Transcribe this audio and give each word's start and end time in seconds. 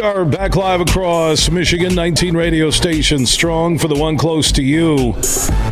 We 0.00 0.06
are 0.06 0.24
back 0.24 0.56
live 0.56 0.80
across 0.80 1.50
Michigan, 1.50 1.94
19 1.94 2.34
radio 2.34 2.70
stations 2.70 3.30
strong 3.30 3.76
for 3.76 3.86
the 3.86 3.94
one 3.94 4.16
close 4.16 4.50
to 4.52 4.62
you. 4.62 5.14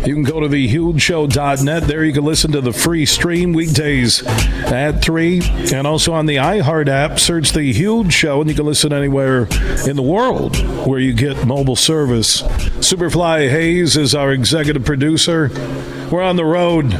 You 0.05 0.13
can 0.13 0.23
go 0.23 0.41
to 0.41 0.49
thehugeshow.net. 0.49 1.85
There 1.85 2.05
you 2.05 2.13
can 2.13 2.27
listen 2.27 2.53
to 2.53 2.61
the 2.61 2.75
free 2.75 3.07
stream 3.07 3.55
weekdays 3.55 4.23
at 4.27 5.01
3. 5.01 5.41
And 5.73 5.87
also 5.87 6.13
on 6.13 6.27
the 6.27 6.37
iHeart 6.37 6.89
app, 6.89 7.19
search 7.19 7.53
The 7.53 7.73
Huge 7.73 8.13
Show, 8.13 8.43
and 8.43 8.51
you 8.51 8.55
can 8.55 8.67
listen 8.67 8.93
anywhere 8.93 9.49
in 9.89 9.97
the 9.97 10.03
world 10.03 10.59
where 10.87 11.01
you 11.01 11.15
get 11.15 11.47
mobile 11.47 11.75
service. 11.75 12.43
Superfly 12.43 13.49
Hayes 13.49 13.97
is 13.97 14.15
our 14.15 14.31
executive 14.31 14.85
producer. 14.85 15.49
We're 16.13 16.21
on 16.21 16.37
the 16.37 16.45
road 16.45 16.93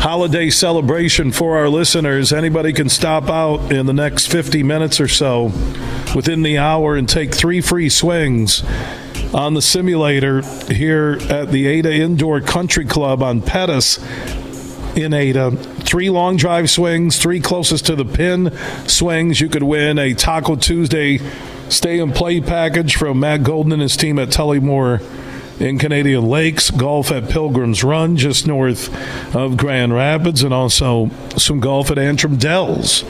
holiday 0.00 0.48
celebration 0.48 1.30
for 1.30 1.58
our 1.58 1.68
listeners. 1.68 2.32
Anybody 2.32 2.72
can 2.72 2.88
stop 2.88 3.28
out 3.28 3.70
in 3.70 3.84
the 3.84 3.92
next 3.92 4.28
50 4.28 4.62
minutes 4.62 4.98
or 4.98 5.08
so 5.08 5.52
within 6.14 6.42
the 6.42 6.58
hour 6.58 6.96
and 6.96 7.08
take 7.08 7.34
three 7.34 7.60
free 7.60 7.88
swings 7.88 8.62
on 9.34 9.54
the 9.54 9.62
simulator 9.62 10.42
here 10.72 11.18
at 11.28 11.50
the 11.50 11.66
Ada 11.66 11.92
Indoor 11.92 12.40
Country 12.40 12.84
Club 12.84 13.22
on 13.22 13.42
Pettis 13.42 13.98
in 14.96 15.12
Ada. 15.12 15.52
Three 15.52 16.10
long 16.10 16.36
drive 16.36 16.70
swings, 16.70 17.18
three 17.18 17.40
closest 17.40 17.86
to 17.86 17.96
the 17.96 18.04
pin 18.04 18.52
swings. 18.86 19.40
You 19.40 19.48
could 19.48 19.62
win 19.62 19.98
a 19.98 20.14
Taco 20.14 20.56
Tuesday 20.56 21.20
stay 21.68 22.00
and 22.00 22.14
play 22.14 22.40
package 22.40 22.96
from 22.96 23.20
Matt 23.20 23.42
Golden 23.42 23.72
and 23.72 23.82
his 23.82 23.96
team 23.96 24.18
at 24.18 24.28
Tullymore 24.28 25.02
in 25.60 25.78
Canadian 25.78 26.24
Lakes, 26.24 26.70
golf 26.70 27.10
at 27.10 27.28
Pilgrim's 27.28 27.82
Run 27.82 28.16
just 28.16 28.46
north 28.46 28.94
of 29.34 29.56
Grand 29.56 29.92
Rapids, 29.92 30.42
and 30.42 30.54
also 30.54 31.10
some 31.36 31.60
golf 31.60 31.90
at 31.90 31.98
Antrim 31.98 32.36
Dells, 32.36 33.02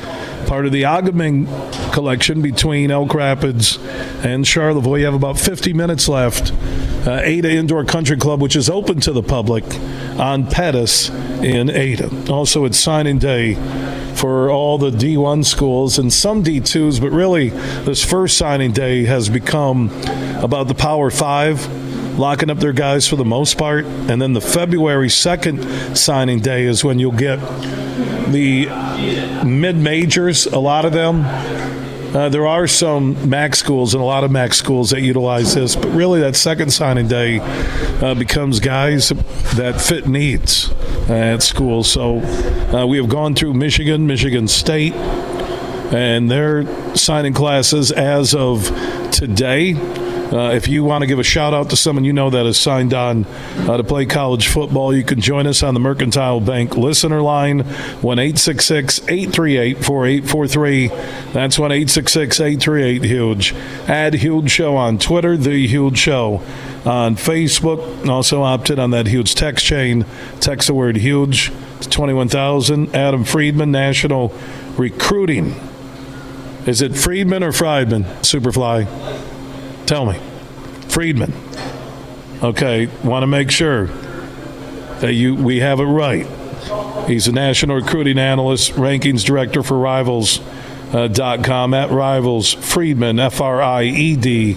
part 0.49 0.65
of 0.65 0.73
the 0.73 0.85
A-Ga-Ming 0.85 1.47
collection 1.93 2.41
between 2.41 2.91
Elk 2.91 3.13
Rapids 3.13 3.79
and 4.25 4.47
Charlevoix. 4.47 4.97
You 4.97 5.05
have 5.05 5.15
about 5.15 5.39
50 5.39 5.75
minutes 5.75 6.09
left. 6.09 6.53
Uh, 7.07 7.21
Ada 7.23 7.51
Indoor 7.51 7.85
Country 7.85 8.17
Club, 8.17 8.41
which 8.41 8.57
is 8.57 8.71
open 8.71 8.99
to 9.01 9.13
the 9.13 9.23
public 9.23 9.63
on 10.19 10.47
Pettis 10.47 11.11
in 11.43 11.69
Ada. 11.69 12.33
Also, 12.33 12.65
it's 12.65 12.79
signing 12.79 13.19
day 13.19 13.55
for 14.15 14.51
all 14.51 14.79
the 14.79 14.91
D1 14.91 15.45
schools 15.45 15.99
and 15.99 16.11
some 16.11 16.43
D2s, 16.43 16.99
but 16.99 17.11
really, 17.11 17.51
this 17.51 18.03
first 18.03 18.39
signing 18.39 18.73
day 18.73 19.05
has 19.05 19.29
become 19.29 19.91
about 20.43 20.67
the 20.67 20.75
Power 20.75 21.11
Five 21.11 21.61
locking 22.19 22.51
up 22.51 22.59
their 22.59 22.73
guys 22.73 23.07
for 23.07 23.17
the 23.17 23.25
most 23.25 23.57
part. 23.57 23.85
And 23.85 24.21
then 24.21 24.33
the 24.33 24.41
February 24.41 25.09
2nd 25.09 25.97
signing 25.97 26.41
day 26.41 26.65
is 26.65 26.85
when 26.85 26.99
you'll 26.99 27.13
get 27.13 27.39
the 28.33 28.67
mid 29.45 29.77
majors, 29.77 30.47
a 30.47 30.59
lot 30.59 30.85
of 30.85 30.93
them. 30.93 31.25
Uh, 32.15 32.31
there 32.31 32.47
are 32.47 32.67
some 32.67 33.29
MAC 33.29 33.55
schools 33.55 33.93
and 33.93 34.03
a 34.03 34.07
lot 34.07 34.25
of 34.25 34.31
MAC 34.31 34.55
schools 34.55 34.91
that 34.91 35.03
utilize 35.03 35.55
this, 35.55 35.77
but 35.77 35.89
really 35.89 36.21
that 36.21 36.37
second 36.37 36.71
signing 36.71 37.07
day 37.07 37.39
uh, 38.01 38.15
becomes 38.15 38.61
guys 38.61 39.11
that 39.57 39.79
fit 39.79 40.09
needs 40.09 40.71
at 41.11 41.43
school. 41.43 41.85
So 41.85 42.21
uh, 42.75 42.87
we 42.87 42.97
have 42.97 43.11
gone 43.11 43.35
through 43.35 43.53
Michigan, 43.53 44.07
Michigan 44.07 44.49
State, 44.49 44.95
and 44.95 46.31
their 46.31 46.97
signing 46.97 47.35
classes 47.35 47.93
as 47.93 48.35
of 48.35 48.65
today. 49.13 49.75
Uh, 50.33 50.51
if 50.51 50.69
you 50.69 50.85
want 50.85 51.01
to 51.01 51.07
give 51.07 51.19
a 51.19 51.23
shout 51.23 51.55
out 51.55 51.71
to 51.71 51.77
someone 51.77 52.05
you 52.05 52.13
know 52.13 52.29
that 52.29 52.45
has 52.45 52.59
signed 52.59 52.93
on 52.93 53.25
uh, 53.25 53.79
to 53.79 53.85
play 53.85 54.05
college 54.05 54.49
football, 54.49 54.95
you 54.95 55.03
can 55.03 55.21
join 55.21 55.47
us 55.47 55.63
on 55.63 55.73
the 55.73 55.81
Mercantile 55.81 56.41
Bank 56.41 56.77
listener 56.77 57.23
line, 57.23 57.61
1 57.61 58.19
838 58.19 59.83
4843. 59.83 60.89
That's 61.33 61.59
1 61.59 61.73
838 61.73 63.05
Huge. 63.05 63.55
Add 63.89 64.15
Huge 64.15 64.51
Show 64.51 64.77
on 64.77 64.99
Twitter, 64.99 65.37
The 65.37 65.67
Huge 65.67 65.97
Show 65.97 66.43
on 66.85 67.17
Facebook. 67.17 68.07
Also 68.07 68.43
opted 68.43 68.79
on 68.79 68.91
that 68.91 69.07
huge 69.07 69.35
text 69.35 69.65
chain. 69.65 70.05
Text 70.41 70.67
the 70.67 70.75
word 70.75 70.97
huge. 70.97 71.51
It's 71.79 71.87
21,000. 71.87 72.95
Adam 72.95 73.25
Friedman, 73.25 73.71
National 73.71 74.33
Recruiting. 74.77 75.55
Is 76.67 76.83
it 76.83 76.95
Friedman 76.95 77.43
or 77.43 77.53
Friedman, 77.53 78.05
Superfly? 78.21 79.28
Tell 79.89 80.05
me. 80.05 80.21
Friedman. 80.89 81.33
Okay, 82.43 82.91
want 83.03 83.23
to 83.23 83.27
make 83.27 83.51
sure 83.51 83.87
that 85.01 85.15
you 85.15 85.35
we 85.35 85.61
have 85.61 85.81
it 85.81 85.85
right. 85.85 86.27
He's 87.09 87.27
a 87.27 87.33
national 87.33 87.77
recruiting 87.77 88.19
analyst, 88.19 88.73
rankings 88.73 89.25
director 89.25 89.63
for 89.63 89.79
Rivals. 89.79 90.43
Uh, 90.91 91.07
dot 91.07 91.45
com 91.45 91.75
at 91.75 91.91
Rivals 91.91 92.55
Friedman 92.55 93.19
F 93.19 93.43
R 93.43 93.61
I 93.61 93.83
E 93.83 94.17
D 94.17 94.57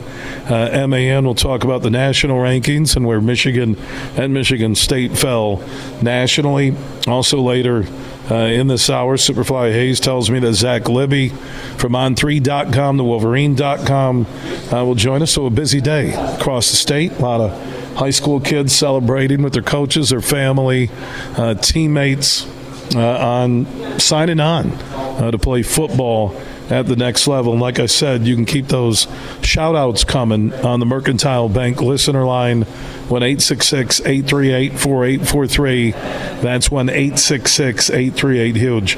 uh, 0.50 0.56
M 0.56 0.94
A 0.94 1.10
N. 1.10 1.26
We'll 1.26 1.36
talk 1.36 1.66
about 1.66 1.82
the 1.82 1.90
national 1.90 2.38
rankings 2.38 2.96
and 2.96 3.06
where 3.06 3.20
Michigan 3.20 3.78
and 4.16 4.34
Michigan 4.34 4.76
State 4.76 5.18
fell 5.18 5.62
nationally. 6.02 6.74
Also 7.06 7.42
later 7.42 7.86
uh, 8.30 8.36
in 8.36 8.68
this 8.68 8.90
hour, 8.90 9.18
Superfly 9.18 9.72
Hayes 9.72 10.00
tells 10.00 10.30
me 10.30 10.40
that 10.40 10.54
Zach 10.54 10.88
Libby 10.88 11.30
from 11.78 11.94
On3.com 11.94 12.98
to 12.98 13.04
Wolverine.com 13.04 14.26
uh, 14.72 14.86
will 14.86 14.96
join 14.96 15.22
us. 15.22 15.32
So 15.32 15.46
a 15.46 15.50
busy 15.50 15.82
day 15.82 16.14
across 16.14 16.70
the 16.70 16.78
state. 16.78 17.14
A 17.14 17.22
lot 17.22 17.42
of 17.42 17.96
high 17.98 18.12
school 18.12 18.40
kids 18.40 18.74
celebrating 18.74 19.42
with 19.42 19.54
their 19.54 19.64
coaches, 19.64 20.10
their 20.10 20.22
family, 20.22 20.90
uh, 21.38 21.56
teammates 21.56 22.48
uh, 22.96 23.18
on 23.18 24.00
signing 24.00 24.40
on 24.40 24.72
uh, 24.72 25.32
to 25.32 25.38
play 25.38 25.64
football 25.64 26.36
at 26.70 26.88
the 26.88 26.96
next 26.96 27.28
level. 27.28 27.52
And 27.52 27.62
like 27.62 27.80
I 27.80 27.86
said, 27.86 28.26
you 28.26 28.36
can 28.36 28.46
keep 28.46 28.68
those 28.68 29.08
shout 29.42 29.76
outs 29.76 30.04
coming 30.04 30.54
on 30.54 30.80
the 30.80 30.86
Mercantile 30.86 31.50
Bank 31.50 31.82
listener 31.82 32.26
line 32.26 32.66
1 33.12 33.24
838 33.24 34.80
4843. 34.80 35.92
That's 35.92 36.72
1 36.72 36.90
838 36.90 38.56
Huge. 38.56 38.98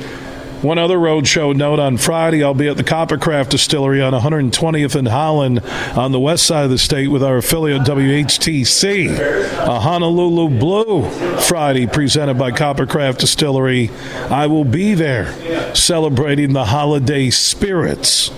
One 0.63 0.77
other 0.77 0.97
roadshow 0.97 1.53
note 1.53 1.79
on 1.79 1.97
Friday, 1.97 2.41
I'll 2.41 2.53
be 2.53 2.69
at 2.69 2.77
the 2.77 2.85
Coppercraft 2.85 3.49
Distillery 3.49 4.01
on 4.01 4.13
120th 4.13 4.95
and 4.95 5.09
Holland 5.09 5.59
on 5.97 6.13
the 6.13 6.19
west 6.21 6.45
side 6.45 6.63
of 6.63 6.69
the 6.69 6.77
state 6.77 7.09
with 7.09 7.21
our 7.21 7.35
affiliate 7.35 7.81
WHTC. 7.81 9.09
A 9.57 9.79
Honolulu 9.81 10.57
Blue 10.57 11.09
Friday 11.41 11.85
presented 11.85 12.35
by 12.35 12.51
Coppercraft 12.51 13.17
Distillery. 13.17 13.91
I 14.29 14.47
will 14.47 14.63
be 14.63 14.93
there 14.93 15.75
celebrating 15.75 16.53
the 16.53 16.65
holiday 16.65 17.29
spirits. 17.29 18.31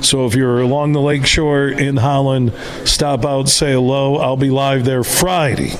So 0.00 0.26
if 0.26 0.34
you're 0.34 0.60
along 0.60 0.92
the 0.92 1.00
lakeshore 1.00 1.68
in 1.68 1.96
Holland, 1.96 2.52
stop 2.84 3.24
out, 3.24 3.48
say 3.48 3.72
hello. 3.72 4.16
I'll 4.16 4.36
be 4.36 4.50
live 4.50 4.84
there 4.84 5.04
Friday, 5.04 5.70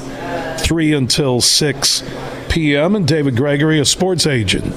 3 0.59 0.93
until 0.95 1.41
6 1.41 2.03
p.m. 2.49 2.97
And 2.97 3.07
David 3.07 3.37
Gregory, 3.37 3.79
a 3.79 3.85
sports 3.85 4.27
agent 4.27 4.75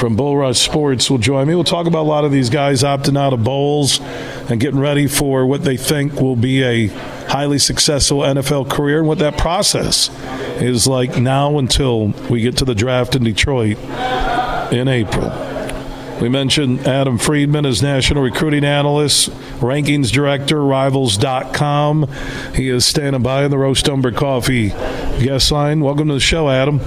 from 0.00 0.16
Bull 0.16 0.34
Rush 0.34 0.58
Sports 0.58 1.10
will 1.10 1.18
join 1.18 1.46
me. 1.46 1.54
We'll 1.54 1.62
talk 1.62 1.86
about 1.86 2.02
a 2.02 2.08
lot 2.08 2.24
of 2.24 2.32
these 2.32 2.48
guys 2.48 2.82
opting 2.82 3.18
out 3.18 3.34
of 3.34 3.44
bowls 3.44 4.00
and 4.48 4.58
getting 4.58 4.80
ready 4.80 5.06
for 5.06 5.44
what 5.44 5.62
they 5.62 5.76
think 5.76 6.14
will 6.14 6.36
be 6.36 6.62
a 6.64 6.86
highly 6.86 7.58
successful 7.58 8.20
NFL 8.20 8.70
career 8.70 9.00
and 9.00 9.06
what 9.06 9.18
that 9.18 9.36
process 9.36 10.08
is 10.60 10.86
like 10.86 11.18
now 11.18 11.58
until 11.58 12.08
we 12.30 12.40
get 12.40 12.56
to 12.56 12.64
the 12.64 12.74
draft 12.74 13.14
in 13.14 13.24
Detroit 13.24 13.78
in 14.72 14.88
April. 14.88 15.49
We 16.20 16.28
mentioned 16.28 16.86
Adam 16.86 17.16
Friedman 17.16 17.64
as 17.64 17.80
National 17.80 18.22
Recruiting 18.22 18.62
Analyst, 18.62 19.30
Rankings 19.58 20.12
Director, 20.12 20.62
Rivals.com. 20.62 22.10
He 22.54 22.68
is 22.68 22.84
standing 22.84 23.22
by 23.22 23.44
in 23.44 23.50
the 23.50 23.56
Roast 23.56 23.88
Umber 23.88 24.12
Coffee 24.12 24.68
guest 24.68 25.50
line. 25.50 25.80
Welcome 25.80 26.08
to 26.08 26.14
the 26.14 26.20
show, 26.20 26.50
Adam. 26.50 26.78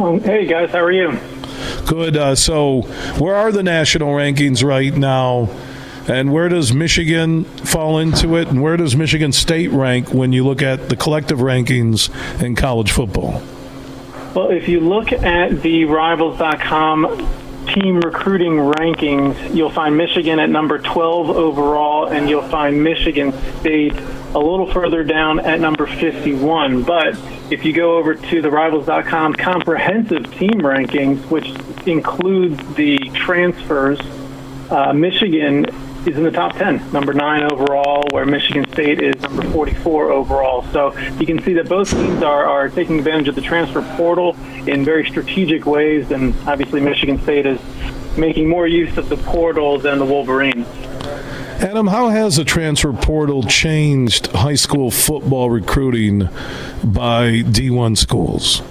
Um, 0.00 0.20
hey, 0.20 0.46
guys. 0.46 0.70
How 0.70 0.80
are 0.80 0.90
you? 0.90 1.16
Good. 1.86 2.16
Uh, 2.16 2.34
so, 2.34 2.82
where 3.20 3.36
are 3.36 3.52
the 3.52 3.62
national 3.62 4.08
rankings 4.08 4.64
right 4.64 4.92
now? 4.92 5.48
And 6.08 6.32
where 6.32 6.48
does 6.48 6.74
Michigan 6.74 7.44
fall 7.44 8.00
into 8.00 8.34
it? 8.34 8.48
And 8.48 8.60
where 8.60 8.76
does 8.76 8.96
Michigan 8.96 9.30
State 9.30 9.70
rank 9.70 10.12
when 10.12 10.32
you 10.32 10.44
look 10.44 10.60
at 10.60 10.88
the 10.88 10.96
collective 10.96 11.38
rankings 11.38 12.10
in 12.42 12.56
college 12.56 12.90
football? 12.90 13.40
Well, 14.34 14.50
if 14.50 14.66
you 14.66 14.80
look 14.80 15.12
at 15.12 15.62
the 15.62 15.84
Rivals.com 15.84 17.41
team 17.74 18.00
recruiting 18.00 18.52
rankings, 18.52 19.54
you'll 19.54 19.70
find 19.70 19.96
Michigan 19.96 20.38
at 20.38 20.50
number 20.50 20.78
12 20.78 21.30
overall, 21.30 22.06
and 22.06 22.28
you'll 22.28 22.48
find 22.48 22.82
Michigan 22.82 23.32
State 23.60 23.94
a 24.34 24.38
little 24.38 24.70
further 24.72 25.04
down 25.04 25.40
at 25.40 25.60
number 25.60 25.86
51. 25.86 26.82
But 26.82 27.18
if 27.50 27.64
you 27.64 27.72
go 27.72 27.96
over 27.96 28.14
to 28.14 28.42
the 28.42 28.50
Rivals.com 28.50 29.34
comprehensive 29.34 30.32
team 30.38 30.60
rankings, 30.60 31.18
which 31.30 31.48
includes 31.86 32.58
the 32.74 32.98
transfers, 33.14 34.00
uh, 34.70 34.92
Michigan 34.92 35.66
is 36.06 36.16
in 36.16 36.24
the 36.24 36.30
top 36.30 36.56
10, 36.56 36.92
number 36.92 37.12
nine 37.12 37.44
overall, 37.44 38.04
where 38.10 38.26
Michigan 38.26 38.70
State 38.72 39.00
is 39.00 39.20
number 39.22 39.42
44 39.50 40.10
overall. 40.10 40.64
So 40.72 40.96
you 41.18 41.26
can 41.26 41.42
see 41.42 41.52
that 41.54 41.68
both 41.68 41.90
teams 41.90 42.22
are, 42.22 42.44
are 42.44 42.68
taking 42.68 42.98
advantage 42.98 43.28
of 43.28 43.34
the 43.34 43.40
transfer 43.40 43.82
portal 43.96 44.36
in 44.66 44.84
very 44.84 45.08
strategic 45.08 45.66
ways, 45.66 46.10
and 46.10 46.34
obviously 46.46 46.80
Michigan 46.80 47.20
State 47.22 47.46
is 47.46 47.60
making 48.16 48.48
more 48.48 48.66
use 48.66 48.96
of 48.98 49.08
the 49.08 49.16
portal 49.16 49.78
than 49.78 49.98
the 49.98 50.04
Wolverines. 50.04 50.66
Adam, 51.62 51.86
how 51.86 52.08
has 52.08 52.36
the 52.36 52.44
transfer 52.44 52.92
portal 52.92 53.44
changed 53.44 54.26
high 54.28 54.56
school 54.56 54.90
football 54.90 55.48
recruiting 55.48 56.28
by 56.82 57.42
D1 57.42 57.96
schools? 57.96 58.62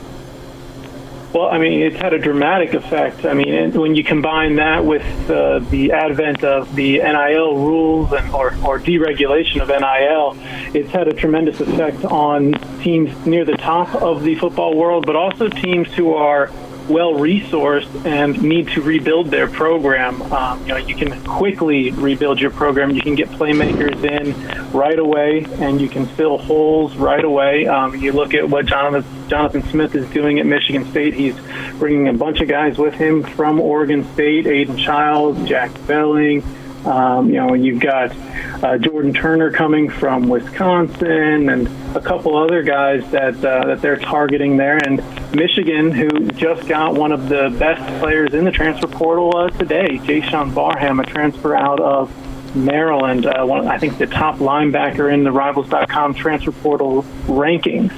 Well, 1.33 1.47
I 1.47 1.59
mean, 1.59 1.81
it's 1.81 1.95
had 1.95 2.13
a 2.13 2.19
dramatic 2.19 2.73
effect. 2.73 3.25
I 3.25 3.33
mean, 3.33 3.71
when 3.71 3.95
you 3.95 4.03
combine 4.03 4.55
that 4.55 4.83
with 4.83 5.05
uh, 5.29 5.59
the 5.59 5.93
advent 5.93 6.43
of 6.43 6.75
the 6.75 6.97
NIL 6.97 7.55
rules 7.55 8.11
and, 8.11 8.33
or, 8.33 8.47
or 8.65 8.79
deregulation 8.79 9.61
of 9.61 9.69
NIL, 9.69 10.35
it's 10.75 10.91
had 10.91 11.07
a 11.07 11.13
tremendous 11.13 11.61
effect 11.61 12.03
on 12.03 12.53
teams 12.81 13.25
near 13.25 13.45
the 13.45 13.55
top 13.55 13.95
of 13.95 14.23
the 14.23 14.35
football 14.35 14.75
world, 14.75 15.05
but 15.05 15.15
also 15.15 15.47
teams 15.47 15.87
who 15.93 16.13
are 16.13 16.51
well 16.91 17.13
resourced 17.13 18.05
and 18.05 18.41
need 18.41 18.67
to 18.69 18.81
rebuild 18.81 19.27
their 19.27 19.47
program. 19.47 20.21
Um, 20.33 20.61
you 20.61 20.67
know, 20.69 20.77
you 20.77 20.95
can 20.95 21.23
quickly 21.23 21.91
rebuild 21.91 22.39
your 22.39 22.51
program. 22.51 22.91
You 22.91 23.01
can 23.01 23.15
get 23.15 23.29
playmakers 23.29 24.03
in 24.03 24.71
right 24.71 24.97
away, 24.97 25.45
and 25.59 25.79
you 25.79 25.89
can 25.89 26.05
fill 26.05 26.37
holes 26.37 26.95
right 26.95 27.23
away. 27.23 27.67
Um, 27.67 27.95
you 27.95 28.11
look 28.11 28.33
at 28.33 28.49
what 28.49 28.65
Jonathan 28.65 29.29
Jonathan 29.29 29.63
Smith 29.69 29.95
is 29.95 30.09
doing 30.09 30.39
at 30.39 30.45
Michigan 30.45 30.89
State. 30.91 31.13
He's 31.13 31.35
bringing 31.79 32.07
a 32.09 32.13
bunch 32.13 32.41
of 32.41 32.47
guys 32.47 32.77
with 32.77 32.93
him 32.93 33.23
from 33.23 33.59
Oregon 33.59 34.11
State: 34.13 34.47
Aidan 34.47 34.77
Chiles, 34.77 35.37
Jack 35.47 35.71
Velling. 35.71 36.43
Um, 36.85 37.29
you 37.29 37.35
know, 37.35 37.53
you've 37.53 37.79
got 37.79 38.11
uh, 38.63 38.77
Jordan 38.77 39.13
Turner 39.13 39.51
coming 39.51 39.89
from 39.89 40.27
Wisconsin, 40.27 41.49
and 41.49 41.67
a 41.95 42.01
couple 42.01 42.37
other 42.37 42.63
guys 42.63 43.09
that 43.11 43.35
uh, 43.43 43.65
that 43.67 43.81
they're 43.81 43.97
targeting 43.97 44.57
there. 44.57 44.77
And 44.77 45.03
Michigan, 45.33 45.91
who 45.91 46.27
just 46.31 46.67
got 46.67 46.93
one 46.93 47.11
of 47.11 47.29
the 47.29 47.55
best 47.57 47.99
players 47.99 48.33
in 48.33 48.45
the 48.45 48.51
transfer 48.51 48.87
portal 48.87 49.35
uh, 49.35 49.49
today, 49.49 49.97
Jaishawn 49.99 50.53
Barham, 50.53 50.99
a 50.99 51.03
transfer 51.03 51.55
out 51.55 51.79
of 51.79 52.11
Maryland, 52.55 53.25
uh, 53.25 53.45
one, 53.45 53.67
I 53.67 53.77
think 53.77 53.97
the 53.97 54.07
top 54.07 54.37
linebacker 54.37 55.11
in 55.11 55.23
the 55.23 55.31
Rivals.com 55.31 56.13
transfer 56.15 56.51
portal 56.51 57.03
rankings. 57.25 57.91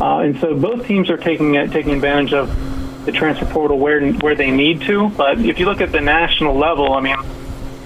Uh, 0.00 0.20
and 0.20 0.38
so 0.40 0.54
both 0.54 0.86
teams 0.86 1.10
are 1.10 1.16
taking 1.16 1.54
taking 1.70 1.92
advantage 1.92 2.32
of 2.32 3.04
the 3.06 3.12
transfer 3.12 3.46
portal 3.46 3.78
where 3.78 4.12
where 4.14 4.34
they 4.34 4.50
need 4.50 4.82
to. 4.82 5.08
But 5.10 5.40
if 5.40 5.58
you 5.58 5.66
look 5.66 5.80
at 5.80 5.92
the 5.92 6.00
national 6.00 6.56
level, 6.56 6.92
I 6.92 7.00
mean 7.00 7.16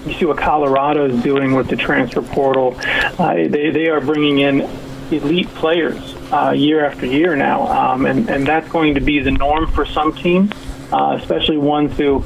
you 0.05 0.13
see 0.13 0.25
what 0.25 0.37
Colorado 0.37 1.09
is 1.09 1.23
doing 1.23 1.55
with 1.55 1.67
the 1.67 1.75
transfer 1.75 2.21
portal. 2.21 2.75
Uh, 3.17 3.33
they, 3.47 3.71
they 3.71 3.87
are 3.87 4.01
bringing 4.01 4.39
in 4.39 4.61
elite 5.11 5.47
players 5.55 6.15
uh, 6.31 6.51
year 6.51 6.85
after 6.85 7.05
year 7.05 7.35
now, 7.35 7.67
um, 7.67 8.05
and, 8.05 8.29
and 8.29 8.45
that's 8.45 8.69
going 8.69 8.95
to 8.95 9.01
be 9.01 9.19
the 9.19 9.31
norm 9.31 9.67
for 9.71 9.85
some 9.85 10.13
teams, 10.13 10.51
uh, 10.91 11.17
especially 11.19 11.57
ones 11.57 11.95
who 11.97 12.23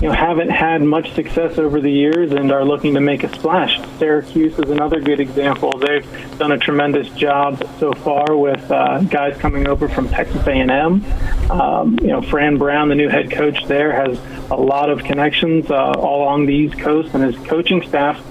you 0.00 0.08
know 0.08 0.12
haven't 0.12 0.48
had 0.48 0.82
much 0.82 1.12
success 1.14 1.58
over 1.58 1.80
the 1.80 1.90
years 1.90 2.32
and 2.32 2.50
are 2.50 2.64
looking 2.64 2.94
to 2.94 3.00
make 3.00 3.22
a 3.22 3.34
splash. 3.34 3.78
Syracuse 3.98 4.58
is 4.58 4.70
another 4.70 5.00
good 5.00 5.20
example. 5.20 5.78
They've 5.78 6.38
done 6.38 6.52
a 6.52 6.58
tremendous 6.58 7.08
job 7.10 7.62
so 7.78 7.92
far 7.92 8.36
with 8.36 8.70
uh, 8.70 9.00
guys 9.02 9.36
coming 9.38 9.68
over 9.68 9.88
from 9.88 10.08
Texas 10.08 10.46
A&M. 10.46 11.04
Um, 11.50 11.98
you 12.00 12.08
know, 12.08 12.22
Fran 12.22 12.56
Brown, 12.56 12.88
the 12.88 12.94
new 12.94 13.08
head 13.08 13.30
coach 13.30 13.64
there, 13.66 13.92
has 13.92 14.18
a 14.50 14.56
lot 14.56 14.90
of 14.90 15.04
connections 15.04 15.70
uh, 15.70 15.92
all 15.92 16.22
along 16.22 16.46
the 16.46 16.54
East 16.54 16.78
Coast, 16.78 17.14
and 17.14 17.22
his 17.22 17.36
coaching 17.46 17.86
staff 17.86 18.24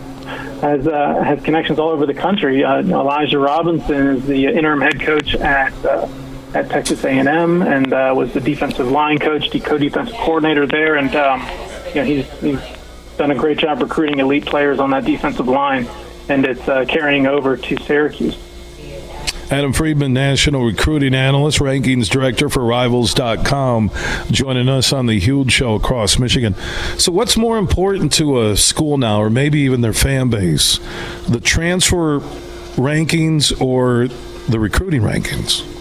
has 0.62 0.88
uh, 0.88 1.22
has 1.24 1.42
connections 1.44 1.80
all 1.80 1.90
over 1.90 2.06
the 2.06 2.14
country. 2.14 2.64
Uh, 2.64 2.80
Elijah 2.82 3.40
Robinson 3.40 4.08
is 4.08 4.26
the 4.26 4.46
interim 4.48 4.82
head 4.82 5.00
coach 5.00 5.36
at 5.36 5.74
uh, 5.86 6.08
at 6.54 6.70
Texas 6.70 7.04
A&M 7.04 7.62
and 7.62 7.94
uh, 7.94 8.14
was 8.16 8.34
the 8.34 8.42
defensive 8.42 8.90
line 8.90 9.20
coach, 9.20 9.52
the 9.52 9.60
co-defensive 9.60 10.16
coordinator 10.16 10.66
there, 10.66 10.96
and 10.96 11.16
um, 11.16 11.42
you 11.90 11.96
know 11.96 12.04
he's, 12.04 12.40
he's 12.40 12.60
done 13.18 13.32
a 13.32 13.36
great 13.36 13.58
job 13.58 13.82
recruiting 13.82 14.20
elite 14.20 14.46
players 14.46 14.80
on 14.80 14.90
that 14.92 15.06
defensive 15.06 15.48
line, 15.48 15.88
and 16.28 16.46
it's 16.46 16.68
uh, 16.68 16.86
carrying 16.86 17.28
over 17.28 17.56
to 17.56 17.78
Syracuse. 17.84 18.38
Adam 19.52 19.74
Friedman, 19.74 20.14
National 20.14 20.64
Recruiting 20.64 21.16
Analyst, 21.16 21.58
Rankings 21.58 22.08
Director 22.08 22.50
for 22.50 22.64
Rivals.com, 22.64 23.90
joining 24.30 24.70
us 24.70 24.94
on 24.94 25.08
the 25.08 25.20
Huge 25.20 25.52
Show 25.52 25.74
across 25.74 26.20
Michigan. 26.20 26.54
So, 26.98 27.12
what's 27.12 27.36
more 27.36 27.58
important 27.58 28.14
to 28.14 28.42
a 28.42 28.56
school 28.56 29.00
now, 29.00 29.20
or 29.20 29.32
maybe 29.32 29.62
even 29.62 29.82
their 29.82 29.94
fan 29.94 30.30
base, 30.30 30.80
the 31.28 31.40
transfer 31.40 32.20
rankings 32.76 33.60
or 33.60 34.08
the 34.48 34.60
recruiting 34.60 35.02
rankings? 35.02 35.79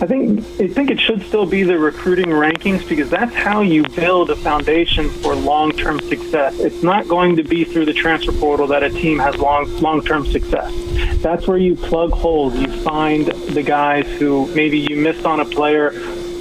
I 0.00 0.06
think 0.06 0.40
I 0.60 0.66
think 0.66 0.90
it 0.90 0.98
should 0.98 1.22
still 1.22 1.46
be 1.46 1.62
the 1.62 1.78
recruiting 1.78 2.26
rankings 2.26 2.86
because 2.88 3.08
that's 3.08 3.32
how 3.32 3.60
you 3.60 3.84
build 3.90 4.28
a 4.28 4.36
foundation 4.36 5.08
for 5.08 5.36
long-term 5.36 6.00
success. 6.00 6.58
It's 6.58 6.82
not 6.82 7.06
going 7.06 7.36
to 7.36 7.44
be 7.44 7.64
through 7.64 7.84
the 7.86 7.92
transfer 7.92 8.32
portal 8.32 8.66
that 8.66 8.82
a 8.82 8.90
team 8.90 9.20
has 9.20 9.36
long 9.36 9.72
long-term 9.80 10.26
success. 10.26 10.72
That's 11.22 11.46
where 11.46 11.58
you 11.58 11.76
plug 11.76 12.10
holes. 12.10 12.56
You 12.56 12.66
find 12.82 13.26
the 13.26 13.62
guys 13.62 14.06
who 14.18 14.52
maybe 14.54 14.80
you 14.80 14.96
missed 14.96 15.26
on 15.26 15.38
a 15.38 15.44
player 15.44 15.90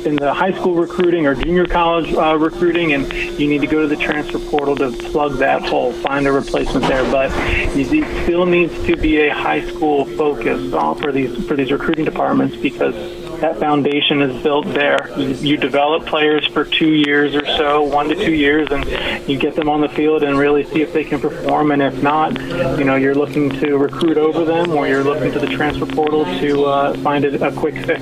in 0.03 0.15
the 0.15 0.33
high 0.33 0.51
school 0.51 0.73
recruiting 0.73 1.27
or 1.27 1.35
junior 1.35 1.67
college 1.67 2.11
uh, 2.15 2.35
recruiting, 2.35 2.93
and 2.93 3.13
you 3.39 3.47
need 3.47 3.61
to 3.61 3.67
go 3.67 3.81
to 3.81 3.87
the 3.87 3.95
transfer 3.95 4.39
portal 4.39 4.75
to 4.75 4.91
plug 4.91 5.37
that 5.37 5.61
hole, 5.61 5.93
find 5.93 6.25
a 6.25 6.31
replacement 6.31 6.87
there. 6.87 7.03
But 7.11 7.29
it 7.77 8.23
still 8.23 8.47
needs 8.47 8.73
to 8.87 8.97
be 8.97 9.27
a 9.27 9.29
high 9.33 9.61
school 9.69 10.05
focus 10.05 10.73
uh, 10.73 10.95
for 10.95 11.11
these 11.11 11.47
for 11.47 11.55
these 11.55 11.71
recruiting 11.71 12.03
departments 12.03 12.55
because 12.55 12.95
that 13.43 13.59
foundation 13.59 14.21
is 14.21 14.41
built 14.41 14.65
there. 14.67 15.11
You, 15.19 15.57
develop 15.57 16.05
players 16.05 16.47
for 16.47 16.63
two 16.63 16.93
years 16.93 17.35
or 17.35 17.45
so, 17.57 17.83
one 17.83 18.07
to 18.07 18.15
two 18.15 18.33
years, 18.33 18.69
and 18.71 18.85
you 19.29 19.37
get 19.37 19.53
them 19.53 19.67
on 19.67 19.81
the 19.81 19.89
field 19.89 20.23
and 20.23 20.37
really 20.37 20.63
see 20.63 20.81
if 20.81 20.93
they 20.93 21.03
can 21.03 21.19
perform. 21.19 21.71
And 21.71 21.81
if 21.81 22.01
not, 22.01 22.39
you 22.79 22.85
know, 22.85 22.95
you're 22.95 23.13
looking 23.13 23.49
to 23.59 23.77
recruit 23.77 24.17
over 24.17 24.45
them, 24.45 24.71
or 24.71 24.87
you're 24.87 25.03
looking 25.03 25.33
to 25.33 25.39
the 25.39 25.47
transfer 25.47 25.85
portal 25.85 26.23
to 26.23 26.63
uh, 26.63 26.97
find 26.99 27.25
a, 27.25 27.47
a 27.47 27.51
quick 27.51 27.75
fix. 27.85 28.01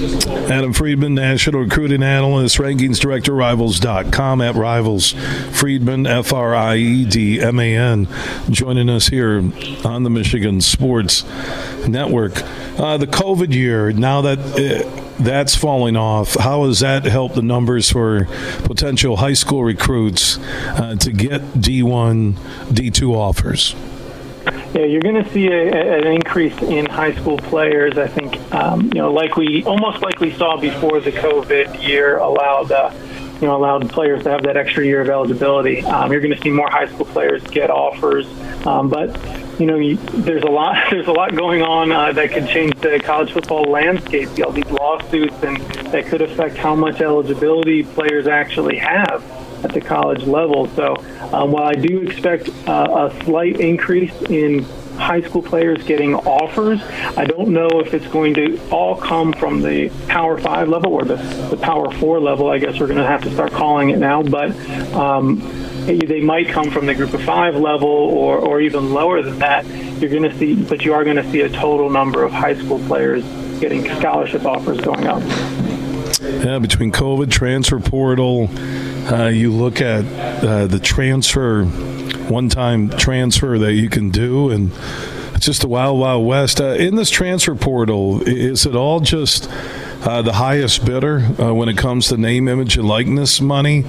Adam 0.00 0.72
Friedman, 0.72 1.14
National 1.14 1.60
Recruiting 1.60 2.02
Analyst, 2.02 2.56
Rankings 2.56 2.98
Director, 2.98 3.34
Rivals.com 3.34 4.40
at 4.40 4.54
Rivals. 4.54 5.12
Friedman, 5.52 6.06
F 6.06 6.32
R 6.32 6.54
I 6.54 6.76
E 6.76 7.04
D 7.04 7.38
M 7.38 7.60
A 7.60 7.76
N, 7.76 8.08
joining 8.48 8.88
us 8.88 9.08
here 9.08 9.38
on 9.84 10.02
the 10.04 10.10
Michigan 10.10 10.62
Sports 10.62 11.24
Network. 11.86 12.32
Uh, 12.78 12.96
the 12.96 13.06
COVID 13.06 13.52
year, 13.52 13.92
now 13.92 14.22
that 14.22 14.38
uh, 14.38 15.22
that's 15.22 15.54
falling 15.54 15.96
off, 15.96 16.34
how 16.34 16.64
has 16.64 16.80
that 16.80 17.04
helped 17.04 17.34
the 17.34 17.42
numbers 17.42 17.90
for 17.90 18.24
potential 18.64 19.18
high 19.18 19.34
school 19.34 19.64
recruits 19.64 20.38
uh, 20.38 20.96
to 20.96 21.12
get 21.12 21.42
D1, 21.52 22.32
D2 22.70 23.14
offers? 23.14 23.74
Yeah, 24.72 24.84
you're 24.84 25.00
going 25.00 25.22
to 25.22 25.28
see 25.32 25.48
a, 25.48 25.98
an 25.98 26.06
increase 26.06 26.56
in 26.62 26.86
high 26.86 27.12
school 27.16 27.36
players. 27.36 27.98
I 27.98 28.06
think, 28.06 28.38
um, 28.54 28.84
you 28.94 29.00
know, 29.00 29.12
like 29.12 29.36
we 29.36 29.64
almost 29.64 30.00
like 30.00 30.20
we 30.20 30.32
saw 30.32 30.56
before 30.56 31.00
the 31.00 31.10
COVID 31.10 31.82
year 31.82 32.18
allowed, 32.18 32.70
uh, 32.70 32.94
you 33.40 33.48
know, 33.48 33.56
allowed 33.56 33.90
players 33.90 34.22
to 34.22 34.30
have 34.30 34.42
that 34.44 34.56
extra 34.56 34.86
year 34.86 35.00
of 35.00 35.08
eligibility. 35.08 35.82
Um, 35.82 36.12
you're 36.12 36.20
going 36.20 36.36
to 36.36 36.40
see 36.40 36.50
more 36.50 36.70
high 36.70 36.86
school 36.86 37.06
players 37.06 37.42
get 37.48 37.68
offers, 37.68 38.28
um, 38.64 38.88
but 38.88 39.18
you 39.58 39.66
know, 39.66 39.76
you, 39.76 39.96
there's 39.96 40.44
a 40.44 40.50
lot 40.50 40.76
there's 40.90 41.08
a 41.08 41.12
lot 41.12 41.34
going 41.34 41.62
on 41.62 41.90
uh, 41.90 42.12
that 42.12 42.30
could 42.30 42.46
change 42.46 42.78
the 42.80 43.00
college 43.00 43.32
football 43.32 43.64
landscape. 43.64 44.28
You 44.38 44.44
know, 44.44 44.52
these 44.52 44.70
lawsuits 44.70 45.42
and 45.42 45.56
that 45.92 46.06
could 46.06 46.22
affect 46.22 46.56
how 46.56 46.76
much 46.76 47.00
eligibility 47.00 47.82
players 47.82 48.28
actually 48.28 48.76
have 48.76 49.24
at 49.64 49.72
the 49.72 49.80
college 49.80 50.24
level. 50.24 50.68
So 50.68 50.96
um, 51.32 51.52
while 51.52 51.64
I 51.64 51.74
do 51.74 52.02
expect 52.02 52.48
uh, 52.66 53.10
a 53.10 53.24
slight 53.24 53.60
increase 53.60 54.12
in 54.22 54.64
high 54.96 55.22
school 55.22 55.42
players 55.42 55.82
getting 55.84 56.14
offers, 56.14 56.80
I 57.16 57.24
don't 57.24 57.48
know 57.48 57.68
if 57.80 57.94
it's 57.94 58.06
going 58.08 58.34
to 58.34 58.60
all 58.70 58.96
come 58.96 59.32
from 59.32 59.62
the 59.62 59.90
Power 60.08 60.38
Five 60.38 60.68
level 60.68 60.92
or 60.92 61.04
the, 61.04 61.16
the 61.50 61.56
Power 61.56 61.90
Four 61.92 62.20
level. 62.20 62.50
I 62.50 62.58
guess 62.58 62.78
we're 62.78 62.86
going 62.86 62.98
to 62.98 63.06
have 63.06 63.22
to 63.24 63.32
start 63.32 63.52
calling 63.52 63.90
it 63.90 63.98
now. 63.98 64.22
But 64.22 64.54
um, 64.94 65.40
they 65.86 66.20
might 66.20 66.48
come 66.48 66.70
from 66.70 66.86
the 66.86 66.94
group 66.94 67.14
of 67.14 67.22
five 67.22 67.56
level 67.56 67.88
or, 67.88 68.38
or 68.38 68.60
even 68.60 68.92
lower 68.92 69.22
than 69.22 69.38
that. 69.38 69.66
You're 70.00 70.10
going 70.10 70.22
to 70.22 70.36
see, 70.38 70.54
but 70.54 70.84
you 70.84 70.92
are 70.94 71.04
going 71.04 71.16
to 71.16 71.30
see 71.30 71.40
a 71.40 71.48
total 71.48 71.90
number 71.90 72.22
of 72.22 72.32
high 72.32 72.54
school 72.54 72.78
players 72.80 73.24
getting 73.60 73.84
scholarship 73.96 74.44
offers 74.44 74.80
going 74.80 75.06
up. 75.06 75.22
Yeah, 76.20 76.58
between 76.58 76.92
COVID, 76.92 77.30
transfer 77.30 77.80
portal, 77.80 78.48
uh, 79.10 79.26
you 79.26 79.52
look 79.52 79.80
at 79.80 80.04
uh, 80.44 80.66
the 80.66 80.78
transfer, 80.78 81.64
one-time 81.64 82.90
transfer 82.90 83.58
that 83.58 83.72
you 83.72 83.88
can 83.88 84.10
do, 84.10 84.50
and 84.50 84.70
it's 85.34 85.46
just 85.46 85.64
a 85.64 85.68
wild, 85.68 85.98
wild 85.98 86.26
west. 86.26 86.60
Uh, 86.60 86.66
in 86.74 86.96
this 86.96 87.10
transfer 87.10 87.54
portal, 87.54 88.22
is 88.22 88.66
it 88.66 88.76
all 88.76 89.00
just 89.00 89.50
uh, 90.02 90.22
the 90.22 90.34
highest 90.34 90.84
bidder 90.84 91.20
uh, 91.40 91.52
when 91.52 91.68
it 91.68 91.76
comes 91.76 92.08
to 92.08 92.16
name, 92.16 92.46
image, 92.46 92.76
and 92.76 92.86
likeness 92.86 93.40
money? 93.40 93.84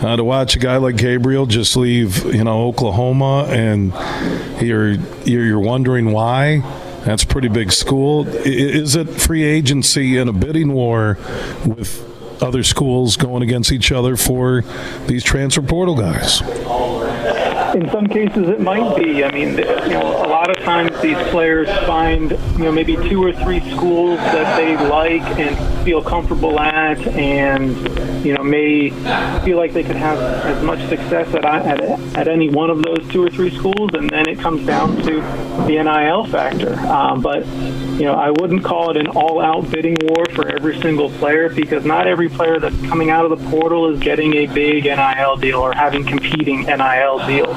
Uh, 0.00 0.16
to 0.16 0.24
watch 0.24 0.56
a 0.56 0.58
guy 0.58 0.76
like 0.76 0.96
Gabriel 0.96 1.46
just 1.46 1.76
leave, 1.76 2.24
you 2.34 2.44
know, 2.44 2.66
Oklahoma, 2.66 3.46
and 3.48 3.92
you're 4.60 4.92
you're 5.24 5.60
wondering 5.60 6.12
why. 6.12 6.60
That's 7.04 7.24
pretty 7.24 7.48
big 7.48 7.70
school. 7.70 8.26
Is 8.26 8.96
it 8.96 9.08
free 9.08 9.44
agency 9.44 10.16
and 10.16 10.28
a 10.28 10.32
bidding 10.32 10.72
war 10.72 11.18
with 11.66 12.13
other 12.44 12.62
schools 12.62 13.16
going 13.16 13.42
against 13.42 13.72
each 13.72 13.90
other 13.90 14.16
for 14.16 14.62
these 15.06 15.24
transfer 15.24 15.62
portal 15.62 15.96
guys? 15.96 16.42
In 17.74 17.90
some 17.90 18.06
cases, 18.06 18.48
it 18.48 18.60
might 18.60 18.96
be. 18.96 19.24
I 19.24 19.32
mean, 19.32 19.58
you 19.58 19.64
know, 19.64 20.24
a 20.24 20.28
lot 20.28 20.48
of 20.48 20.62
times 20.64 20.92
these 21.00 21.16
players 21.28 21.68
find, 21.86 22.30
you 22.30 22.58
know, 22.58 22.70
maybe 22.70 22.94
two 22.94 23.24
or 23.24 23.32
three 23.32 23.60
schools 23.72 24.18
that 24.18 24.56
they 24.56 24.76
like 24.88 25.22
and 25.40 25.56
feel 25.84 26.02
comfortable 26.02 26.58
at, 26.58 26.98
and 27.08 27.76
you 28.24 28.34
know, 28.34 28.42
may 28.42 28.90
feel 29.44 29.58
like 29.58 29.72
they 29.72 29.84
could 29.84 29.96
have 29.96 30.18
as 30.18 30.62
much 30.64 30.80
success 30.88 31.32
at, 31.34 31.44
at 31.44 31.80
at 32.16 32.28
any 32.28 32.48
one 32.48 32.70
of 32.70 32.82
those 32.82 33.06
two 33.10 33.22
or 33.22 33.30
three 33.30 33.54
schools, 33.56 33.90
and 33.92 34.08
then 34.10 34.28
it 34.28 34.38
comes 34.38 34.66
down 34.66 34.96
to 35.02 35.20
the 35.66 35.82
NIL 35.82 36.26
factor. 36.26 36.74
Um, 36.86 37.20
but 37.20 37.46
you 37.46 38.04
know, 38.04 38.14
I 38.14 38.30
wouldn't 38.30 38.64
call 38.64 38.90
it 38.90 38.96
an 38.96 39.08
all-out 39.08 39.70
bidding 39.70 39.96
war 40.02 40.24
for 40.34 40.48
every 40.48 40.80
single 40.80 41.10
player 41.10 41.48
because 41.48 41.84
not 41.84 42.08
every 42.08 42.28
player 42.28 42.58
that's 42.58 42.80
coming 42.88 43.10
out 43.10 43.30
of 43.30 43.38
the 43.38 43.50
portal 43.50 43.92
is 43.92 44.00
getting 44.00 44.34
a 44.34 44.46
big 44.46 44.84
NIL 44.84 45.36
deal 45.36 45.60
or 45.60 45.72
having 45.72 46.04
competing 46.04 46.62
NIL 46.62 47.24
deals. 47.26 47.56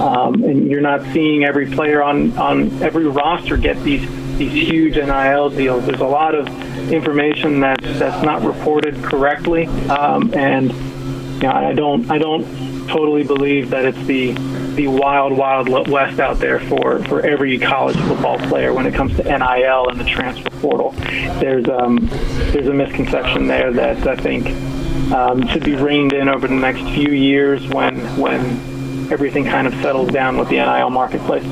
Um, 0.00 0.44
and 0.44 0.70
you're 0.70 0.82
not 0.82 1.02
seeing 1.14 1.44
every 1.44 1.70
player 1.70 2.02
on, 2.02 2.36
on 2.36 2.82
every 2.82 3.06
roster 3.06 3.56
get 3.56 3.82
these 3.82 4.06
these 4.38 4.68
huge 4.68 4.96
NIL 4.96 5.50
deals. 5.50 5.84
There's 5.84 6.00
a 6.00 6.06
lot 6.06 6.34
of 6.34 6.48
information 6.92 7.60
that's 7.60 7.98
that's 7.98 8.24
not 8.24 8.42
reported 8.42 9.02
correctly, 9.02 9.66
um, 9.88 10.32
and 10.34 10.72
you 10.72 11.40
know, 11.40 11.52
I 11.52 11.72
don't 11.72 12.10
I 12.10 12.18
don't 12.18 12.88
totally 12.88 13.22
believe 13.22 13.70
that 13.70 13.84
it's 13.84 14.06
the 14.06 14.32
the 14.74 14.86
wild 14.86 15.36
wild 15.36 15.68
west 15.88 16.20
out 16.20 16.38
there 16.38 16.60
for 16.60 17.02
for 17.04 17.20
every 17.20 17.58
college 17.58 17.96
football 17.96 18.38
player 18.38 18.72
when 18.72 18.86
it 18.86 18.94
comes 18.94 19.14
to 19.16 19.24
NIL 19.24 19.88
and 19.88 20.00
the 20.00 20.04
transfer 20.04 20.50
portal. 20.60 20.92
There's 21.40 21.68
um, 21.68 22.08
there's 22.52 22.68
a 22.68 22.72
misconception 22.72 23.46
there 23.46 23.72
that 23.72 24.06
I 24.06 24.16
think 24.16 24.46
um, 25.12 25.46
should 25.48 25.64
be 25.64 25.74
reined 25.74 26.12
in 26.12 26.28
over 26.28 26.46
the 26.46 26.54
next 26.54 26.82
few 26.94 27.10
years 27.10 27.66
when 27.68 28.00
when 28.16 28.40
everything 29.10 29.44
kind 29.44 29.66
of 29.66 29.74
settles 29.74 30.10
down 30.10 30.36
with 30.38 30.48
the 30.48 30.56
NIL 30.56 30.90
marketplace. 30.90 31.44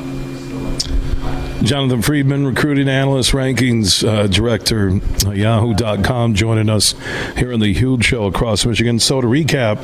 Jonathan 1.67 2.01
Friedman, 2.01 2.47
recruiting 2.47 2.89
analyst, 2.89 3.33
rankings 3.33 4.07
uh, 4.07 4.29
director, 4.29 5.01
uh, 5.27 5.33
Yahoo.com, 5.33 6.33
joining 6.35 6.69
us 6.69 6.95
here 7.37 7.53
on 7.53 7.59
the 7.59 7.73
Huge 7.73 8.05
Show 8.05 8.27
across 8.27 8.65
Michigan. 8.65 9.01
So, 9.01 9.21
to 9.21 9.27
recap, 9.27 9.79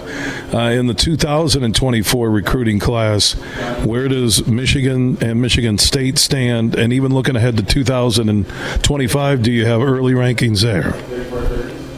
uh, 0.55 0.71
in 0.71 0.87
the 0.87 0.95
2024 0.95 2.31
recruiting 2.31 2.79
class, 2.79 3.33
where 3.85 4.07
does 4.07 4.47
Michigan 4.47 5.19
and 5.21 5.43
Michigan 5.43 5.77
State 5.77 6.19
stand? 6.19 6.77
And 6.77 6.93
even 6.93 7.13
looking 7.13 7.35
ahead 7.35 7.57
to 7.57 7.65
2025, 7.65 9.43
do 9.43 9.51
you 9.51 9.67
have 9.67 9.83
early 9.83 10.13
rankings 10.13 10.63
there? 10.63 10.95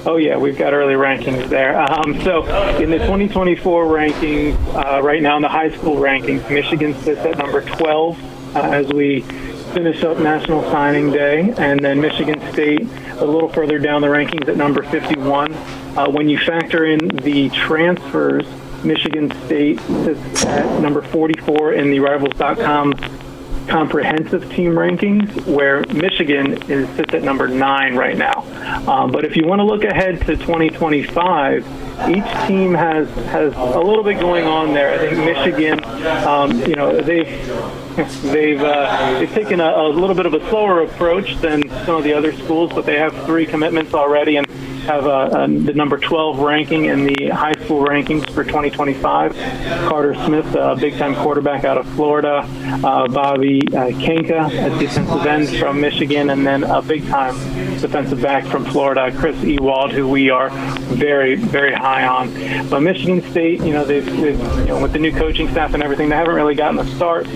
Oh 0.06 0.16
yeah, 0.16 0.38
we've 0.38 0.56
got 0.56 0.72
early 0.72 0.94
rankings 0.94 1.50
there. 1.50 1.78
Um, 1.78 2.18
so 2.22 2.44
in 2.78 2.90
the 2.90 2.98
2024 3.00 3.84
rankings, 3.84 4.74
uh, 4.74 5.02
right 5.02 5.20
now 5.20 5.36
in 5.36 5.42
the 5.42 5.48
high 5.48 5.70
school 5.76 5.96
rankings, 5.96 6.48
Michigan 6.48 6.94
sits 7.02 7.20
at 7.20 7.36
number 7.36 7.60
12 7.60 8.56
uh, 8.56 8.60
as 8.60 8.86
we 8.88 9.22
finish 9.74 10.04
up 10.04 10.18
National 10.18 10.62
Signing 10.70 11.10
Day, 11.10 11.52
and 11.58 11.84
then 11.84 12.00
Michigan 12.00 12.40
State 12.52 12.82
a 13.18 13.24
little 13.24 13.48
further 13.48 13.78
down 13.78 14.02
the 14.02 14.06
rankings 14.06 14.48
at 14.48 14.56
number 14.56 14.84
51. 14.84 15.52
Uh, 15.52 16.08
when 16.10 16.28
you 16.28 16.38
factor 16.38 16.86
in 16.86 17.08
the 17.08 17.50
transfers, 17.50 18.46
Michigan 18.84 19.32
State 19.46 19.80
sits 19.80 20.44
at 20.44 20.80
number 20.80 21.02
44 21.02 21.74
in 21.74 21.90
the 21.90 21.98
Rivals.com 21.98 22.94
comprehensive 23.66 24.48
team 24.52 24.72
rankings, 24.72 25.46
where 25.46 25.84
Michigan 25.86 26.52
is 26.70 26.88
sits 26.96 27.14
at 27.14 27.22
number 27.22 27.48
nine 27.48 27.96
right 27.96 28.16
now. 28.16 28.44
Um, 28.86 29.10
but 29.10 29.24
if 29.24 29.36
you 29.36 29.46
want 29.46 29.60
to 29.60 29.64
look 29.64 29.84
ahead 29.84 30.20
to 30.26 30.36
2025, 30.36 31.66
each 32.10 32.46
team 32.46 32.74
has 32.74 33.08
has 33.08 33.54
a 33.56 33.80
little 33.80 34.04
bit 34.04 34.20
going 34.20 34.44
on 34.44 34.74
there. 34.74 34.92
I 34.92 34.98
think 34.98 35.16
Michigan, 35.24 35.82
um, 36.26 36.60
you 36.60 36.76
know, 36.76 37.00
they've 37.00 37.26
they've 38.22 38.60
uh, 38.60 39.18
they've 39.20 39.32
taken 39.32 39.60
a, 39.60 39.70
a, 39.70 39.88
little 39.88 40.16
bit 40.16 40.26
of 40.26 40.34
a 40.34 40.40
slower 40.48 40.82
approach 40.82 41.36
than 41.36 41.68
some 41.84 41.94
of 41.94 42.02
the 42.02 42.12
other 42.12 42.32
schools, 42.32 42.72
but 42.72 42.84
they 42.84 42.98
have 42.98 43.14
three 43.24 43.46
commitments 43.46 43.94
already 43.94 44.36
and 44.36 44.48
have 44.84 45.06
uh, 45.06 45.10
uh, 45.10 45.46
the 45.46 45.72
number 45.74 45.96
12 45.96 46.40
ranking 46.40 46.86
in 46.86 47.04
the 47.04 47.28
high 47.28 47.52
school 47.64 47.84
rankings 47.84 48.28
for 48.30 48.42
2025. 48.44 49.34
Carter 49.88 50.14
Smith, 50.26 50.54
a 50.54 50.76
big-time 50.76 51.14
quarterback 51.14 51.64
out 51.64 51.78
of 51.78 51.88
Florida, 51.94 52.46
uh, 52.84 53.08
Bobby 53.08 53.60
Kanka, 53.60 54.46
a 54.46 54.78
defensive 54.78 55.24
end 55.24 55.48
from 55.56 55.80
Michigan, 55.80 56.30
and 56.30 56.46
then 56.46 56.64
a 56.64 56.82
big-time 56.82 57.34
defensive 57.80 58.20
back 58.20 58.44
from 58.46 58.64
Florida, 58.64 59.10
Chris 59.16 59.40
Ewald, 59.42 59.92
who 59.92 60.08
we 60.08 60.30
are 60.30 60.50
very, 60.50 61.36
very 61.36 61.72
high 61.72 62.06
on. 62.06 62.68
But 62.68 62.80
Michigan 62.80 63.22
State, 63.30 63.60
you 63.60 63.72
know, 63.72 63.84
they've, 63.84 64.04
they've 64.04 64.58
you 64.58 64.66
know, 64.66 64.82
with 64.82 64.92
the 64.92 64.98
new 64.98 65.12
coaching 65.12 65.48
staff 65.50 65.74
and 65.74 65.82
everything, 65.82 66.08
they 66.08 66.16
haven't 66.16 66.34
really 66.34 66.54
gotten 66.54 66.78
a 66.78 66.96
start 66.96 67.26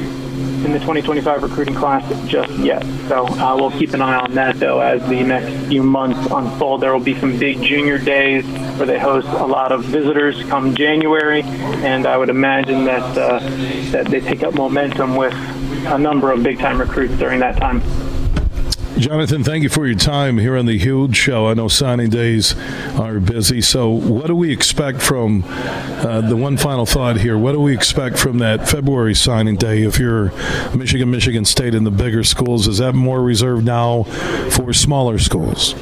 in 0.65 0.73
the 0.73 0.79
2025 0.79 1.43
recruiting 1.43 1.75
class 1.75 2.05
just 2.29 2.53
yet. 2.59 2.83
So 3.09 3.27
uh, 3.27 3.57
we'll 3.57 3.71
keep 3.71 3.95
an 3.95 4.03
eye 4.03 4.17
on 4.17 4.35
that, 4.35 4.59
though, 4.59 4.81
as 4.81 5.01
the 5.09 5.23
next 5.23 5.69
few 5.69 5.83
months 5.83 6.19
unfold. 6.31 6.81
There 6.81 6.93
will 6.93 7.05
be 7.05 7.19
some 7.19 7.39
big 7.39 7.63
junior 7.63 7.99
days 7.99 8.45
where 8.77 8.87
they 8.87 8.99
host 8.99 9.29
a 9.29 9.47
lot 9.47 9.73
of 9.73 9.85
visitors 9.85 10.43
come 10.45 10.75
January, 10.75 11.43
and 11.43 12.07
I 12.07 12.17
would 12.17 12.29
imagine 12.29 12.85
that 12.85 13.19
uh, 13.19 13.39
that 13.93 14.07
they 14.07 14.21
pick 14.21 14.43
up 14.43 14.55
momentum 14.55 15.17
with 15.17 15.35
a 15.87 15.99
number 15.99 16.33
of 16.33 16.43
big-time 16.43 16.81
recruits 16.81 17.17
during 17.19 17.41
that 17.41 17.57
time. 17.57 17.81
Jonathan, 18.99 19.45
thank 19.45 19.63
you 19.63 19.69
for 19.69 19.87
your 19.87 19.97
time 19.97 20.39
here 20.39 20.57
on 20.57 20.67
the 20.67 20.77
Huge 20.77 21.17
Show. 21.17 21.47
I 21.47 21.55
know 21.55 21.69
signing 21.69 22.11
days 22.11 22.57
are 22.99 23.21
busy, 23.21 23.61
so 23.61 23.89
what 23.89 24.27
do 24.27 24.35
we 24.35 24.53
expect 24.53 25.01
from 25.01 25.45
uh, 25.47 26.21
the 26.23 26.37
one 26.37 26.57
final 26.57 26.85
thought 26.85 27.19
here? 27.19 27.39
What 27.39 27.53
do 27.53 27.61
we 27.61 27.73
expect 27.73 28.19
from 28.19 28.39
that 28.39 28.69
February 28.69 29.15
signing 29.15 29.55
day 29.55 29.85
if 29.85 30.01
you're 30.01 30.33
Michigan, 30.75 31.13
Michigan 31.13 31.45
State, 31.45 31.77
and 31.77 31.87
the 31.87 31.93
bigger 31.93 32.25
schools? 32.25 32.67
Is 32.67 32.79
that 32.79 32.93
more 32.93 33.23
reserved 33.23 33.65
now 33.65 34.03
for 34.51 34.73
smaller 34.73 35.21
schools? 35.21 35.77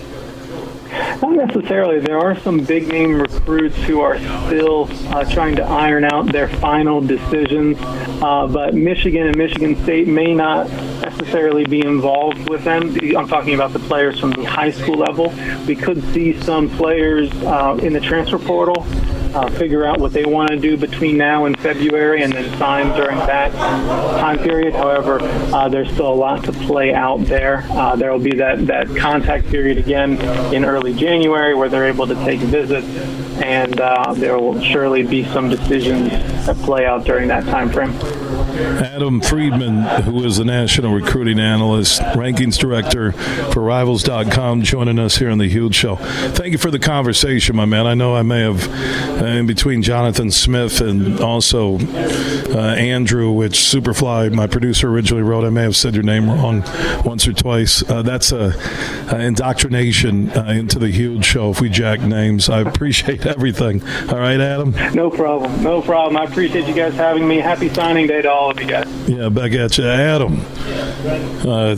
Not 1.22 1.32
necessarily. 1.32 2.00
There 2.00 2.18
are 2.18 2.38
some 2.40 2.62
big 2.62 2.88
name 2.88 3.20
recruits 3.20 3.76
who 3.76 4.00
are 4.00 4.18
still 4.46 4.88
uh, 5.14 5.24
trying 5.24 5.56
to 5.56 5.62
iron 5.62 6.04
out 6.04 6.30
their 6.30 6.48
final 6.48 7.00
decisions, 7.00 7.78
uh, 7.80 8.46
but 8.46 8.74
Michigan 8.74 9.26
and 9.26 9.36
Michigan 9.36 9.82
State 9.82 10.08
may 10.08 10.34
not 10.34 10.68
necessarily 11.00 11.64
be 11.64 11.80
involved 11.80 12.48
with 12.50 12.64
them. 12.64 12.94
I'm 13.16 13.28
talking 13.28 13.54
about 13.54 13.72
the 13.72 13.78
players 13.78 14.20
from 14.20 14.32
the 14.32 14.44
high 14.44 14.70
school 14.70 14.96
level. 14.96 15.32
We 15.66 15.74
could 15.74 16.02
see 16.12 16.38
some 16.42 16.68
players 16.76 17.32
uh, 17.42 17.78
in 17.82 17.94
the 17.94 18.00
transfer 18.00 18.38
portal 18.38 18.86
uh, 19.36 19.50
figure 19.50 19.84
out 19.84 20.00
what 20.00 20.12
they 20.12 20.24
want 20.24 20.50
to 20.50 20.56
do 20.56 20.78
between 20.78 21.18
now 21.18 21.44
and 21.44 21.58
February 21.60 22.22
and 22.22 22.32
then 22.32 22.58
sign 22.58 22.88
during 22.96 23.18
that 23.18 23.52
time 23.52 24.38
period. 24.38 24.74
However, 24.74 25.18
uh, 25.20 25.68
there's 25.68 25.90
still 25.92 26.10
a 26.10 26.14
lot 26.14 26.42
to 26.44 26.52
play 26.52 26.94
out 26.94 27.20
there. 27.26 27.66
Uh, 27.70 27.94
there 27.96 28.10
will 28.10 28.18
be 28.18 28.34
that, 28.36 28.66
that 28.66 28.88
contact 28.96 29.46
period 29.48 29.76
again 29.76 30.18
in 30.54 30.64
early 30.64 30.94
January 30.94 31.54
where 31.54 31.68
they're 31.68 31.86
able 31.86 32.06
to 32.06 32.14
take 32.16 32.40
visits, 32.40 32.86
and 33.42 33.78
uh, 33.78 34.14
there 34.14 34.38
will 34.38 34.58
surely 34.62 35.02
be 35.02 35.22
some 35.24 35.50
decisions 35.50 36.10
that 36.46 36.56
play 36.64 36.86
out 36.86 37.04
during 37.04 37.28
that 37.28 37.44
time 37.44 37.68
frame. 37.70 37.92
Adam 38.56 39.20
Friedman, 39.20 39.82
who 40.04 40.24
is 40.24 40.38
the 40.38 40.44
national 40.44 40.94
recruiting 40.94 41.38
analyst, 41.38 42.00
rankings 42.00 42.58
director 42.58 43.12
for 43.52 43.60
Rivals.com, 43.60 44.62
joining 44.62 44.98
us 44.98 45.16
here 45.16 45.28
on 45.28 45.38
the 45.38 45.48
Huge 45.48 45.74
Show. 45.74 45.96
Thank 45.96 46.52
you 46.52 46.58
for 46.58 46.70
the 46.70 46.78
conversation, 46.78 47.54
my 47.54 47.66
man. 47.66 47.86
I 47.86 47.94
know 47.94 48.16
I 48.16 48.22
may 48.22 48.40
have 48.40 48.66
in 49.26 49.46
between 49.46 49.82
Jonathan 49.82 50.30
Smith 50.30 50.80
and 50.80 51.20
also 51.20 51.78
uh, 51.78 52.74
Andrew, 52.76 53.30
which 53.30 53.54
Superfly, 53.54 54.32
my 54.32 54.46
producer, 54.46 54.88
originally 54.88 55.22
wrote. 55.22 55.44
I 55.44 55.50
may 55.50 55.62
have 55.62 55.76
said 55.76 55.94
your 55.94 56.02
name 56.02 56.28
wrong 56.28 56.62
once 57.04 57.26
or 57.26 57.32
twice. 57.32 57.88
Uh, 57.88 58.02
that's 58.02 58.32
a, 58.32 58.54
a 59.10 59.20
indoctrination 59.20 60.30
uh, 60.30 60.44
into 60.46 60.78
the 60.78 60.88
huge 60.90 61.24
show 61.24 61.50
if 61.50 61.60
we 61.60 61.68
jack 61.68 62.00
names. 62.00 62.48
I 62.48 62.60
appreciate 62.60 63.26
everything. 63.26 63.82
All 64.08 64.18
right, 64.18 64.40
Adam? 64.40 64.72
No 64.94 65.10
problem. 65.10 65.62
No 65.62 65.82
problem. 65.82 66.16
I 66.16 66.24
appreciate 66.24 66.66
you 66.66 66.74
guys 66.74 66.94
having 66.94 67.26
me. 67.26 67.38
Happy 67.38 67.68
signing 67.68 68.06
day 68.06 68.22
to 68.22 68.30
all 68.30 68.50
of 68.50 68.60
you 68.60 68.66
guys. 68.66 68.86
Yeah, 69.08 69.28
back 69.28 69.52
at 69.52 69.76
you. 69.78 69.86
Adam. 69.86 70.40
Uh, 71.46 71.76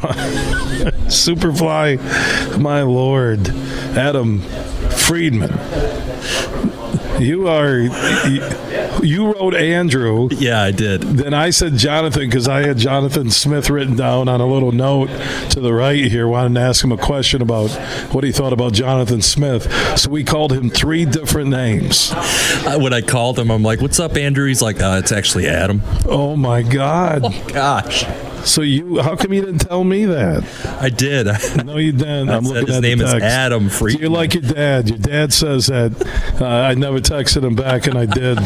Superfly, 1.10 1.98
my 2.58 2.82
lord. 2.82 3.48
Adam 3.96 4.40
Friedman. 5.10 5.50
You 7.20 7.48
are. 7.48 7.78
You 9.02 9.32
wrote 9.32 9.56
Andrew. 9.56 10.28
Yeah, 10.30 10.62
I 10.62 10.70
did. 10.70 11.00
Then 11.02 11.34
I 11.34 11.50
said 11.50 11.76
Jonathan 11.76 12.28
because 12.28 12.46
I 12.46 12.62
had 12.64 12.78
Jonathan 12.78 13.28
Smith 13.30 13.68
written 13.70 13.96
down 13.96 14.28
on 14.28 14.40
a 14.40 14.46
little 14.46 14.70
note 14.70 15.08
to 15.50 15.58
the 15.60 15.74
right 15.74 16.04
here. 16.04 16.28
Wanted 16.28 16.54
to 16.54 16.60
ask 16.60 16.84
him 16.84 16.92
a 16.92 16.96
question 16.96 17.42
about 17.42 17.70
what 18.12 18.22
he 18.22 18.30
thought 18.30 18.52
about 18.52 18.72
Jonathan 18.72 19.20
Smith. 19.20 19.98
So 19.98 20.10
we 20.10 20.22
called 20.22 20.52
him 20.52 20.70
three 20.70 21.04
different 21.04 21.50
names. 21.50 22.12
Uh, 22.14 22.78
when 22.78 22.92
I 22.92 23.00
called 23.00 23.36
him, 23.36 23.50
I'm 23.50 23.64
like, 23.64 23.80
"What's 23.80 23.98
up, 23.98 24.16
Andrew?" 24.16 24.46
He's 24.46 24.62
like, 24.62 24.80
uh, 24.80 25.00
"It's 25.02 25.10
actually 25.10 25.48
Adam." 25.48 25.82
Oh 26.06 26.36
my 26.36 26.62
God! 26.62 27.22
Oh 27.24 27.44
gosh. 27.48 28.04
So 28.44 28.62
you, 28.62 29.00
how 29.00 29.16
come 29.16 29.32
you 29.32 29.42
didn't 29.44 29.60
tell 29.60 29.84
me 29.84 30.06
that? 30.06 30.44
I 30.80 30.88
did. 30.88 31.26
No, 31.64 31.76
you 31.76 31.92
didn't. 31.92 32.30
I 32.30 32.36
I'm 32.36 32.44
said 32.44 32.54
looking 32.54 32.66
his 32.68 32.76
at 32.76 32.82
name 32.82 32.98
the 32.98 33.04
is. 33.16 33.22
Adam 33.22 33.68
Friedman. 33.68 34.00
You're 34.02 34.10
like 34.10 34.34
your 34.34 34.42
dad. 34.42 34.88
Your 34.88 34.98
dad 34.98 35.32
says 35.32 35.66
that. 35.66 35.92
Uh, 36.40 36.46
I 36.46 36.74
never 36.74 36.98
texted 37.00 37.44
him 37.44 37.54
back, 37.54 37.86
and 37.86 37.98
I 37.98 38.06
did. 38.06 38.38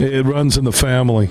It 0.00 0.24
runs 0.26 0.56
in 0.58 0.64
the 0.64 0.72
family. 0.72 1.28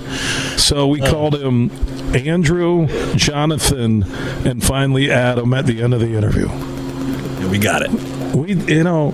So 0.58 0.88
we 0.88 1.00
called 1.02 1.36
him 1.36 1.70
Andrew, 2.16 2.88
Jonathan, 3.16 4.04
and 4.48 4.64
finally 4.64 5.12
Adam 5.12 5.54
at 5.54 5.66
the 5.66 5.82
end 5.84 5.94
of 5.94 6.00
the 6.00 6.16
interview. 6.16 6.48
Yeah, 6.48 7.50
we 7.50 7.58
got 7.60 7.82
it. 7.82 7.92
We, 8.36 8.54
you 8.54 8.84
know, 8.84 9.14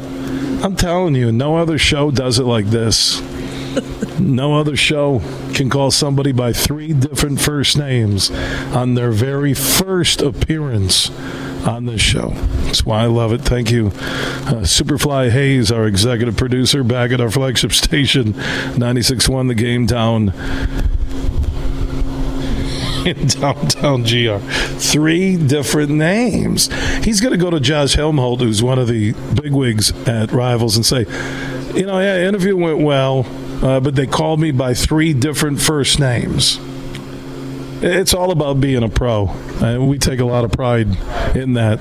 I'm 0.63 0.75
telling 0.75 1.15
you, 1.15 1.31
no 1.31 1.57
other 1.57 1.77
show 1.77 2.11
does 2.11 2.39
it 2.39 2.45
like 2.45 2.67
this. 2.67 3.19
No 4.21 4.55
other 4.55 4.75
show 4.75 5.19
can 5.53 5.69
call 5.69 5.89
somebody 5.91 6.31
by 6.31 6.53
three 6.53 6.93
different 6.93 7.41
first 7.41 7.77
names 7.77 8.29
on 8.31 8.93
their 8.93 9.11
very 9.11 9.53
first 9.53 10.21
appearance 10.21 11.09
on 11.67 11.85
this 11.85 12.01
show. 12.01 12.29
That's 12.65 12.85
why 12.85 13.01
I 13.01 13.05
love 13.07 13.33
it. 13.33 13.41
Thank 13.41 13.71
you. 13.71 13.87
Uh, 13.87 14.63
Superfly 14.63 15.31
Hayes, 15.31 15.71
our 15.71 15.85
executive 15.87 16.37
producer, 16.37 16.83
back 16.83 17.11
at 17.11 17.19
our 17.19 17.31
flagship 17.31 17.71
station, 17.73 18.33
96.1 18.33 19.47
The 19.47 19.55
Game 19.55 19.85
Down 19.85 20.29
in 23.05 23.27
downtown 23.27 24.03
GR. 24.03 24.37
Three 24.79 25.35
different 25.35 25.91
names. 25.91 26.69
He's 27.03 27.19
going 27.19 27.31
to 27.31 27.37
go 27.37 27.49
to 27.49 27.59
Josh 27.59 27.95
Helmholdt, 27.95 28.41
who's 28.41 28.61
one 28.61 28.77
of 28.77 28.87
the 28.87 29.13
bigwigs 29.41 29.91
at 30.07 30.31
Rivals, 30.31 30.75
and 30.75 30.85
say, 30.85 31.05
you 31.75 31.85
know, 31.85 31.99
yeah, 31.99 32.27
interview 32.27 32.55
went 32.55 32.79
well, 32.79 33.25
uh, 33.61 33.79
but 33.79 33.95
they 33.95 34.07
called 34.07 34.39
me 34.39 34.51
by 34.51 34.73
three 34.73 35.13
different 35.13 35.61
first 35.61 35.99
names. 35.99 36.59
It's 37.83 38.13
all 38.13 38.29
about 38.29 38.61
being 38.61 38.83
a 38.83 38.89
pro, 38.89 39.29
and 39.59 39.89
we 39.89 39.97
take 39.97 40.19
a 40.19 40.25
lot 40.25 40.43
of 40.43 40.51
pride 40.51 40.87
in 41.35 41.53
that. 41.53 41.79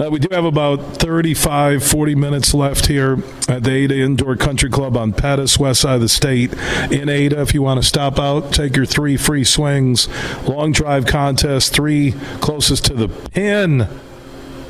Uh, 0.00 0.10
we 0.10 0.18
do 0.18 0.34
have 0.34 0.46
about 0.46 0.96
35, 0.96 1.82
40 1.82 2.14
minutes 2.14 2.54
left 2.54 2.86
here 2.86 3.18
at 3.46 3.62
the 3.62 3.70
Ada 3.70 3.98
Indoor 3.98 4.36
Country 4.36 4.70
Club 4.70 4.96
on 4.96 5.12
Pettis, 5.12 5.58
west 5.58 5.82
side 5.82 5.96
of 5.96 6.00
the 6.00 6.08
state. 6.08 6.54
In 6.90 7.10
Ada, 7.10 7.42
if 7.42 7.52
you 7.52 7.60
want 7.60 7.82
to 7.82 7.86
stop 7.86 8.18
out, 8.18 8.50
take 8.50 8.76
your 8.76 8.86
three 8.86 9.18
free 9.18 9.44
swings. 9.44 10.08
Long 10.44 10.72
drive 10.72 11.04
contest, 11.04 11.74
three 11.74 12.12
closest 12.40 12.86
to 12.86 12.94
the 12.94 13.08
pin 13.08 13.88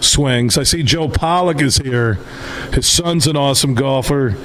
swings. 0.01 0.59
I 0.59 0.63
see 0.63 0.83
Joe 0.83 1.09
Pollock 1.09 1.61
is 1.61 1.79
here. 1.79 2.15
His 2.73 2.87
son's 2.87 3.27
an 3.27 3.37
awesome 3.37 3.75
golfer. 3.75 4.37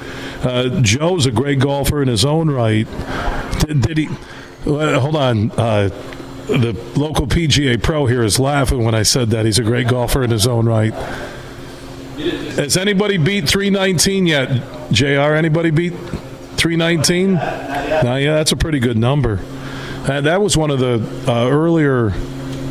Uh, 0.42 0.80
Joe's 0.80 1.26
a 1.26 1.30
great 1.30 1.60
golfer 1.60 2.02
in 2.02 2.08
his 2.08 2.24
own 2.24 2.50
right. 2.50 2.86
Did, 3.60 3.82
did 3.82 3.98
he? 3.98 4.08
Hold 4.64 5.16
on. 5.16 5.50
Uh, 5.52 5.88
the 6.46 6.72
local 6.96 7.26
PGA 7.26 7.80
pro 7.82 8.06
here 8.06 8.22
is 8.22 8.38
laughing 8.38 8.84
when 8.84 8.94
I 8.94 9.02
said 9.02 9.30
that. 9.30 9.46
He's 9.46 9.58
a 9.58 9.62
great 9.62 9.88
golfer 9.88 10.22
in 10.22 10.30
his 10.30 10.46
own 10.46 10.66
right. 10.66 10.92
Has 12.56 12.76
anybody 12.76 13.16
beat 13.16 13.48
319 13.48 14.26
yet? 14.26 14.92
JR, 14.92 15.34
anybody 15.34 15.70
beat 15.70 15.94
319? 16.56 17.34
Now, 17.34 18.16
yeah, 18.16 18.34
that's 18.34 18.52
a 18.52 18.56
pretty 18.56 18.78
good 18.78 18.96
number. 18.96 19.40
And 20.08 20.26
that 20.26 20.42
was 20.42 20.56
one 20.56 20.70
of 20.70 20.78
the 20.78 21.30
uh, 21.30 21.48
earlier 21.48 22.10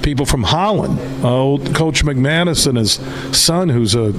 people 0.02 0.26
from 0.26 0.44
Holland. 0.44 1.00
Uh, 1.20 1.58
Coach 1.74 2.04
McManus 2.04 2.68
and 2.68 2.78
his 2.78 2.94
son, 3.38 3.70
who's 3.70 3.96
a 3.96 4.12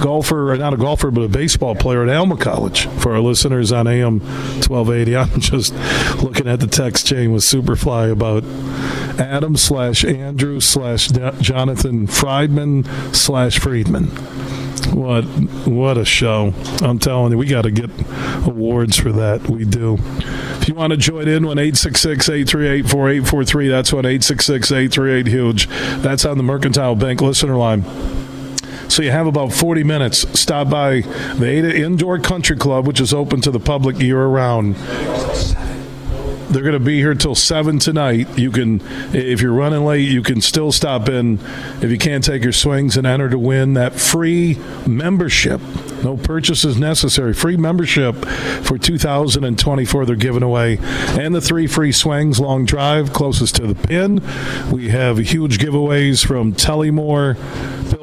golfer, 0.00 0.56
not 0.58 0.74
a 0.74 0.76
golfer, 0.76 1.10
but 1.10 1.22
a 1.22 1.28
baseball 1.28 1.74
player 1.74 2.02
at 2.02 2.14
Alma 2.14 2.36
College. 2.36 2.86
For 2.86 3.12
our 3.12 3.20
listeners 3.20 3.72
on 3.72 3.86
AM 3.86 4.20
1280, 4.20 5.16
I'm 5.34 5.40
just 5.40 5.74
looking 6.22 6.48
at 6.48 6.60
the 6.60 6.66
text 6.66 7.06
chain 7.06 7.32
with 7.32 7.42
Superfly 7.42 8.10
about 8.10 8.44
Adam 9.20 9.56
slash 9.56 10.04
Andrew 10.04 10.60
slash 10.60 11.08
Jonathan 11.08 12.06
Friedman 12.06 12.84
slash 13.12 13.58
Friedman. 13.58 14.10
What 14.94 15.24
what 15.66 15.98
a 15.98 16.04
show! 16.04 16.54
I'm 16.80 17.00
telling 17.00 17.32
you, 17.32 17.38
we 17.38 17.46
got 17.46 17.62
to 17.62 17.72
get 17.72 17.90
awards 18.46 18.96
for 18.96 19.10
that. 19.10 19.50
We 19.50 19.64
do. 19.64 19.98
If 20.60 20.68
you 20.68 20.76
want 20.76 20.92
to 20.92 20.96
join 20.96 21.26
in, 21.26 21.44
one 21.46 21.56
838-4843. 21.56 23.68
That's 23.68 23.92
one 23.92 24.06
838 24.06 25.26
huge. 25.26 25.66
That's 25.66 26.24
on 26.24 26.36
the 26.36 26.44
Mercantile 26.44 26.94
Bank 26.94 27.20
listener 27.20 27.56
line. 27.56 27.82
So 28.88 29.02
you 29.02 29.10
have 29.10 29.26
about 29.26 29.52
40 29.52 29.82
minutes. 29.82 30.18
Stop 30.38 30.70
by 30.70 31.00
the 31.00 31.44
Ada 31.44 31.76
Indoor 31.76 32.20
Country 32.20 32.56
Club, 32.56 32.86
which 32.86 33.00
is 33.00 33.12
open 33.12 33.40
to 33.40 33.50
the 33.50 33.58
public 33.58 33.98
year 33.98 34.24
round. 34.24 34.76
They're 36.54 36.62
going 36.62 36.74
to 36.74 36.78
be 36.78 36.98
here 36.98 37.16
till 37.16 37.34
seven 37.34 37.80
tonight. 37.80 38.38
You 38.38 38.52
can, 38.52 38.80
if 39.12 39.40
you're 39.40 39.52
running 39.52 39.84
late, 39.84 40.08
you 40.08 40.22
can 40.22 40.40
still 40.40 40.70
stop 40.70 41.08
in. 41.08 41.40
If 41.82 41.90
you 41.90 41.98
can't 41.98 42.22
take 42.22 42.44
your 42.44 42.52
swings 42.52 42.96
and 42.96 43.04
enter 43.04 43.28
to 43.28 43.38
win 43.40 43.74
that 43.74 43.94
free 43.94 44.56
membership. 44.86 45.60
No 46.04 46.16
purchases 46.16 46.78
necessary. 46.78 47.34
Free 47.34 47.56
membership 47.56 48.14
for 48.62 48.78
2024. 48.78 50.06
They're 50.06 50.14
giving 50.14 50.44
away, 50.44 50.78
and 50.80 51.34
the 51.34 51.40
three 51.40 51.66
free 51.66 51.90
swings, 51.90 52.38
long 52.38 52.66
drive 52.66 53.12
closest 53.12 53.56
to 53.56 53.66
the 53.66 53.74
pin. 53.74 54.22
We 54.70 54.90
have 54.90 55.18
huge 55.18 55.58
giveaways 55.58 56.24
from 56.24 56.52
Tullymore, 56.52 57.34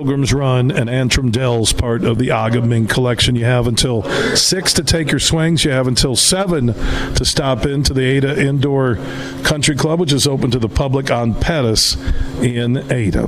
Pilgrim's 0.02 0.34
Run, 0.34 0.72
and 0.72 0.90
Antrim 0.90 1.30
Dells, 1.30 1.74
part 1.74 2.04
of 2.04 2.18
the 2.18 2.30
A-Ga-Ming 2.30 2.88
collection. 2.88 3.36
You 3.36 3.46
have 3.46 3.68
until 3.68 4.02
six 4.36 4.74
to 4.74 4.84
take 4.84 5.12
your 5.12 5.20
swings. 5.20 5.64
You 5.64 5.70
have 5.70 5.86
until 5.86 6.16
seven 6.16 6.74
to 7.14 7.24
stop 7.24 7.68
into 7.68 7.94
the 7.94 8.02
Ada 8.02 8.44
Indoor 8.44 8.96
Country 9.44 9.76
Club, 9.76 10.00
which 10.00 10.12
is 10.12 10.26
open 10.26 10.50
to 10.50 10.58
the 10.58 10.68
public 10.68 11.12
on 11.12 11.36
Pettis 11.36 11.98
in 12.42 12.92
Ada. 12.92 13.28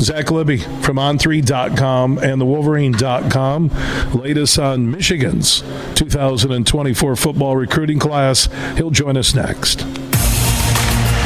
Zach 0.00 0.32
Libby 0.32 0.56
from 0.56 0.96
on3.com 0.96 2.18
and 2.18 2.40
the 2.40 2.46
Wolverine.com. 2.46 3.70
Latest 4.12 4.58
on 4.58 4.90
Michigan's 4.90 5.60
2024 5.94 7.14
football 7.14 7.56
recruiting 7.56 8.00
class. 8.00 8.48
He'll 8.76 8.90
join 8.90 9.16
us 9.16 9.36
next. 9.36 9.82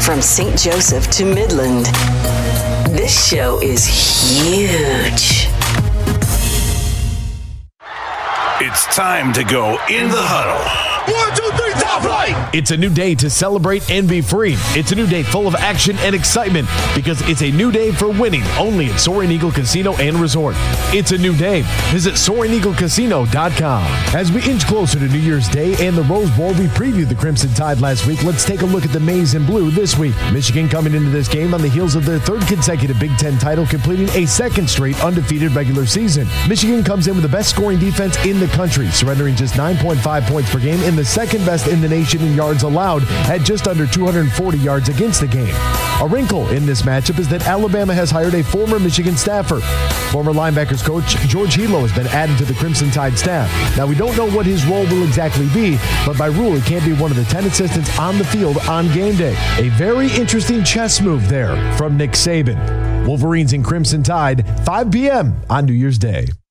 From 0.05 0.21
St. 0.21 0.59
Joseph 0.59 1.11
to 1.13 1.25
Midland, 1.25 1.87
this 2.97 3.29
show 3.29 3.61
is 3.61 3.85
huge. 3.87 5.49
It's 8.59 8.87
time 8.97 9.33
to 9.35 9.45
go 9.45 9.79
in 9.89 10.09
the 10.09 10.23
huddle. 10.23 10.86
One, 11.09 11.37
two, 11.37 11.49
three, 11.57 11.73
top 11.75 12.03
flight! 12.03 12.55
It's 12.55 12.71
a 12.73 12.77
new 12.77 12.91
day 12.91 13.15
to 13.17 13.31
celebrate 13.31 13.89
and 13.91 14.09
be 14.09 14.21
free. 14.21 14.55
It's 14.75 14.91
a 14.91 14.95
new 14.95 15.07
day 15.07 15.23
full 15.23 15.47
of 15.47 15.55
action 15.55 15.97
and 16.01 16.15
excitement 16.15 16.69
because 16.95 17.21
it's 17.29 17.43
a 17.43 17.51
new 17.51 17.71
day 17.71 17.93
for 17.93 18.09
winning 18.09 18.43
only 18.59 18.87
at 18.87 18.99
Soaring 18.99 19.31
Eagle 19.31 19.53
Casino 19.53 19.95
and 19.97 20.17
Resort. 20.17 20.57
It's 20.93 21.13
a 21.13 21.19
new 21.19 21.37
day. 21.37 21.63
Visit 21.93 22.15
SoaringEagleCasino.com. 22.15 23.83
As 24.15 24.33
we 24.33 24.43
inch 24.51 24.67
closer 24.67 24.99
to 24.99 25.07
New 25.07 25.19
Year's 25.19 25.49
Day 25.49 25.87
and 25.87 25.97
the 25.97 26.03
Rose 26.03 26.31
Bowl, 26.31 26.49
we 26.55 26.67
previewed 26.67 27.09
the 27.09 27.15
Crimson 27.15 27.53
Tide 27.55 27.81
last 27.81 28.07
week. 28.07 28.25
Let's 28.25 28.45
take 28.45 28.63
a 28.63 28.67
look 28.67 28.85
at 28.85 28.93
the 28.93 29.01
maize 29.01 29.35
and 29.35 29.47
blue 29.47 29.71
this 29.71 29.97
week. 29.97 30.15
Michigan 30.33 30.69
coming 30.69 30.95
into 30.95 31.11
this 31.11 31.29
game 31.29 31.55
on 31.55 31.63
the 31.63 31.69
heels 31.69 31.95
of 31.95 32.05
their 32.05 32.19
third 32.19 32.43
consecutive 32.49 32.99
Big 32.99 33.17
Ten 33.17 33.39
title, 33.39 33.67
completing 33.67 34.09
a 34.11 34.27
second 34.27 34.69
straight 34.69 35.03
undefeated 35.05 35.53
regular 35.53 35.87
season. 35.87 36.27
Michigan 36.49 36.83
comes 36.83 37.07
in 37.07 37.15
with 37.15 37.23
the 37.23 37.29
best 37.29 37.51
scoring 37.51 37.79
defense 37.79 38.17
in 38.25 38.41
the 38.41 38.49
country, 38.49 38.89
surrendering 38.91 39.37
just 39.37 39.55
9.5 39.55 40.27
points 40.27 40.51
per 40.51 40.59
game 40.59 40.81
in 40.83 40.96
and 40.97 41.05
the 41.05 41.11
second 41.11 41.45
best 41.45 41.69
in 41.69 41.83
the 41.83 41.89
nation 41.89 42.23
in 42.23 42.35
yards 42.35 42.63
allowed 42.63 43.03
at 43.29 43.43
just 43.43 43.69
under 43.69 43.87
240 43.87 44.57
yards 44.57 44.89
against 44.89 45.21
the 45.21 45.27
game. 45.27 45.55
A 46.01 46.07
wrinkle 46.09 46.49
in 46.49 46.65
this 46.65 46.83
matchup 46.83 47.19
is 47.19 47.29
that 47.29 47.47
Alabama 47.47 47.93
has 47.93 48.11
hired 48.11 48.33
a 48.33 48.43
former 48.43 48.79
Michigan 48.79 49.15
staffer. 49.15 49.61
Former 50.11 50.33
linebackers 50.33 50.83
coach 50.83 51.17
George 51.29 51.55
Helow 51.55 51.81
has 51.81 51.93
been 51.93 52.07
added 52.07 52.39
to 52.39 52.47
the 52.47 52.55
Crimson 52.55 52.91
Tide 52.91 53.19
staff. 53.19 53.77
Now, 53.77 53.87
we 53.87 53.95
don't 53.95 54.17
know 54.17 54.31
what 54.31 54.47
his 54.47 54.65
role 54.65 54.85
will 54.85 55.03
exactly 55.03 55.49
be, 55.53 55.79
but 56.07 56.17
by 56.17 56.29
rule, 56.29 56.55
he 56.55 56.63
can't 56.63 56.85
be 56.85 56.95
one 56.95 57.11
of 57.11 57.19
the 57.19 57.25
10 57.25 57.45
assistants 57.45 57.99
on 57.99 58.17
the 58.17 58.25
field 58.25 58.57
on 58.67 58.91
game 58.95 59.17
day. 59.17 59.37
A 59.59 59.69
very 59.71 60.11
interesting 60.13 60.65
chess 60.65 61.03
move 61.03 61.29
there 61.29 61.77
from 61.77 61.99
Nick 61.99 62.13
Saban. 62.13 63.07
Wolverines 63.07 63.53
and 63.53 63.63
Crimson 63.63 64.03
Tide, 64.03 64.47
5 64.65 64.91
p.m. 64.91 65.39
on 65.51 65.67
New 65.67 65.75
Year's 65.75 65.99
Day. 65.99 66.29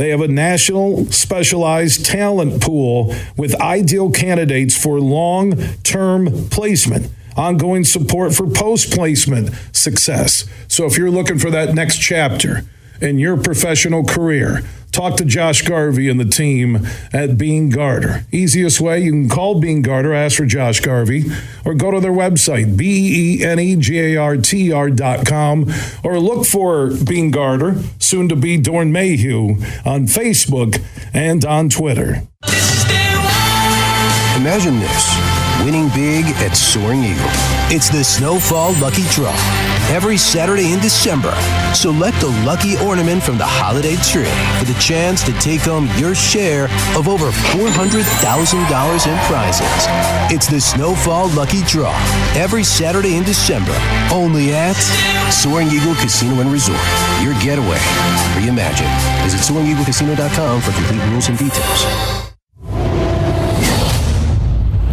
They 0.00 0.08
have 0.08 0.22
a 0.22 0.28
national 0.28 1.12
specialized 1.12 2.06
talent 2.06 2.62
pool 2.62 3.14
with 3.36 3.54
ideal 3.60 4.10
candidates 4.10 4.74
for 4.74 4.98
long 4.98 5.58
term 5.82 6.48
placement, 6.48 7.12
ongoing 7.36 7.84
support 7.84 8.34
for 8.34 8.46
post 8.46 8.94
placement 8.94 9.50
success. 9.72 10.48
So 10.68 10.86
if 10.86 10.96
you're 10.96 11.10
looking 11.10 11.38
for 11.38 11.50
that 11.50 11.74
next 11.74 11.98
chapter 11.98 12.62
in 13.02 13.18
your 13.18 13.36
professional 13.36 14.02
career, 14.02 14.62
talk 14.90 15.16
to 15.16 15.24
Josh 15.24 15.62
Garvey 15.62 16.08
and 16.08 16.18
the 16.20 16.24
team 16.24 16.86
at 17.12 17.38
Beene 17.38 17.70
Garter. 17.70 18.24
Easiest 18.32 18.80
way, 18.80 19.00
you 19.00 19.12
can 19.12 19.28
call 19.28 19.60
Beene 19.60 19.82
Garter, 19.82 20.12
ask 20.12 20.36
for 20.36 20.46
Josh 20.46 20.80
Garvey, 20.80 21.24
or 21.64 21.74
go 21.74 21.90
to 21.90 22.00
their 22.00 22.12
website, 22.12 22.76
B-E-N-E-G-A-R-T-R 22.76 23.30
dot 24.90 25.26
com, 25.26 25.72
or 26.02 26.18
look 26.18 26.46
for 26.46 26.90
Beene 26.90 27.30
Garter, 27.30 27.80
soon 27.98 28.28
to 28.28 28.36
be 28.36 28.58
Doeren 28.58 28.90
Mayhew, 28.90 29.56
on 29.84 30.06
Facebook 30.06 30.82
and 31.12 31.44
on 31.44 31.68
Twitter. 31.68 32.22
Imagine 34.36 34.78
this 34.80 35.16
winning 35.64 35.88
big 35.90 36.24
at 36.36 36.54
Soaring 36.56 37.04
Eagle. 37.04 37.59
It's 37.72 37.88
the 37.88 38.02
Snowfall 38.02 38.74
Lucky 38.80 39.04
Draw 39.10 39.30
every 39.94 40.16
Saturday 40.16 40.72
in 40.72 40.80
December. 40.80 41.32
Select 41.72 42.18
the 42.18 42.26
lucky 42.44 42.76
ornament 42.78 43.22
from 43.22 43.38
the 43.38 43.46
holiday 43.46 43.94
tree 44.02 44.26
for 44.58 44.64
the 44.64 44.76
chance 44.80 45.22
to 45.22 45.32
take 45.38 45.60
home 45.60 45.86
your 45.96 46.16
share 46.16 46.64
of 46.98 47.06
over 47.06 47.30
$400,000 47.54 49.06
in 49.06 49.18
prizes. 49.30 49.86
It's 50.34 50.48
the 50.48 50.60
Snowfall 50.60 51.28
Lucky 51.28 51.62
Draw 51.62 51.94
every 52.34 52.64
Saturday 52.64 53.14
in 53.14 53.22
December, 53.22 53.78
only 54.10 54.52
at 54.52 54.74
Soaring 55.30 55.68
Eagle 55.68 55.94
Casino 55.94 56.40
and 56.40 56.50
Resort. 56.50 56.82
Your 57.22 57.38
getaway. 57.38 57.78
Reimagine. 58.34 58.90
Visit 59.22 59.46
SoaringEagleCasino.com 59.46 60.60
for 60.60 60.72
complete 60.72 61.02
rules 61.12 61.28
and 61.28 61.38
details. 61.38 62.29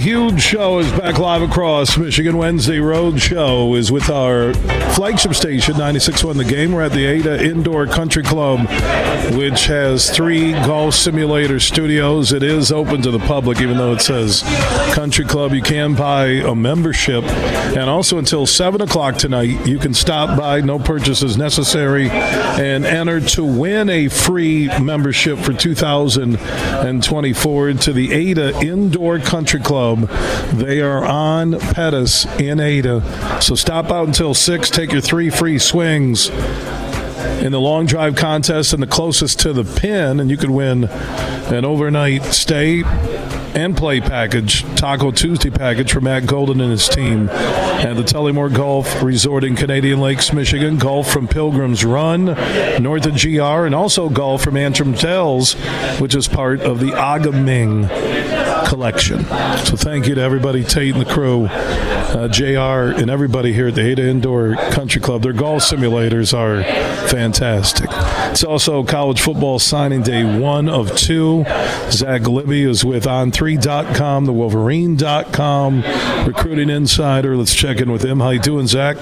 Huge 0.00 0.42
show 0.42 0.78
is 0.78 0.92
back 0.92 1.18
live 1.18 1.40
across 1.40 1.96
Michigan. 1.96 2.36
Wednesday 2.36 2.80
Road 2.80 3.18
Show 3.18 3.74
is 3.76 3.90
with 3.90 4.10
our 4.10 4.52
flagship 4.92 5.32
station, 5.34 5.72
96.1 5.74 6.36
The 6.36 6.44
Game. 6.44 6.72
We're 6.72 6.82
at 6.82 6.92
the 6.92 7.06
Ada 7.06 7.42
Indoor 7.42 7.86
Country 7.86 8.22
Club, 8.22 8.68
which 9.34 9.64
has 9.66 10.10
three 10.10 10.52
golf 10.52 10.94
simulator 10.94 11.58
studios. 11.58 12.32
It 12.32 12.42
is 12.42 12.70
open 12.70 13.00
to 13.02 13.10
the 13.10 13.20
public, 13.20 13.58
even 13.60 13.78
though 13.78 13.94
it 13.94 14.02
says 14.02 14.42
Country 14.92 15.24
Club. 15.24 15.54
You 15.54 15.62
can 15.62 15.94
buy 15.94 16.26
a 16.26 16.54
membership. 16.54 17.24
And 17.24 17.88
also 17.88 18.18
until 18.18 18.44
7 18.46 18.82
o'clock 18.82 19.16
tonight, 19.16 19.66
you 19.66 19.78
can 19.78 19.94
stop 19.94 20.38
by, 20.38 20.60
no 20.60 20.78
purchases 20.78 21.38
necessary, 21.38 22.10
and 22.10 22.84
enter 22.84 23.20
to 23.20 23.44
win 23.44 23.88
a 23.88 24.08
free 24.08 24.68
membership 24.78 25.38
for 25.38 25.54
2024 25.54 27.72
to 27.72 27.92
the 27.92 28.12
Ada 28.12 28.60
Indoor 28.60 29.20
Country 29.20 29.60
Club. 29.60 29.85
Um, 29.92 30.08
they 30.54 30.80
are 30.80 31.04
on 31.04 31.58
Pettis 31.58 32.26
in 32.40 32.60
Ada. 32.60 33.40
So 33.40 33.54
stop 33.54 33.90
out 33.90 34.06
until 34.06 34.34
6, 34.34 34.70
take 34.70 34.92
your 34.92 35.00
three 35.00 35.30
free 35.30 35.58
swings 35.58 36.30
in 37.42 37.52
the 37.52 37.60
long 37.60 37.86
drive 37.86 38.16
contest 38.16 38.72
and 38.72 38.82
the 38.82 38.86
closest 38.86 39.40
to 39.40 39.52
the 39.52 39.64
pin, 39.64 40.20
and 40.20 40.30
you 40.30 40.36
could 40.36 40.50
win 40.50 40.84
an 40.84 41.64
overnight 41.64 42.24
stay 42.24 42.82
and 43.54 43.76
play 43.76 44.00
package, 44.00 44.64
Taco 44.74 45.10
Tuesday 45.10 45.48
package 45.48 45.92
for 45.92 46.00
Matt 46.00 46.26
Golden 46.26 46.60
and 46.60 46.70
his 46.70 46.88
team 46.88 47.28
at 47.30 47.94
the 47.94 48.02
Tullymore 48.02 48.54
Golf 48.54 49.02
Resort 49.02 49.44
in 49.44 49.56
Canadian 49.56 50.00
Lakes, 50.00 50.32
Michigan. 50.32 50.76
Golf 50.76 51.10
from 51.10 51.26
Pilgrim's 51.26 51.84
Run, 51.84 52.26
north 52.82 53.06
of 53.06 53.18
GR, 53.20 53.64
and 53.64 53.74
also 53.74 54.10
golf 54.10 54.42
from 54.42 54.56
Antrim 54.56 54.92
Dells, 54.92 55.54
which 56.00 56.14
is 56.14 56.28
part 56.28 56.60
of 56.60 56.80
the 56.80 56.92
A-Ga-Ming 56.92 57.84
collection. 58.66 59.24
So 59.64 59.76
thank 59.76 60.06
you 60.06 60.14
to 60.16 60.20
everybody, 60.20 60.64
Tate 60.64 60.94
and 60.94 61.06
the 61.06 61.10
crew, 61.10 61.46
uh, 61.46 62.28
JR, 62.28 62.98
and 63.00 63.10
everybody 63.10 63.52
here 63.52 63.68
at 63.68 63.74
the 63.74 63.82
Ada 63.82 64.06
Indoor 64.08 64.56
Country 64.72 65.00
Club. 65.00 65.22
Their 65.22 65.32
golf 65.32 65.62
simulators 65.62 66.36
are 66.36 66.62
fantastic. 67.08 67.88
It's 68.30 68.44
also 68.44 68.84
college 68.84 69.20
football 69.20 69.58
signing 69.58 70.02
day 70.02 70.38
one 70.38 70.68
of 70.68 70.96
two. 70.96 71.44
Zach 71.90 72.26
Libby 72.26 72.64
is 72.64 72.84
with 72.84 73.04
On3.com, 73.04 74.26
the 74.26 74.32
Wolverine.com, 74.32 75.82
recruiting 76.26 76.68
insider. 76.68 77.36
Let's 77.36 77.54
check 77.54 77.80
in 77.80 77.90
with 77.90 78.04
him. 78.04 78.20
How 78.20 78.30
you 78.30 78.40
doing, 78.40 78.66
Zach? 78.66 78.96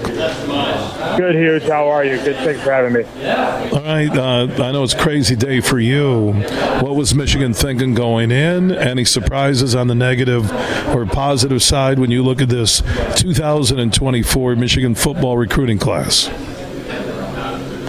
Good, 1.17 1.35
Huge. 1.35 1.63
How 1.63 1.87
are 1.89 2.03
you? 2.03 2.17
Good. 2.17 2.35
Thanks 2.37 2.61
for 2.61 2.71
having 2.71 2.93
me. 2.93 3.03
All 3.03 3.81
right. 3.81 4.09
Uh, 4.09 4.47
I 4.63 4.71
know 4.71 4.83
it's 4.83 4.93
a 4.93 4.99
crazy 4.99 5.35
day 5.35 5.61
for 5.61 5.79
you. 5.79 6.33
What 6.81 6.95
was 6.95 7.15
Michigan 7.15 7.53
thinking 7.53 7.93
going 7.93 8.31
in? 8.31 8.71
Any 8.71 9.05
surprises 9.05 9.75
on 9.75 9.87
the 9.87 9.95
negative 9.95 10.51
or 10.93 11.05
positive 11.05 11.63
side 11.63 11.99
when 11.99 12.11
you 12.11 12.23
look 12.23 12.41
at 12.41 12.49
this 12.49 12.81
2024 13.15 14.55
Michigan 14.55 14.95
football 14.95 15.37
recruiting 15.37 15.77
class? 15.79 16.29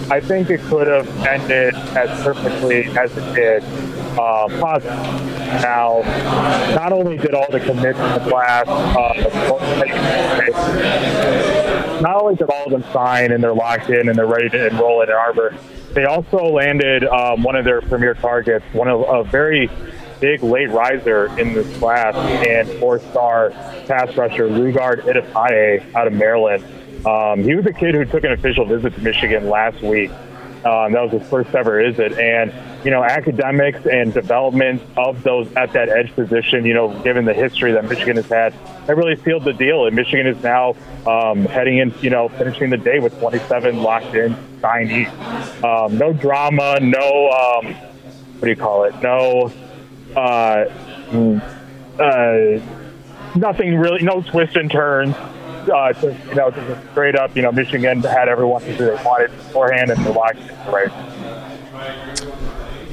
I 0.09 0.21
think 0.21 0.49
it 0.49 0.61
could 0.61 0.87
have 0.87 1.07
ended 1.25 1.75
as 1.75 2.23
perfectly 2.23 2.85
as 2.97 3.15
it 3.17 3.35
did. 3.35 3.63
Uh, 4.17 4.47
positive. 4.59 4.97
Now, 5.61 6.01
not 6.75 6.91
only 6.91 7.17
did 7.17 7.33
all 7.33 7.51
the 7.51 7.59
commits 7.59 7.99
in 7.99 8.13
the 8.13 8.29
class, 8.29 8.67
uh, 8.67 9.13
not 12.01 12.21
only 12.21 12.35
did 12.35 12.49
all 12.49 12.65
of 12.65 12.71
them 12.71 12.83
sign 12.91 13.31
and 13.31 13.43
they're 13.43 13.53
locked 13.53 13.89
in 13.89 14.09
and 14.09 14.17
they're 14.17 14.25
ready 14.25 14.49
to 14.49 14.67
enroll 14.67 15.01
in 15.01 15.09
Arbor, 15.09 15.55
they 15.93 16.05
also 16.05 16.45
landed 16.45 17.03
um, 17.05 17.43
one 17.43 17.55
of 17.55 17.65
their 17.65 17.81
premier 17.81 18.13
targets, 18.13 18.65
one 18.73 18.87
of 18.87 19.01
a 19.07 19.23
very 19.29 19.69
big 20.19 20.41
late 20.41 20.69
riser 20.69 21.27
in 21.39 21.53
this 21.53 21.77
class, 21.77 22.15
and 22.47 22.67
four-star 22.79 23.51
pass 23.87 24.15
rusher 24.15 24.47
Lugard 24.47 25.01
Edokpayi 25.03 25.93
out 25.95 26.07
of 26.07 26.13
Maryland. 26.13 26.63
Um, 27.07 27.43
he 27.43 27.55
was 27.55 27.65
a 27.65 27.73
kid 27.73 27.95
who 27.95 28.03
took 28.05 28.23
an 28.23 28.33
official 28.33 28.65
visit 28.65 28.93
to 28.95 29.01
Michigan 29.01 29.49
last 29.49 29.81
week. 29.81 30.11
Um, 30.65 30.91
that 30.91 31.03
was 31.03 31.11
his 31.21 31.29
first 31.29 31.53
ever 31.55 31.81
visit, 31.81 32.17
and 32.19 32.51
you 32.83 32.91
know, 32.91 33.03
academics 33.03 33.85
and 33.85 34.13
development 34.13 34.81
of 34.97 35.23
those 35.23 35.51
at 35.53 35.71
that 35.73 35.87
edge 35.87 36.13
position. 36.13 36.65
You 36.65 36.73
know, 36.73 36.99
given 37.03 37.23
the 37.23 37.33
history 37.33 37.71
that 37.73 37.85
Michigan 37.85 38.17
has 38.17 38.25
had, 38.25 38.53
that 38.87 38.97
really 38.97 39.15
sealed 39.23 39.45
the 39.45 39.53
deal. 39.53 39.85
And 39.85 39.95
Michigan 39.95 40.27
is 40.27 40.41
now 40.43 40.75
um, 41.05 41.45
heading 41.45 41.77
in, 41.77 41.93
you 42.01 42.09
know, 42.09 42.27
finishing 42.27 42.69
the 42.69 42.77
day 42.77 42.99
with 42.99 43.17
27 43.19 43.81
locked 43.81 44.15
in 44.15 44.35
signees. 44.59 45.07
Um, 45.63 45.97
no 45.97 46.11
drama, 46.11 46.79
no 46.81 47.29
um, 47.29 47.73
what 47.73 48.45
do 48.45 48.49
you 48.49 48.55
call 48.55 48.83
it? 48.83 48.95
No. 49.01 49.51
Uh, 50.15 50.65
mm, 51.09 51.41
uh, 51.99 53.37
nothing 53.37 53.77
really, 53.77 54.03
no 54.03 54.21
twists 54.21 54.55
and 54.55 54.69
turns. 54.69 55.15
Uh, 55.69 55.93
just, 55.93 56.25
you 56.27 56.35
know, 56.35 56.51
just 56.51 56.91
straight 56.91 57.15
up, 57.15 57.35
you 57.35 57.41
know, 57.41 57.51
Michigan 57.51 58.01
had 58.01 58.29
everyone 58.29 58.63
do 58.63 58.75
they 58.75 58.95
wanted 59.03 59.31
beforehand 59.31 59.91
and 59.91 60.03
they 60.05 60.11
locked 60.11 60.39
right. 60.67 60.91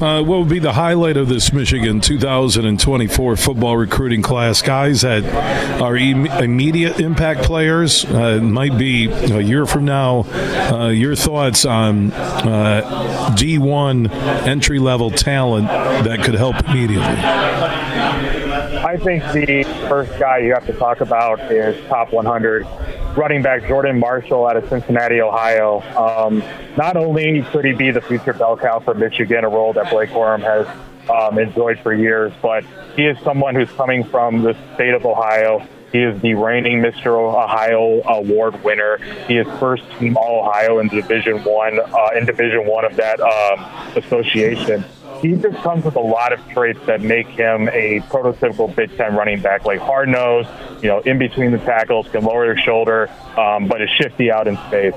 Uh, 0.00 0.20
what 0.22 0.40
would 0.40 0.48
be 0.48 0.58
the 0.58 0.72
highlight 0.72 1.16
of 1.16 1.28
this 1.28 1.52
Michigan 1.52 2.00
2024 2.00 3.36
football 3.36 3.76
recruiting 3.76 4.22
class? 4.22 4.60
Guys 4.60 5.02
that 5.02 5.24
are 5.80 5.96
Im- 5.96 6.26
immediate 6.26 6.98
impact 6.98 7.42
players. 7.42 8.04
Uh, 8.04 8.40
might 8.42 8.76
be 8.76 9.06
a 9.06 9.40
year 9.40 9.66
from 9.66 9.84
now. 9.84 10.24
Uh, 10.72 10.88
your 10.88 11.14
thoughts 11.14 11.64
on 11.64 12.12
uh, 12.12 13.30
D1 13.36 14.10
entry 14.46 14.80
level 14.80 15.10
talent 15.12 15.68
that 15.68 16.24
could 16.24 16.34
help 16.34 16.56
immediately? 16.68 17.83
I 18.84 18.98
think 18.98 19.22
the 19.32 19.62
first 19.88 20.12
guy 20.18 20.40
you 20.40 20.52
have 20.52 20.66
to 20.66 20.74
talk 20.74 21.00
about 21.00 21.40
is 21.50 21.74
top 21.86 22.12
100 22.12 22.66
running 23.16 23.40
back 23.40 23.66
Jordan 23.66 23.98
Marshall 23.98 24.46
out 24.46 24.58
of 24.58 24.68
Cincinnati, 24.68 25.22
Ohio. 25.22 25.80
Um, 25.96 26.44
not 26.76 26.94
only 26.94 27.40
could 27.50 27.64
he 27.64 27.72
be 27.72 27.92
the 27.92 28.02
future 28.02 28.34
bell 28.34 28.58
cow 28.58 28.80
for 28.80 28.92
Michigan, 28.92 29.42
a 29.42 29.48
role 29.48 29.72
that 29.72 29.88
Blake 29.88 30.10
Corum 30.10 30.42
has 30.42 30.66
um, 31.08 31.38
enjoyed 31.38 31.80
for 31.80 31.94
years, 31.94 32.30
but 32.42 32.62
he 32.94 33.06
is 33.06 33.16
someone 33.24 33.54
who's 33.54 33.70
coming 33.70 34.04
from 34.04 34.42
the 34.42 34.54
state 34.74 34.92
of 34.92 35.06
Ohio. 35.06 35.66
He 35.90 36.02
is 36.02 36.20
the 36.20 36.34
reigning 36.34 36.82
Mr. 36.82 37.06
Ohio 37.06 38.02
Award 38.04 38.62
winner. 38.64 38.98
He 39.26 39.38
is 39.38 39.46
first 39.58 39.84
team 39.98 40.18
All 40.18 40.46
Ohio 40.46 40.80
in 40.80 40.88
Division 40.88 41.42
One, 41.42 41.80
uh, 41.80 42.08
in 42.18 42.26
Division 42.26 42.66
One 42.66 42.84
of 42.84 42.96
that 42.96 43.18
um, 43.18 43.96
association 43.96 44.84
he 45.20 45.34
just 45.36 45.56
comes 45.58 45.84
with 45.84 45.96
a 45.96 46.00
lot 46.00 46.32
of 46.32 46.46
traits 46.48 46.80
that 46.86 47.00
make 47.00 47.26
him 47.28 47.68
a 47.68 48.00
prototypical 48.08 48.74
Big 48.74 48.96
Ten 48.96 49.14
running 49.14 49.40
back, 49.40 49.64
like 49.64 49.80
hard 49.80 50.08
nose, 50.08 50.46
you 50.82 50.88
know, 50.88 51.00
in 51.00 51.18
between 51.18 51.52
the 51.52 51.58
tackles, 51.58 52.08
can 52.08 52.24
lower 52.24 52.46
your 52.46 52.56
shoulder, 52.56 53.10
um, 53.36 53.68
but 53.68 53.82
is 53.82 53.90
shifty 53.90 54.30
out 54.30 54.46
in 54.46 54.56
space. 54.68 54.94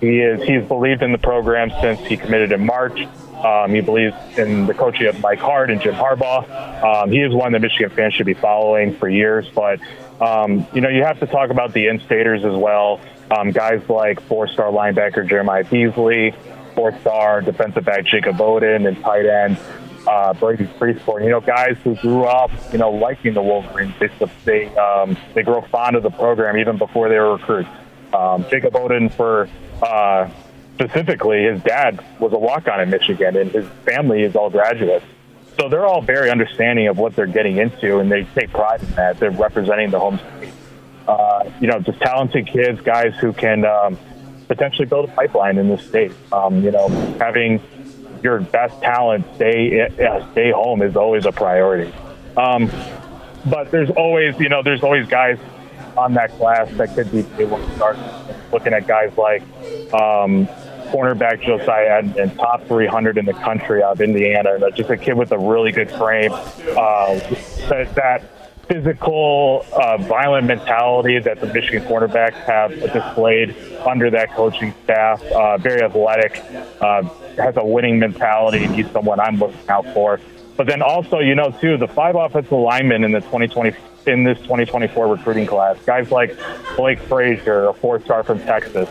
He 0.00 0.20
is 0.20 0.42
he's 0.42 0.66
believed 0.66 1.02
in 1.02 1.12
the 1.12 1.18
program 1.18 1.70
since 1.80 2.00
he 2.00 2.16
committed 2.16 2.52
in 2.52 2.64
March. 2.64 3.06
Um, 3.44 3.72
he 3.72 3.80
believes 3.80 4.14
in 4.36 4.66
the 4.66 4.74
coaching 4.74 5.06
of 5.06 5.18
Mike 5.20 5.38
Hart 5.38 5.70
and 5.70 5.80
Jim 5.80 5.94
Harbaugh. 5.94 6.44
Um, 6.82 7.10
he 7.10 7.20
is 7.20 7.32
one 7.32 7.52
that 7.52 7.60
Michigan 7.60 7.90
fans 7.90 8.14
should 8.14 8.26
be 8.26 8.34
following 8.34 8.94
for 8.96 9.08
years. 9.08 9.48
But 9.54 9.80
um, 10.20 10.66
you 10.74 10.80
know, 10.80 10.88
you 10.88 11.04
have 11.04 11.20
to 11.20 11.26
talk 11.26 11.50
about 11.50 11.72
the 11.72 11.86
in-staters 11.86 12.44
as 12.44 12.54
well. 12.54 13.00
Um, 13.30 13.52
guys 13.52 13.80
like 13.88 14.20
four-star 14.22 14.70
linebacker 14.72 15.26
Jeremiah 15.28 15.64
Beasley, 15.64 16.34
four-star 16.80 17.42
defensive 17.42 17.84
back 17.84 18.06
Jacob 18.06 18.36
Oden 18.36 18.88
and 18.88 18.98
tight 19.02 19.26
end 19.26 19.58
uh, 20.06 20.32
Brady 20.32 20.64
Prieskorn. 20.64 21.24
You 21.24 21.30
know, 21.30 21.40
guys 21.40 21.76
who 21.84 21.94
grew 21.96 22.24
up, 22.24 22.50
you 22.72 22.78
know, 22.78 22.90
liking 22.90 23.34
the 23.34 23.42
Wolverines. 23.42 23.94
They 23.98 24.08
they 24.44 24.76
um, 24.76 25.16
they 25.34 25.42
grow 25.42 25.60
fond 25.70 25.96
of 25.96 26.02
the 26.02 26.10
program 26.10 26.56
even 26.56 26.78
before 26.78 27.08
they 27.10 27.18
were 27.18 27.36
recruits. 27.36 27.68
Um, 28.14 28.46
Jacob 28.50 28.72
Oden, 28.72 29.12
for 29.12 29.48
uh, 29.82 30.30
specifically, 30.74 31.44
his 31.44 31.62
dad 31.62 32.02
was 32.18 32.32
a 32.32 32.38
walk-on 32.38 32.80
in 32.80 32.88
Michigan, 32.88 33.36
and 33.36 33.50
his 33.50 33.66
family 33.84 34.22
is 34.22 34.34
all 34.34 34.48
graduates. 34.48 35.04
So 35.58 35.68
they're 35.68 35.86
all 35.86 36.00
very 36.00 36.30
understanding 36.30 36.88
of 36.88 36.96
what 36.96 37.14
they're 37.14 37.26
getting 37.26 37.58
into, 37.58 37.98
and 37.98 38.10
they 38.10 38.24
take 38.34 38.50
pride 38.50 38.82
in 38.82 38.90
that. 38.92 39.18
They're 39.18 39.30
representing 39.30 39.90
the 39.90 40.00
home 40.00 40.18
state. 40.18 40.54
Uh, 41.06 41.50
you 41.60 41.66
know, 41.66 41.80
just 41.80 42.00
talented 42.00 42.46
kids, 42.46 42.80
guys 42.80 43.14
who 43.20 43.32
can 43.32 43.66
um, 43.66 43.98
potentially 44.50 44.84
build 44.84 45.08
a 45.08 45.12
pipeline 45.12 45.58
in 45.58 45.68
this 45.68 45.86
state. 45.86 46.10
Um, 46.32 46.64
you 46.64 46.72
know, 46.72 46.88
having 47.20 47.62
your 48.20 48.40
best 48.40 48.82
talent 48.82 49.24
stay 49.36 49.80
uh, 49.80 50.32
stay 50.32 50.50
home 50.50 50.82
is 50.82 50.96
always 50.96 51.24
a 51.24 51.30
priority. 51.30 51.94
Um, 52.36 52.68
but 53.46 53.70
there's 53.70 53.90
always, 53.90 54.38
you 54.40 54.48
know, 54.48 54.60
there's 54.60 54.82
always 54.82 55.06
guys 55.06 55.38
on 55.96 56.14
that 56.14 56.32
class 56.32 56.68
that 56.72 56.92
could 56.96 57.12
be 57.12 57.24
able 57.40 57.58
to 57.58 57.76
start 57.76 57.96
looking 58.52 58.72
at 58.72 58.88
guys 58.88 59.16
like 59.16 59.42
um, 59.94 60.48
cornerback 60.90 61.40
Josiah 61.44 62.02
and 62.18 62.36
top 62.36 62.66
300 62.66 63.18
in 63.18 63.26
the 63.26 63.32
country 63.34 63.84
out 63.84 63.92
of 63.92 64.00
Indiana. 64.00 64.58
Just 64.72 64.90
a 64.90 64.96
kid 64.96 65.14
with 65.14 65.30
a 65.30 65.38
really 65.38 65.70
good 65.70 65.92
frame. 65.92 66.32
Uh, 66.32 67.20
that, 67.68 67.92
that 67.94 68.39
physical, 68.70 69.66
uh, 69.72 69.96
violent 69.96 70.46
mentality 70.46 71.18
that 71.18 71.40
the 71.40 71.46
Michigan 71.48 71.82
cornerbacks 71.82 72.34
have 72.44 72.70
displayed 72.92 73.56
under 73.84 74.10
that 74.10 74.32
coaching 74.32 74.72
staff. 74.84 75.20
Uh, 75.24 75.58
very 75.58 75.82
athletic, 75.82 76.40
uh, 76.80 77.02
has 77.36 77.56
a 77.56 77.64
winning 77.64 77.98
mentality, 77.98 78.64
he's 78.68 78.88
someone 78.92 79.18
I'm 79.18 79.38
looking 79.38 79.68
out 79.68 79.86
for. 79.92 80.20
But 80.56 80.68
then 80.68 80.82
also, 80.82 81.18
you 81.18 81.34
know, 81.34 81.50
too, 81.50 81.78
the 81.78 81.88
five 81.88 82.14
offensive 82.14 82.52
linemen 82.52 83.02
in 83.02 83.10
the 83.10 83.20
2020 83.20 83.74
in 84.06 84.24
this 84.24 84.38
2024 84.38 85.08
recruiting 85.08 85.46
class, 85.46 85.76
guys 85.84 86.10
like 86.10 86.38
Blake 86.76 87.00
Frazier, 87.00 87.68
a 87.68 87.74
four-star 87.74 88.22
from 88.22 88.38
Texas, 88.40 88.88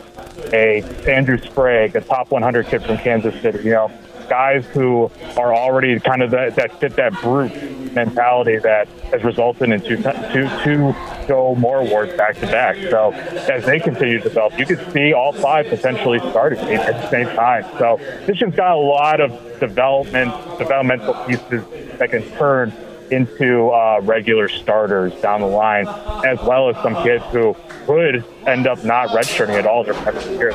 a 0.54 0.84
Andrew 1.08 1.38
Sprague, 1.38 1.96
a 1.96 2.02
top 2.02 2.32
100 2.32 2.68
kid 2.68 2.84
from 2.84 2.98
Kansas 2.98 3.40
City. 3.42 3.60
You 3.64 3.72
know, 3.72 3.92
guys 4.30 4.66
who 4.68 5.12
are 5.38 5.54
already 5.54 6.00
kind 6.00 6.22
of 6.22 6.32
that, 6.32 6.56
that 6.56 6.80
fit 6.80 6.96
that 6.96 7.14
brute 7.22 7.52
mentality 7.94 8.58
that 8.60 8.88
has 9.12 9.24
resulted 9.24 9.70
in 9.72 9.82
two, 9.82 9.98
two, 10.32 10.50
two 10.64 10.96
Joe 11.28 11.56
Moore 11.56 11.82
awards 11.82 12.16
back 12.16 12.36
to 12.36 12.46
back. 12.48 12.76
So 12.90 13.12
as 13.12 13.66
they 13.66 13.80
continue 13.80 14.20
to 14.20 14.24
develop, 14.24 14.58
you 14.58 14.66
could 14.66 14.92
see 14.94 15.14
all 15.14 15.34
five 15.34 15.68
potentially 15.68 16.20
starting 16.20 16.60
at 16.60 17.02
the 17.02 17.10
same 17.10 17.28
time. 17.36 17.66
So 17.78 17.98
Michigan's 18.28 18.56
got 18.56 18.76
a 18.76 18.80
lot 18.80 19.20
of 19.20 19.60
development, 19.60 20.32
developmental 20.58 21.14
pieces 21.26 21.64
that 21.98 22.12
can 22.12 22.24
turn 22.38 22.72
into 23.12 23.70
uh, 23.70 24.00
regular 24.04 24.48
starters 24.48 25.14
down 25.22 25.42
the 25.42 25.48
line, 25.48 25.88
as 26.26 26.40
well 26.44 26.70
as 26.70 26.76
some 26.84 26.96
kids 27.04 27.24
who 27.32 27.56
could 27.86 28.24
end 28.46 28.68
up 28.68 28.84
not 28.84 29.10
redshirting 29.10 29.58
at 29.58 29.66
all 29.66 29.84
their 29.84 29.96
freshman 29.96 30.36
year. 30.36 30.52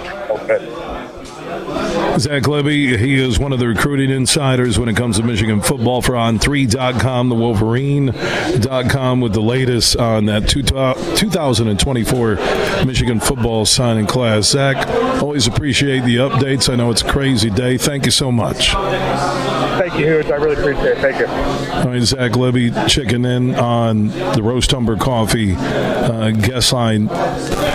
Zach 2.19 2.47
Libby, 2.47 2.97
he 2.97 3.15
is 3.17 3.39
one 3.41 3.53
of 3.53 3.59
the 3.59 3.67
recruiting 3.67 4.11
insiders 4.11 4.79
when 4.79 4.89
it 4.89 4.97
comes 4.97 5.19
to 5.19 5.25
Michigan 5.25 5.61
football 5.61 6.01
for 6.01 6.13
On3.com, 6.13 7.29
the 7.29 7.35
Wolverine.com 7.35 9.21
with 9.21 9.33
the 9.33 9.41
latest 9.41 9.97
on 9.97 10.27
that 10.27 10.49
2024 10.49 12.35
Michigan 12.85 13.19
football 13.19 13.67
signing 13.67 14.07
class. 14.07 14.47
Zach, 14.47 14.87
always 15.23 15.49
appreciate 15.49 16.05
the 16.05 16.17
updates. 16.17 16.73
I 16.73 16.77
know 16.77 16.91
it's 16.91 17.03
a 17.03 17.09
crazy 17.09 17.51
day. 17.51 17.77
Thank 17.79 18.05
you 18.05 18.13
so 18.13 18.31
much. 18.31 18.71
Thank 19.75 19.95
you, 19.95 20.07
Hughes. 20.07 20.31
I 20.31 20.37
really 20.37 20.55
appreciate 20.55 20.99
it. 20.99 20.99
Thank 20.99 21.19
you. 21.19 21.27
All 21.27 21.87
right, 21.87 22.03
Zach 22.03 22.37
Libby 22.37 22.71
checking 22.87 23.25
in 23.25 23.57
on 23.57 24.09
the 24.09 24.41
Roast 24.43 24.73
Umber 24.73 24.97
Coffee 24.97 25.57
uh, 25.57 26.31
guest 26.31 26.73
line. 26.73 27.09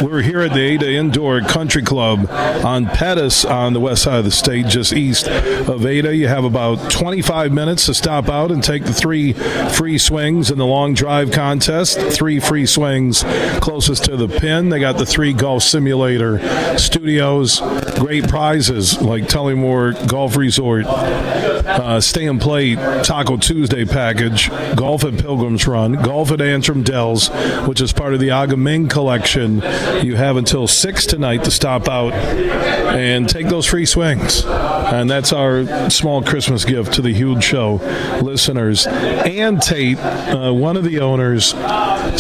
We're 0.02 0.22
here 0.22 0.40
at 0.42 0.54
the 0.54 0.62
Ada 0.62 0.90
Indoor 0.94 1.42
Country 1.42 1.84
Club 1.84 2.30
on 2.30 2.86
Pettis 2.86 3.44
on 3.44 3.74
the 3.74 3.82
west 3.82 4.04
side 4.04 4.20
of 4.20 4.24
the 4.24 4.29
state, 4.32 4.68
just 4.68 4.94
east 4.94 5.28
of 5.28 5.86
Ada. 5.86 6.16
You 6.16 6.28
have 6.28 6.44
about 6.44 6.92
25 6.92 7.52
minutes 7.52 7.86
to 7.88 7.94
stop 7.94 8.30
out 8.30 8.52
and 8.52 8.64
take 8.64 8.86
the 8.86 8.94
three 8.94 9.34
free 9.34 9.98
swings 9.98 10.52
in 10.52 10.58
the 10.58 10.66
long 10.66 10.94
drive 10.94 11.32
contest. 11.32 12.00
Three 12.00 12.40
free 12.40 12.66
swings 12.66 13.24
closest 13.62 14.06
to 14.06 14.18
the 14.18 14.28
pin. 14.28 14.70
They 14.70 14.80
got 14.80 14.98
the 14.98 15.06
three 15.06 15.34
golf 15.34 15.64
simulator 15.64 16.40
studios. 16.78 17.60
Great 18.00 18.28
prizes 18.28 19.02
like 19.02 19.24
Tullymore 19.24 20.08
Golf 20.08 20.36
Resort. 20.36 20.86
Uh, 20.86 22.02
stay 22.02 22.26
and 22.26 22.42
play 22.42 22.76
Taco 23.04 23.38
Tuesday 23.38 23.86
package, 23.86 24.50
golf 24.76 25.04
at 25.04 25.18
Pilgrims 25.18 25.68
Run, 25.68 25.94
golf 25.94 26.32
at 26.32 26.42
Antrim 26.42 26.84
Dells, 26.84 27.30
which 27.68 27.80
is 27.82 27.94
part 27.94 28.14
of 28.14 28.20
the 28.20 28.30
A-Ga-Ming 28.30 28.88
collection. 28.88 29.62
You 30.04 30.16
have 30.16 30.36
until 30.38 30.68
6 30.68 31.06
tonight 31.06 31.44
to 31.44 31.52
stop 31.52 31.88
out 31.88 32.14
and 32.14 33.30
take 33.30 33.48
those 33.48 33.66
free 33.66 33.86
swings. 33.86 34.19
And 34.20 35.10
that's 35.10 35.32
our 35.32 35.90
small 35.90 36.24
Christmas 36.24 36.66
gift 36.66 36.94
to 36.94 37.02
the 37.02 37.14
huge 37.14 37.44
show 37.44 37.76
listeners. 38.22 38.88
And 38.88 39.62
Tate, 39.62 39.98
uh, 40.00 40.52
one 40.54 40.78
of 40.78 40.84
the 40.84 41.00
owners, 41.00 41.54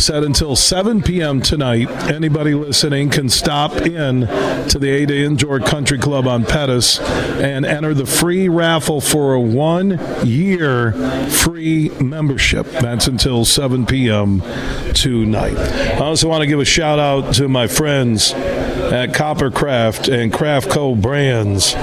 said 0.01 0.23
until 0.23 0.55
7 0.55 1.01
p.m. 1.01 1.41
tonight, 1.41 1.89
anybody 2.09 2.53
listening 2.53 3.09
can 3.09 3.29
stop 3.29 3.73
in 3.77 4.21
to 4.69 4.77
the 4.79 4.89
Ada 4.89 5.15
Indoor 5.15 5.59
Country 5.59 5.97
Club 5.97 6.27
on 6.27 6.45
Pettis 6.45 6.99
and 6.99 7.65
enter 7.65 7.93
the 7.93 8.05
free 8.05 8.49
raffle 8.49 9.01
for 9.01 9.33
a 9.33 9.41
one 9.41 9.99
year 10.25 10.91
free 11.29 11.89
membership. 11.99 12.65
That's 12.67 13.07
until 13.07 13.45
7 13.45 13.85
p.m. 13.85 14.41
tonight. 14.93 15.57
I 15.57 15.99
also 15.99 16.29
want 16.29 16.41
to 16.41 16.47
give 16.47 16.59
a 16.59 16.65
shout 16.65 16.99
out 16.99 17.33
to 17.35 17.47
my 17.47 17.67
friends 17.67 18.33
at 18.91 19.09
Coppercraft 19.09 20.11
and 20.11 20.33
Craft 20.33 20.69
Co. 20.69 20.95
Brands 20.95 21.73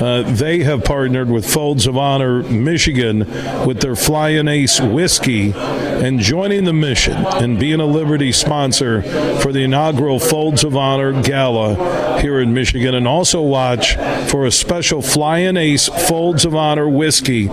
Uh, 0.00 0.22
they 0.22 0.62
have 0.62 0.84
partnered 0.84 1.28
with 1.28 1.50
Folds 1.50 1.86
of 1.86 1.96
Honor 1.96 2.42
Michigan 2.44 3.20
with 3.66 3.80
their 3.80 3.96
Flying 3.96 4.46
Ace 4.46 4.80
whiskey 4.80 5.52
and 5.54 6.20
joining 6.20 6.64
the 6.64 6.72
mission 6.72 7.16
and 7.26 7.58
being 7.58 7.80
a 7.80 7.86
Liberty 7.86 8.30
sponsor 8.30 9.02
for 9.40 9.52
the 9.52 9.64
inaugural 9.64 10.20
Folds 10.20 10.62
of 10.62 10.76
Honor 10.76 11.20
Gala 11.22 12.20
here 12.20 12.40
in 12.40 12.54
Michigan. 12.54 12.94
And 12.94 13.08
also 13.08 13.42
watch 13.42 13.96
for 14.30 14.46
a 14.46 14.50
special 14.50 15.02
Flying 15.02 15.56
Ace 15.56 15.88
Folds 15.88 16.44
of 16.44 16.54
Honor 16.54 16.88
whiskey 16.88 17.48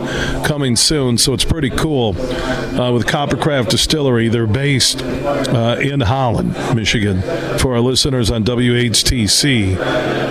coming 0.45 0.75
soon. 0.75 1.17
So 1.17 1.33
it's 1.33 1.45
pretty 1.45 1.69
cool 1.71 2.09
uh, 2.09 2.91
with 2.91 3.05
Coppercraft 3.07 3.69
Distillery. 3.69 4.27
They're 4.27 4.45
based 4.45 5.01
uh, 5.01 5.77
in 5.81 6.01
Holland, 6.01 6.53
Michigan, 6.75 7.21
for 7.57 7.73
our 7.73 7.81
listeners 7.81 8.29
on 8.29 8.43
WHTC. 8.43 9.77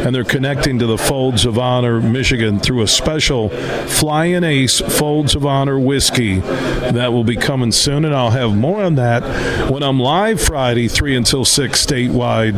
And 0.07 0.15
they're 0.15 0.25
connecting 0.25 0.79
to 0.79 0.87
the 0.87 0.99
Folds 0.99 1.45
of 1.47 1.59
Honor 1.59 2.04
Michigan 2.13 2.61
through 2.61 2.83
a 2.83 2.87
special 2.87 3.49
Flying 3.49 4.45
Ace 4.45 4.81
Folds 4.81 5.35
of 5.35 5.45
Honor 5.45 5.79
whiskey 5.79 6.39
that 6.39 7.13
will 7.13 7.25
be 7.25 7.37
coming 7.37 7.73
soon. 7.73 8.05
And 8.05 8.15
I'll 8.15 8.31
have 8.31 8.57
more 8.57 8.83
on 8.83 8.95
that 8.97 9.71
when 9.71 9.83
I'm 9.83 9.99
live 9.99 10.41
Friday, 10.41 10.89
3 10.89 11.17
until 11.17 11.45
6 11.45 11.87
statewide 11.87 12.55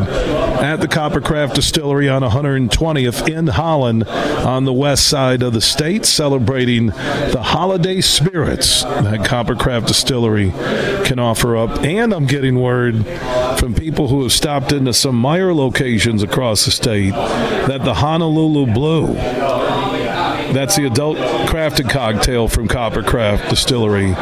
at 0.63 0.81
the 0.81 0.89
Coppercraft 0.89 1.55
Distillery 1.55 2.09
on 2.09 2.23
120th 2.23 3.29
in 3.29 3.49
Holland 3.49 4.05
on 4.05 4.65
the 4.65 4.73
west 4.73 5.09
side 5.09 5.43
of 5.43 5.53
the 5.53 5.61
state, 5.61 6.05
celebrating 6.05 6.87
the 6.87 7.43
holiday 7.43 8.01
spirits 8.01 8.83
that 8.83 9.21
Coppercraft 9.21 9.87
Distillery 9.87 10.51
can 11.05 11.19
offer 11.19 11.57
up. 11.57 11.83
And 11.83 12.13
I'm 12.13 12.27
getting 12.27 12.61
word 12.61 13.05
from 13.59 13.75
people 13.75 14.09
who 14.09 14.23
have 14.23 14.33
stopped 14.33 14.73
into 14.73 14.93
some 14.93 15.21
Meijer 15.21 15.55
locations 15.55 16.23
across 16.23 16.65
the 16.65 16.71
state 16.71 17.13
that 17.13 17.85
the 17.85 17.95
Honolulu 17.95 18.73
Blue 18.73 19.15
that's 20.53 20.77
the 20.77 20.87
adult 20.87 21.19
crafted 21.49 21.91
cocktail 21.91 22.49
from 22.49 22.67
Coppercraft 22.67 23.51
Distillery, 23.51 24.13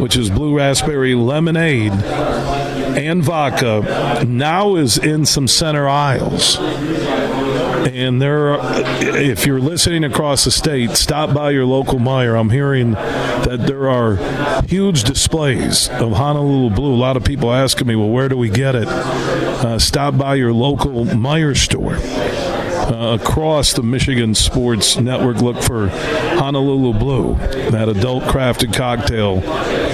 which 0.00 0.16
is 0.16 0.30
blue 0.30 0.56
raspberry 0.56 1.14
lemonade 1.14 1.92
and 1.92 3.22
vodka. 3.22 4.24
Now 4.24 4.76
is 4.76 4.98
in 4.98 5.26
some 5.26 5.48
center 5.48 5.88
aisles. 5.88 6.56
And 7.86 8.22
there, 8.22 8.54
are, 8.54 8.60
if 9.02 9.46
you're 9.46 9.60
listening 9.60 10.04
across 10.04 10.44
the 10.44 10.50
state, 10.50 10.90
stop 10.90 11.34
by 11.34 11.50
your 11.50 11.64
local 11.64 11.98
Meijer. 11.98 12.38
I'm 12.38 12.50
hearing 12.50 12.92
that 12.92 13.64
there 13.66 13.88
are 13.88 14.16
huge 14.66 15.04
displays 15.04 15.88
of 15.88 16.12
Honolulu 16.12 16.74
Blue. 16.74 16.94
A 16.94 16.96
lot 16.96 17.16
of 17.16 17.24
people 17.24 17.52
asking 17.52 17.88
me, 17.88 17.96
well, 17.96 18.08
where 18.08 18.28
do 18.28 18.36
we 18.36 18.48
get 18.48 18.74
it? 18.74 18.86
Uh, 18.88 19.78
stop 19.78 20.16
by 20.16 20.36
your 20.36 20.52
local 20.52 21.04
Meijer 21.06 21.56
store 21.56 21.96
uh, 22.92 23.18
across 23.20 23.72
the 23.72 23.82
Michigan 23.82 24.34
Sports 24.34 24.96
Network. 24.96 25.38
Look 25.38 25.62
for 25.62 25.88
Honolulu 25.88 26.98
Blue, 26.98 27.34
that 27.70 27.88
adult 27.88 28.24
crafted 28.24 28.74
cocktail, 28.74 29.40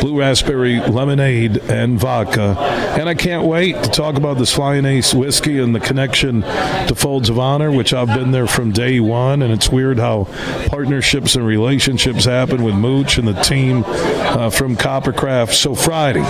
blue 0.00 0.18
raspberry 0.18 0.80
lemonade 0.80 1.58
and 1.58 1.98
vodka. 1.98 2.56
And 2.98 3.08
I 3.08 3.14
can't 3.14 3.46
wait 3.46 3.82
to 3.82 3.90
talk 3.90 4.16
about 4.16 4.38
this 4.38 4.52
Flying 4.52 4.84
Ace 4.84 5.14
whiskey 5.14 5.58
and 5.58 5.74
the 5.74 5.80
connection 5.80 6.42
to 6.42 6.94
Folds 6.94 7.28
of 7.28 7.38
Honor, 7.38 7.70
which 7.70 7.92
I've 7.92 8.08
been 8.08 8.30
there 8.30 8.46
from 8.46 8.72
day 8.72 9.00
one. 9.00 9.42
And 9.42 9.52
it's 9.52 9.68
weird 9.68 9.98
how 9.98 10.24
partnerships 10.68 11.34
and 11.36 11.46
relationships 11.46 12.24
happen 12.24 12.62
with 12.62 12.74
Mooch 12.74 13.18
and 13.18 13.28
the 13.28 13.40
team 13.42 13.84
uh, 13.86 14.50
from 14.50 14.76
Coppercraft. 14.76 15.52
So 15.54 15.74
Friday, 15.74 16.24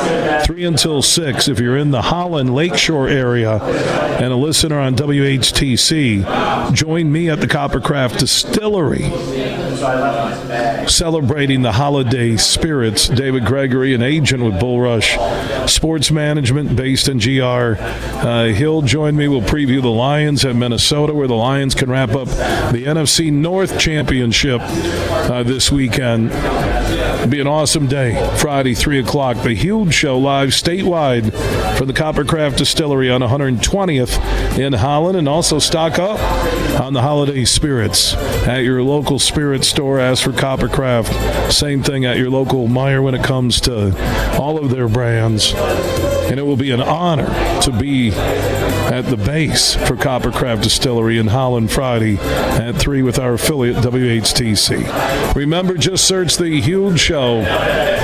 3 0.44 0.64
until 0.64 1.02
6, 1.02 1.48
if 1.48 1.61
you're 1.61 1.76
in 1.76 1.90
the 1.90 2.02
Holland 2.02 2.54
Lakeshore 2.54 3.09
area 3.09 3.59
and 3.62 4.33
a 4.33 4.37
listener 4.37 4.78
on 4.78 4.94
WHTC, 4.96 6.74
join 6.74 7.11
me 7.11 7.31
at 7.31 7.40
the 7.40 7.48
Coppercraft 7.48 8.18
Distillery 8.18 9.04
celebrating 10.88 11.62
the 11.62 11.72
holiday 11.72 12.36
spirits. 12.36 13.08
David 13.08 13.44
Gregory, 13.44 13.94
an 13.94 14.02
agent 14.02 14.42
with 14.42 14.58
Bullrush 14.58 15.16
Sports 15.70 16.10
Management 16.10 16.76
based 16.76 17.08
in 17.08 17.18
GR. 17.18 17.80
Uh, 17.80 18.46
he'll 18.46 18.82
join 18.82 19.16
me. 19.16 19.28
We'll 19.28 19.40
preview 19.42 19.80
the 19.80 19.88
Lions 19.88 20.44
at 20.44 20.56
Minnesota, 20.56 21.14
where 21.14 21.28
the 21.28 21.34
Lions 21.34 21.74
can 21.74 21.90
wrap 21.90 22.10
up 22.10 22.28
the 22.28 22.84
NFC 22.84 23.32
North 23.32 23.78
Championship 23.78 24.60
uh, 24.62 25.42
this 25.42 25.70
weekend. 25.70 26.30
It'll 27.28 27.36
be 27.36 27.40
an 27.42 27.46
awesome 27.46 27.88
day. 27.88 28.14
Friday, 28.38 28.72
3 28.72 29.00
o'clock. 29.00 29.42
The 29.42 29.52
huge 29.52 29.92
show 29.92 30.16
live 30.18 30.48
statewide 30.48 31.30
from 31.76 31.86
the 31.86 31.92
Coppercraft 31.92 32.56
Distillery 32.56 33.10
on 33.10 33.20
120th 33.20 34.58
in 34.58 34.72
Holland. 34.72 35.18
And 35.18 35.28
also 35.28 35.58
stock 35.58 35.98
up 35.98 36.18
on 36.80 36.94
the 36.94 37.02
holiday 37.02 37.44
spirits 37.44 38.14
at 38.46 38.60
your 38.64 38.82
local 38.82 39.18
spirit 39.18 39.64
store. 39.64 40.00
Ask 40.00 40.24
for 40.24 40.32
Coppercraft. 40.32 41.52
Same 41.52 41.82
thing 41.82 42.06
at 42.06 42.16
your 42.16 42.30
local 42.30 42.66
Meijer 42.66 43.02
when 43.02 43.14
it 43.14 43.22
comes 43.22 43.60
to 43.60 43.94
all 44.40 44.56
of 44.56 44.70
their 44.70 44.88
brands. 44.88 45.52
And 45.52 46.38
it 46.38 46.46
will 46.46 46.56
be 46.56 46.70
an 46.70 46.80
honor 46.80 47.26
to 47.60 47.72
be 47.78 48.08
at 48.98 49.06
the 49.06 49.16
base 49.16 49.74
for 49.74 49.94
Coppercraft 49.94 50.62
Distillery 50.62 51.18
in 51.18 51.28
Holland 51.28 51.70
Friday 51.70 52.18
at 52.18 52.72
3 52.72 53.02
with 53.02 53.20
our 53.20 53.34
affiliate 53.34 53.76
WHTC. 53.76 55.34
Remember, 55.37 55.74
just 55.74 56.04
search 56.04 56.37
The 56.37 56.61
Huge 56.61 56.98
Show. 56.98 57.42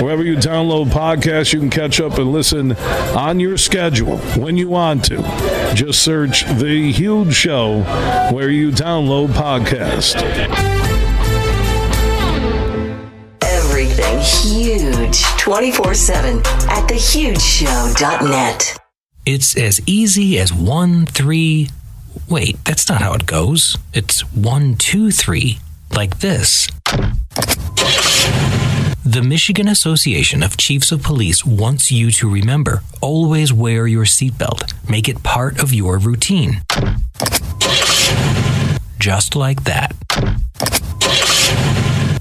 Wherever 0.00 0.22
you 0.22 0.36
download 0.36 0.90
podcasts, 0.90 1.52
you 1.52 1.58
can 1.58 1.70
catch 1.70 2.00
up 2.00 2.18
and 2.18 2.30
listen 2.30 2.76
on 3.16 3.40
your 3.40 3.56
schedule 3.56 4.18
when 4.38 4.56
you 4.56 4.68
want 4.68 5.04
to. 5.06 5.16
Just 5.74 6.00
search 6.00 6.44
The 6.46 6.92
Huge 6.92 7.34
Show 7.34 7.82
where 8.32 8.50
you 8.50 8.70
download 8.70 9.30
podcasts. 9.30 10.14
Everything 13.42 14.18
huge 14.20 15.24
24 15.38 15.94
7 15.94 16.38
at 16.38 16.88
thehugeshow.net. 16.88 18.83
It's 19.26 19.56
as 19.56 19.80
easy 19.86 20.38
as 20.38 20.52
one, 20.52 21.06
three. 21.06 21.70
Wait, 22.28 22.62
that's 22.66 22.90
not 22.90 23.00
how 23.00 23.14
it 23.14 23.24
goes. 23.24 23.78
It's 23.94 24.20
one, 24.34 24.76
two, 24.76 25.10
three, 25.10 25.60
like 25.90 26.18
this. 26.18 26.68
The 29.02 29.22
Michigan 29.22 29.66
Association 29.66 30.42
of 30.42 30.58
Chiefs 30.58 30.92
of 30.92 31.02
Police 31.02 31.42
wants 31.42 31.90
you 31.90 32.10
to 32.10 32.30
remember 32.30 32.82
always 33.00 33.50
wear 33.50 33.86
your 33.86 34.04
seatbelt. 34.04 34.74
Make 34.90 35.08
it 35.08 35.22
part 35.22 35.58
of 35.62 35.72
your 35.72 35.96
routine. 35.96 36.60
Just 38.98 39.34
like 39.34 39.64
that. 39.64 39.94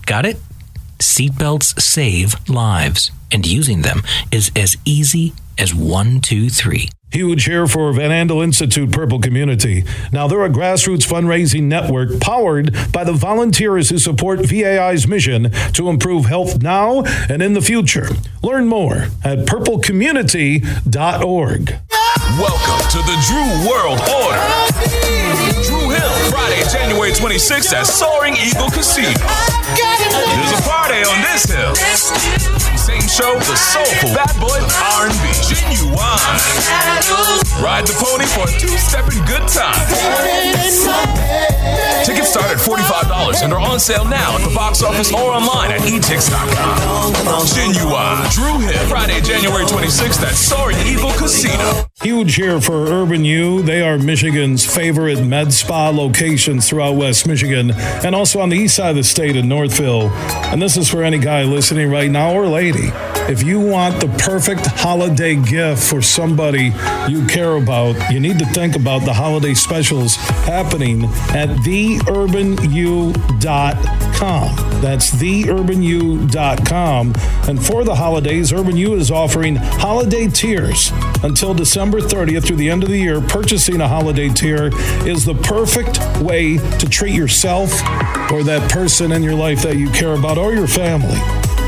Got 0.06 0.26
it? 0.26 0.38
Seatbelts 1.04 1.80
save 1.82 2.34
lives, 2.50 3.12
and 3.30 3.46
using 3.46 3.82
them 3.82 4.04
is 4.32 4.50
as 4.56 4.78
easy 4.86 5.34
as 5.58 5.76
one, 5.76 6.22
two, 6.22 6.50
three. 6.50 6.88
Huge 7.12 7.44
here 7.44 7.68
for 7.68 7.92
Van 7.92 8.10
Andel 8.10 8.42
Institute 8.42 8.90
Purple 8.92 9.20
Community. 9.20 9.84
Now, 10.14 10.28
they're 10.28 10.46
a 10.46 10.50
grassroots 10.50 11.06
fundraising 11.06 11.64
network 11.64 12.22
powered 12.22 12.74
by 12.94 13.04
the 13.04 13.12
volunteers 13.12 13.90
who 13.90 13.98
support 14.00 14.40
VAI's 14.46 15.06
mission 15.06 15.52
to 15.74 15.90
improve 15.90 16.24
health 16.26 16.62
now 16.64 17.04
and 17.30 17.42
in 17.44 17.52
the 17.54 17.62
future. 17.62 18.08
Learn 18.42 18.68
more 18.68 19.10
at 19.26 19.40
purplecommunity.org. 19.40 21.80
Welcome 22.40 22.90
to 22.92 22.98
the 22.98 23.18
Dru 23.28 23.44
World 23.70 24.00
Order. 24.00 24.48
Dru 25.68 25.90
Hill, 25.90 26.14
Friday, 26.32 26.64
January 26.72 27.12
26th 27.12 27.74
at 27.74 27.86
Soaring 27.86 28.36
Eagle 28.38 28.70
Casino. 28.72 29.12
There's 29.76 30.54
a 30.54 30.62
party 30.68 31.02
on 31.04 31.18
this 31.26 31.46
hill. 31.46 31.74
Same 32.78 33.08
show, 33.08 33.34
the 33.40 33.56
soulful 33.56 34.14
bad 34.14 34.34
boy 34.40 34.60
R&B, 34.60 35.24
Ginuwine. 35.48 35.96
Ride 37.64 37.88
the 37.88 37.96
pony 37.96 38.26
for 38.26 38.44
a 38.44 38.52
two-stepping 38.60 39.24
good 39.26 39.48
time. 39.48 39.88
Tickets 42.04 42.30
start 42.30 42.52
at 42.52 42.58
$45 42.58 43.44
and 43.44 43.54
are 43.54 43.60
on 43.60 43.80
sale 43.80 44.04
now 44.06 44.36
at 44.36 44.44
the 44.48 44.54
box 44.54 44.84
office 44.84 45.14
or 45.14 45.32
online 45.32 45.72
at 45.72 45.82
etix.com. 45.82 47.14
Ginuwine, 47.48 48.20
Dru 48.32 48.60
Hill, 48.68 48.88
Friday, 48.90 49.22
January 49.22 49.64
26th 49.66 50.22
at 50.24 50.36
Soaring 50.36 50.78
Eagle 50.86 51.12
Casino. 51.14 51.86
Huge 52.04 52.36
here 52.36 52.60
for 52.60 52.88
Urban 52.88 53.24
U. 53.24 53.62
They 53.62 53.82
are 53.82 53.98
Michigan's 53.98 54.66
favorite 54.66 55.26
med 55.26 55.54
spa 55.54 55.88
locations 55.88 56.68
throughout 56.68 56.98
West 56.98 57.26
Michigan 57.26 57.72
and 57.72 58.14
also 58.14 58.42
on 58.42 58.50
the 58.50 58.58
east 58.58 58.76
side 58.76 58.90
of 58.90 58.96
the 58.98 59.06
state 59.06 59.38
in 59.38 59.48
Northville. 59.48 60.10
And 60.52 60.62
this 60.62 60.76
is 60.76 60.90
for 60.90 61.02
any 61.02 61.18
guy 61.18 61.44
listening 61.44 61.90
right 61.90 62.12
now 62.12 62.34
or 62.34 62.46
lady 62.46 62.92
If 63.30 63.42
you 63.42 63.62
want 63.62 64.02
the 64.02 64.10
perfect 64.20 64.66
holiday 64.66 65.38
gift 65.38 65.82
for 65.82 66.02
somebody 66.02 66.74
you 67.08 67.26
care 67.26 67.56
about, 67.56 68.12
you 68.12 68.20
need 68.20 68.38
to 68.40 68.46
think 68.48 68.76
about 68.76 69.06
the 69.06 69.14
holiday 69.14 69.54
specials 69.54 70.18
happening 70.46 71.06
at 71.34 71.48
theurbanu.com. 71.64 73.14
That's 74.82 75.10
theurbanu.com. 75.12 77.14
And 77.48 77.66
for 77.66 77.86
the 77.86 77.96
holidays, 77.96 78.52
Urban 78.52 78.76
U 78.76 78.96
is 78.96 79.10
offering 79.10 79.56
holiday 79.56 80.28
tiers 80.28 80.92
until 81.24 81.54
December 81.54 81.93
30th 82.00 82.46
through 82.46 82.58
the 82.58 82.70
end 82.70 82.84
of 82.84 82.90
the 82.90 82.98
year. 82.98 83.22
Purchasing 83.22 83.82
a 83.82 83.88
holiday 83.88 84.30
tier 84.30 84.70
is 85.08 85.26
the 85.26 85.36
perfect 85.36 86.00
way 86.22 86.58
to 86.58 86.90
treat 86.90 87.14
yourself 87.14 87.72
or 88.32 88.44
that 88.44 88.70
person 88.72 89.12
in 89.12 89.24
your 89.24 89.36
life 89.36 89.62
that 89.64 89.78
you 89.78 89.90
care 89.90 90.14
about 90.14 90.38
or 90.38 90.54
your 90.54 90.68
family. 90.68 91.20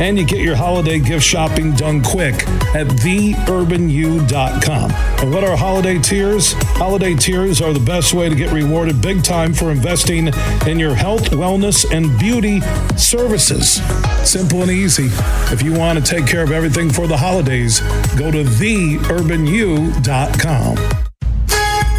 And 0.02 0.18
you 0.18 0.26
get 0.26 0.40
your 0.40 0.56
holiday 0.56 1.00
gift 1.00 1.26
shopping 1.26 1.74
done 1.74 2.04
quick 2.04 2.36
at 2.76 2.88
theurbanu.com. 2.88 4.92
And 4.92 5.34
what 5.34 5.44
are 5.44 5.56
holiday 5.56 6.00
tiers? 6.00 6.54
Holiday 6.78 7.16
tiers 7.16 7.62
are 7.62 7.72
the 7.72 7.80
best 7.80 8.14
way 8.14 8.28
to 8.28 8.36
get 8.36 8.52
rewarded 8.52 9.02
big 9.02 9.24
time 9.24 9.54
for 9.54 9.72
investing 9.72 10.32
in 10.68 10.80
your 10.80 10.96
health, 10.96 11.30
wellness, 11.30 11.90
and 11.90 12.20
beauty 12.20 12.60
services. 12.98 13.82
Simple 14.30 14.64
and 14.64 14.72
easy. 14.72 15.08
If 15.54 15.62
you 15.62 15.74
want 15.74 15.98
to 15.98 16.06
take 16.06 16.28
care 16.28 16.44
of 16.44 16.52
everything 16.52 16.90
for 16.90 17.08
the 17.08 17.18
holidays, 17.18 17.80
go 18.18 18.32
to 18.32 18.44
theurbanu.com. 18.44 21.05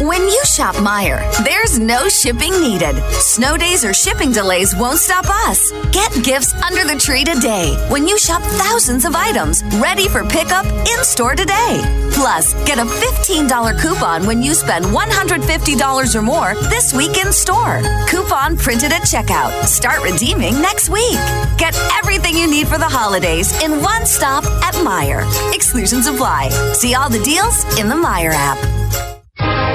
When 0.07 0.21
you 0.21 0.41
shop 0.45 0.75
Meijer, 0.75 1.19
there's 1.43 1.77
no 1.77 2.07
shipping 2.07 2.61
needed. 2.61 2.95
Snow 3.19 3.57
days 3.57 3.83
or 3.83 3.93
shipping 3.93 4.31
delays 4.31 4.73
won't 4.73 4.99
stop 4.99 5.25
us. 5.29 5.73
Get 5.91 6.23
gifts 6.23 6.53
under 6.63 6.85
the 6.85 6.97
tree 6.97 7.25
today 7.25 7.75
when 7.89 8.07
you 8.07 8.17
shop 8.17 8.41
thousands 8.41 9.03
of 9.03 9.15
items 9.15 9.65
ready 9.81 10.07
for 10.07 10.23
pickup 10.23 10.65
in 10.65 11.03
store 11.03 11.35
today. 11.35 11.81
Plus, 12.13 12.53
get 12.63 12.79
a 12.79 12.85
$15 12.85 13.81
coupon 13.81 14.25
when 14.25 14.41
you 14.41 14.53
spend 14.53 14.85
$150 14.85 16.15
or 16.15 16.21
more 16.21 16.55
this 16.69 16.93
week 16.93 17.17
in 17.17 17.33
store. 17.33 17.81
Coupon 18.07 18.55
printed 18.55 18.93
at 18.93 19.01
checkout. 19.01 19.65
Start 19.65 20.01
redeeming 20.01 20.53
next 20.61 20.87
week. 20.87 21.19
Get 21.57 21.75
everything 22.01 22.37
you 22.37 22.49
need 22.49 22.69
for 22.69 22.77
the 22.77 22.87
holidays 22.87 23.51
in 23.61 23.81
one 23.81 24.05
stop 24.05 24.45
at 24.63 24.73
Meijer. 24.75 25.27
Exclusions 25.53 26.07
apply. 26.07 26.47
See 26.75 26.95
all 26.95 27.09
the 27.09 27.21
deals 27.23 27.65
in 27.77 27.89
the 27.89 27.95
Meijer 27.95 28.31
app. 28.31 28.76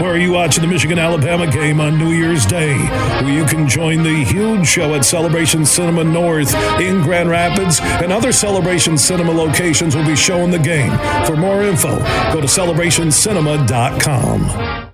Where 0.03 0.14
are 0.14 0.18
you 0.18 0.32
watching 0.32 0.62
the 0.62 0.68
Michigan 0.68 0.98
Alabama 0.98 1.46
game 1.46 1.80
on 1.80 1.96
New 1.96 2.11
Year's 2.11 2.44
Day? 2.44 2.76
Where 3.22 3.32
you 3.32 3.44
can 3.44 3.68
join 3.68 4.03
the 4.03 4.24
huge 4.24 4.66
show 4.66 4.94
at 4.94 5.05
Celebration 5.05 5.64
Cinema 5.64 6.03
North 6.03 6.53
in 6.80 7.03
Grand 7.03 7.30
Rapids, 7.30 7.78
and 7.80 8.12
other 8.12 8.32
Celebration 8.32 8.98
Cinema 8.98 9.30
locations 9.30 9.94
will 9.94 10.05
be 10.05 10.16
showing 10.16 10.50
the 10.50 10.59
game. 10.59 10.90
For 11.24 11.36
more 11.36 11.62
info, 11.62 11.98
go 12.32 12.40
to 12.40 12.48
celebrationcinema.com. 12.48 14.92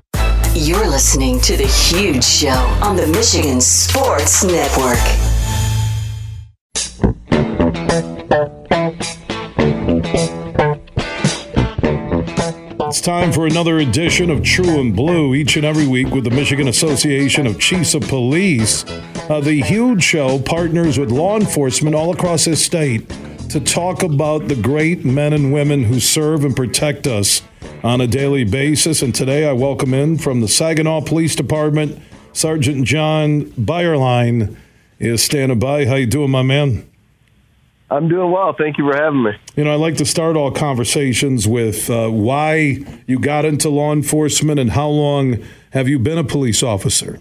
You're 0.55 0.91
listening 0.91 1.41
to 1.41 1.57
The 1.57 1.67
Huge 1.67 2.23
Show 2.23 2.51
on 2.83 2.97
the 2.97 3.07
Michigan 3.07 3.63
Sports 3.63 4.45
Network. 4.45 5.38
It's 12.99 13.07
time 13.07 13.31
for 13.31 13.47
another 13.47 13.79
edition 13.79 14.29
of 14.29 14.43
True 14.43 14.81
and 14.81 14.95
Blue 14.95 15.33
each 15.33 15.55
and 15.55 15.65
every 15.65 15.87
week 15.87 16.09
with 16.09 16.25
the 16.25 16.31
Michigan 16.31 16.67
Association 16.67 17.47
of 17.47 17.61
Chiefs 17.61 17.95
of 17.95 18.03
Police. 18.03 18.85
Uh, 19.31 19.41
the 19.41 19.63
Huge 19.63 20.03
Show 20.03 20.41
partners 20.41 20.99
with 20.99 21.13
law 21.13 21.39
enforcement 21.39 21.95
all 21.95 22.13
across 22.13 22.47
this 22.47 22.65
state 22.65 23.09
to 23.51 23.61
talk 23.61 24.03
about 24.03 24.49
the 24.49 24.57
great 24.57 25.05
men 25.05 25.33
and 25.33 25.53
women 25.53 25.85
who 25.85 26.01
serve 26.01 26.45
and 26.45 26.57
protect 26.57 27.07
us 27.07 27.41
on 27.85 28.01
a 28.01 28.09
daily 28.09 28.43
basis. 28.43 29.01
And 29.01 29.15
today 29.15 29.49
I 29.49 29.53
welcome 29.53 29.95
in 29.95 30.19
from 30.19 30.41
the 30.41 30.49
Saginaw 30.49 31.03
Police 31.03 31.37
Department, 31.37 32.03
Sergeant 32.33 32.85
Jon 32.85 33.43
Beyerlein 33.53 34.57
is 34.99 35.23
standing 35.23 35.61
by. 35.61 35.87
How 35.87 35.95
you 35.95 36.07
doing, 36.07 36.33
my 36.33 36.43
man? 36.43 36.88
I'm 37.91 38.09
doing 38.09 38.31
well. 38.31 38.55
Thank 38.57 38.77
you 38.77 38.91
for 38.91 38.97
having 38.97 39.23
me. 39.23 39.31
You 39.57 39.65
know, 39.65 39.73
I 39.73 39.77
like 39.77 39.97
to 39.97 40.05
start 40.05 40.37
all 40.37 40.51
conversations 40.51 41.49
with 41.49 41.89
uh, 41.89 42.09
why 42.11 42.85
you 43.07 43.19
got 43.19 43.45
into 43.45 43.71
law 43.71 43.93
enforcement 43.93 44.61
and 44.61 44.73
how 44.73 44.89
long 44.89 45.39
have 45.71 45.89
you 45.89 45.99
been 45.99 46.19
a 46.19 46.25
police 46.25 46.63
officer? 46.63 47.19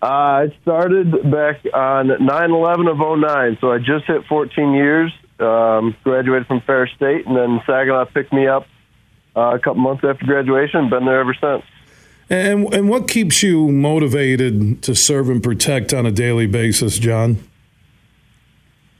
Uh, 0.00 0.06
I 0.06 0.56
started 0.62 1.12
back 1.30 1.64
on 1.74 2.08
9-11 2.08 2.90
of 2.90 3.20
09, 3.20 3.58
so 3.60 3.72
I 3.72 3.78
just 3.78 4.04
hit 4.06 4.24
14 4.26 4.74
years, 4.74 5.12
um, 5.38 5.96
graduated 6.02 6.46
from 6.46 6.60
Ferris 6.60 6.90
State, 6.96 7.26
and 7.26 7.36
then 7.36 7.60
Saginaw 7.66 8.06
picked 8.06 8.32
me 8.32 8.48
up 8.48 8.66
uh, 9.36 9.54
a 9.54 9.58
couple 9.58 9.80
months 9.80 10.04
after 10.04 10.24
graduation, 10.24 10.90
been 10.90 11.04
there 11.04 11.20
ever 11.20 11.34
since. 11.34 11.64
And, 12.28 12.72
and 12.72 12.88
what 12.88 13.08
keeps 13.08 13.42
you 13.42 13.70
motivated 13.70 14.82
to 14.82 14.94
serve 14.94 15.28
and 15.28 15.42
protect 15.42 15.92
on 15.92 16.06
a 16.06 16.10
daily 16.10 16.46
basis, 16.46 16.98
Jon? 16.98 17.36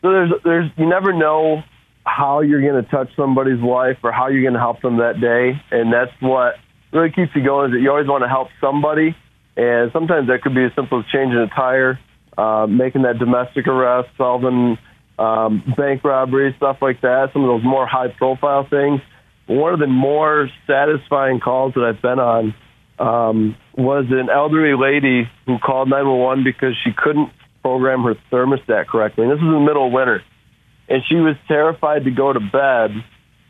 So 0.03 0.11
there's 0.11 0.33
there's 0.45 0.71
you 0.77 0.89
never 0.89 1.13
know 1.13 1.63
how 2.05 2.41
you're 2.41 2.61
going 2.61 2.83
to 2.83 2.91
touch 2.91 3.09
somebody's 3.17 3.61
life 3.61 3.99
or 4.03 4.11
how 4.11 4.29
you're 4.29 4.43
going 4.43 4.55
to 4.55 4.61
help 4.61 4.83
them 4.83 4.99
that 4.99 5.21
day, 5.21 5.61
and 5.71 5.93
that's 5.93 6.11
what 6.21 6.57
really 6.93 7.11
keeps 7.11 7.31
you 7.35 7.45
going. 7.45 7.71
Is 7.71 7.77
that 7.77 7.81
you 7.81 7.91
always 7.91 8.09
want 8.09 8.25
to 8.25 8.29
help 8.29 8.49
somebody, 8.61 9.17
and 9.57 9.93
sometimes 9.93 10.27
that 10.27 10.43
could 10.43 10.55
be 10.55 10.65
as 10.65 10.73
simple 10.75 10.99
as 10.99 11.07
changing 11.13 11.39
a 11.39 11.47
tire, 11.47 12.01
uh, 12.37 12.67
making 12.69 13.03
that 13.03 13.19
domestic 13.19 13.69
arrest, 13.69 14.09
solving 14.19 14.77
um, 15.19 15.63
bank 15.77 16.03
robbery, 16.03 16.53
stuff 16.57 16.79
like 16.83 17.01
that. 17.03 17.31
Some 17.33 17.45
of 17.45 17.49
those 17.49 17.65
more 17.65 17.87
high 17.87 18.09
profile 18.09 18.67
things. 18.69 19.01
One 19.47 19.73
of 19.73 19.81
the 19.81 19.87
more 19.87 20.49
satisfying 20.67 21.39
calls 21.39 21.75
that 21.75 21.85
I've 21.85 22.03
been 22.03 22.19
on 22.19 22.55
um, 22.99 23.57
was 23.77 24.07
an 24.11 24.31
elderly 24.31 24.75
lady 24.77 25.29
who 25.47 25.59
called 25.59 25.89
911 25.89 26.45
because 26.45 26.75
she 26.83 26.91
couldn't 26.97 27.31
program 27.63 28.03
her 28.03 28.17
thermostat 28.31 28.89
correctly. 28.89 29.25
And 29.25 29.33
this 29.33 29.41
was 29.41 29.49
in 29.49 29.55
the 29.55 29.67
middle 29.67 29.87
of 29.87 29.93
winter. 29.93 30.23
And 30.89 31.03
she 31.09 31.17
was 31.17 31.37
terrified 31.49 32.05
to 32.05 32.11
go 32.11 32.33
to 32.33 32.41
bed 32.41 32.91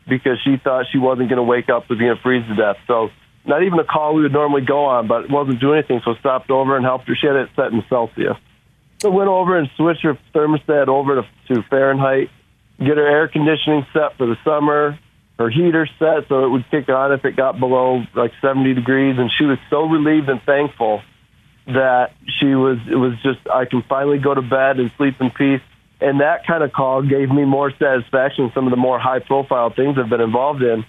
because 0.07 0.37
she 0.43 0.57
thought 0.63 0.85
she 0.91 0.97
wasn't 0.97 1.29
going 1.29 1.37
to 1.37 1.43
wake 1.43 1.69
up 1.69 1.87
to 1.87 1.95
being 1.95 2.15
freeze 2.21 2.45
to 2.47 2.55
death. 2.55 2.77
So 2.87 3.09
not 3.45 3.63
even 3.63 3.79
a 3.79 3.83
call 3.83 4.15
we 4.15 4.23
would 4.23 4.31
normally 4.31 4.61
go 4.65 4.85
on, 4.85 5.07
but 5.07 5.25
it 5.25 5.31
wasn't 5.31 5.59
doing 5.59 5.79
anything. 5.79 6.01
So 6.05 6.15
stopped 6.19 6.49
over 6.49 6.77
and 6.77 6.85
helped 6.85 7.07
her. 7.07 7.15
She 7.15 7.27
had 7.27 7.35
it 7.35 7.49
set 7.55 7.71
in 7.71 7.83
Celsius. 7.89 8.37
So 9.01 9.09
went 9.09 9.29
over 9.29 9.57
and 9.57 9.69
switched 9.75 10.03
her 10.03 10.17
thermostat 10.33 10.87
over 10.87 11.21
to, 11.21 11.55
to 11.55 11.63
Fahrenheit, 11.69 12.29
get 12.79 12.97
her 12.97 13.07
air 13.07 13.27
conditioning 13.27 13.85
set 13.91 14.17
for 14.17 14.27
the 14.27 14.37
summer, 14.45 14.97
her 15.39 15.49
heater 15.49 15.87
set 15.99 16.29
so 16.29 16.45
it 16.45 16.49
would 16.49 16.69
kick 16.69 16.87
on 16.89 17.11
if 17.11 17.25
it 17.25 17.35
got 17.35 17.59
below 17.59 18.03
like 18.15 18.31
70 18.41 18.73
degrees. 18.75 19.17
And 19.17 19.29
she 19.37 19.45
was 19.45 19.57
so 19.69 19.83
relieved 19.83 20.29
and 20.29 20.41
thankful 20.43 21.01
that 21.67 22.13
she 22.39 22.55
was 22.55 22.77
it 22.89 22.95
was 22.95 23.13
just 23.23 23.39
I 23.49 23.65
can 23.65 23.81
finally 23.83 24.17
go 24.17 24.33
to 24.33 24.41
bed 24.41 24.79
and 24.79 24.91
sleep 24.97 25.19
in 25.21 25.31
peace. 25.31 25.61
And 26.01 26.19
that 26.19 26.45
kind 26.45 26.63
of 26.63 26.73
call 26.73 27.01
gave 27.01 27.29
me 27.29 27.45
more 27.45 27.71
satisfaction 27.71 28.45
than 28.45 28.53
some 28.53 28.67
of 28.67 28.71
the 28.71 28.77
more 28.77 28.99
high 28.99 29.19
profile 29.19 29.69
things 29.69 29.97
I've 29.97 30.09
been 30.09 30.19
involved 30.19 30.61
in. 30.61 30.85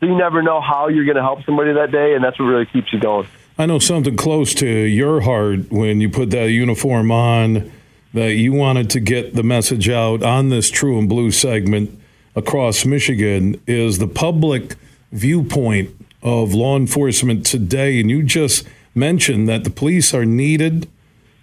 So 0.00 0.06
you 0.06 0.16
never 0.16 0.42
know 0.42 0.60
how 0.60 0.88
you're 0.88 1.04
going 1.04 1.16
to 1.16 1.22
help 1.22 1.44
somebody 1.44 1.74
that 1.74 1.90
day, 1.90 2.14
and 2.14 2.24
that's 2.24 2.38
what 2.38 2.46
really 2.46 2.66
keeps 2.66 2.92
you 2.92 2.98
going. 2.98 3.28
I 3.58 3.66
know 3.66 3.78
something 3.78 4.16
close 4.16 4.54
to 4.54 4.66
your 4.66 5.20
heart 5.20 5.70
when 5.70 6.00
you 6.00 6.08
put 6.08 6.30
that 6.30 6.50
uniform 6.50 7.10
on 7.10 7.70
that 8.14 8.34
you 8.34 8.52
wanted 8.52 8.90
to 8.90 9.00
get 9.00 9.34
the 9.34 9.42
message 9.42 9.88
out 9.88 10.22
on 10.22 10.48
this 10.48 10.70
True 10.70 10.98
and 10.98 11.08
Blue 11.08 11.30
segment 11.30 12.00
across 12.34 12.84
Michigan 12.84 13.60
is 13.66 13.98
the 13.98 14.08
public 14.08 14.76
viewpoint 15.12 15.90
of 16.22 16.54
law 16.54 16.76
enforcement 16.76 17.44
today. 17.44 18.00
And 18.00 18.10
you 18.10 18.22
just 18.22 18.66
mentioned 18.94 19.48
that 19.48 19.64
the 19.64 19.70
police 19.70 20.14
are 20.14 20.24
needed 20.24 20.88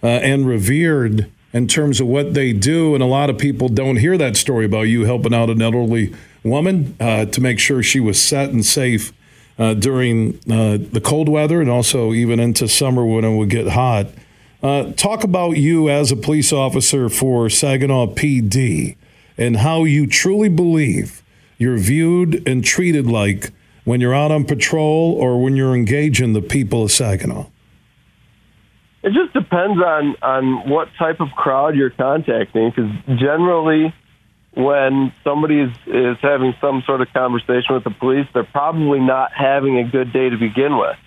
uh, 0.04 0.08
and 0.08 0.48
revered 0.48 1.32
in 1.54 1.68
terms 1.68 2.00
of 2.00 2.08
what 2.08 2.34
they 2.34 2.54
do. 2.54 2.94
And 2.94 3.04
a 3.04 3.08
lot 3.08 3.30
of 3.30 3.38
people 3.38 3.70
don't 3.70 3.98
hear 3.98 4.18
that 4.18 4.38
story 4.38 4.66
about 4.66 4.84
you 4.84 5.06
helping 5.06 5.34
out 5.34 5.50
an 5.50 5.62
elderly 5.62 6.14
woman 6.44 6.96
uh, 7.00 7.26
to 7.26 7.42
make 7.42 7.60
sure 7.60 7.84
she 7.84 8.00
was 8.00 8.22
set 8.22 8.50
and 8.50 8.66
safe 8.66 9.14
uh, 9.60 9.74
during 9.74 10.40
uh, 10.50 10.78
the 10.80 11.02
cold 11.04 11.30
weather 11.30 11.62
and 11.62 11.70
also 11.70 12.14
even 12.14 12.40
into 12.40 12.68
summer 12.68 13.06
when 13.06 13.24
it 13.24 13.36
would 13.36 13.50
get 13.50 13.68
hot. 13.70 14.08
Uh, 14.64 14.92
talk 14.94 15.24
about 15.24 15.58
you 15.58 15.90
as 15.90 16.12
a 16.12 16.16
police 16.16 16.54
officer 16.54 17.10
for 17.10 17.50
Saginaw 17.50 18.08
PD 18.08 18.96
and 19.38 19.58
how 19.58 19.84
you 19.84 20.08
truly 20.08 20.50
believe 20.50 21.24
you're 21.58 21.78
viewed 21.78 22.48
and 22.48 22.64
treated 22.64 23.08
like 23.08 23.52
when 23.84 24.02
you're 24.02 24.16
out 24.16 24.32
on 24.32 24.46
patrol 24.46 25.14
or 25.14 25.42
when 25.42 25.56
you're 25.56 25.76
engaging 25.76 26.34
the 26.34 26.42
people 26.42 26.84
of 26.84 26.92
Saginaw? 26.92 27.48
It 29.04 29.14
just 29.14 29.34
depends 29.34 29.82
on 29.82 30.16
on 30.22 30.70
what 30.70 30.90
type 31.00 31.20
of 31.20 31.30
crowd 31.36 31.76
you're 31.76 31.90
contacting. 31.90 32.70
Because 32.70 32.92
generally, 33.20 33.94
when 34.54 35.12
somebody 35.24 35.62
is, 35.62 35.72
is 35.88 36.18
having 36.22 36.54
some 36.62 36.84
sort 36.86 37.02
of 37.02 37.08
conversation 37.14 37.74
with 37.74 37.84
the 37.84 37.90
police, 37.90 38.28
they're 38.34 38.44
probably 38.44 39.00
not 39.00 39.32
having 39.34 39.80
a 39.80 39.90
good 39.90 40.14
day 40.14 40.30
to 40.30 40.38
begin 40.38 40.78
with. 40.78 40.98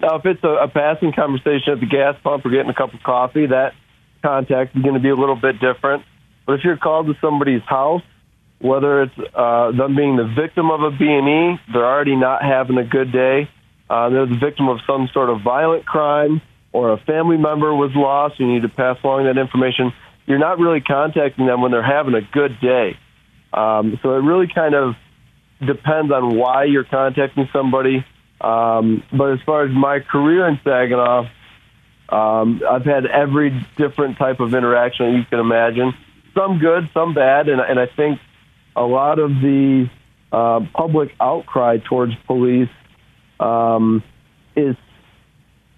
Now, 0.00 0.16
if 0.16 0.26
it's 0.26 0.42
a, 0.42 0.48
a 0.48 0.68
passing 0.68 1.12
conversation 1.12 1.72
at 1.74 1.80
the 1.80 1.86
gas 1.86 2.16
pump 2.22 2.46
or 2.46 2.50
getting 2.50 2.70
a 2.70 2.74
cup 2.74 2.94
of 2.94 3.02
coffee, 3.02 3.46
that 3.46 3.74
contact 4.22 4.74
is 4.76 4.82
going 4.82 4.94
to 4.94 5.00
be 5.00 5.10
a 5.10 5.16
little 5.16 5.36
bit 5.36 5.60
different. 5.60 6.04
But 6.46 6.54
if 6.54 6.64
you're 6.64 6.76
called 6.76 7.06
to 7.06 7.14
somebody's 7.20 7.62
house 7.62 8.02
whether 8.64 9.02
it's 9.02 9.18
uh, 9.34 9.72
them 9.72 9.94
being 9.94 10.16
the 10.16 10.24
victim 10.24 10.70
of 10.70 10.80
a 10.80 10.90
B&E, 10.90 11.60
they're 11.70 11.84
already 11.84 12.16
not 12.16 12.42
having 12.42 12.78
a 12.78 12.84
good 12.84 13.12
day. 13.12 13.46
Uh, 13.90 14.08
they're 14.08 14.24
the 14.24 14.38
victim 14.38 14.68
of 14.68 14.78
some 14.86 15.06
sort 15.12 15.28
of 15.28 15.42
violent 15.42 15.84
crime 15.84 16.40
or 16.72 16.94
a 16.94 16.96
family 16.96 17.36
member 17.36 17.74
was 17.74 17.90
lost. 17.94 18.40
You 18.40 18.50
need 18.50 18.62
to 18.62 18.70
pass 18.70 18.96
along 19.04 19.24
that 19.24 19.36
information. 19.36 19.92
You're 20.24 20.38
not 20.38 20.58
really 20.58 20.80
contacting 20.80 21.44
them 21.44 21.60
when 21.60 21.72
they're 21.72 21.82
having 21.82 22.14
a 22.14 22.22
good 22.22 22.58
day. 22.58 22.96
Um, 23.52 24.00
so 24.02 24.14
it 24.14 24.20
really 24.20 24.48
kind 24.48 24.74
of 24.74 24.94
depends 25.60 26.10
on 26.10 26.34
why 26.34 26.64
you're 26.64 26.84
contacting 26.84 27.50
somebody. 27.52 28.02
Um, 28.40 29.02
but 29.12 29.34
as 29.34 29.40
far 29.44 29.66
as 29.66 29.72
my 29.72 30.00
career 30.00 30.48
in 30.48 30.58
Saginaw, 30.64 31.28
um, 32.08 32.62
I've 32.66 32.86
had 32.86 33.04
every 33.04 33.50
different 33.76 34.16
type 34.16 34.40
of 34.40 34.54
interaction 34.54 35.16
you 35.16 35.24
can 35.28 35.38
imagine. 35.38 35.92
Some 36.32 36.58
good, 36.58 36.88
some 36.94 37.12
bad, 37.12 37.50
and, 37.50 37.60
and 37.60 37.78
I 37.78 37.86
think 37.94 38.20
a 38.76 38.82
lot 38.82 39.18
of 39.18 39.30
the 39.30 39.88
uh, 40.32 40.60
public 40.74 41.14
outcry 41.20 41.78
towards 41.78 42.14
police 42.26 42.68
um, 43.40 44.02
is 44.56 44.76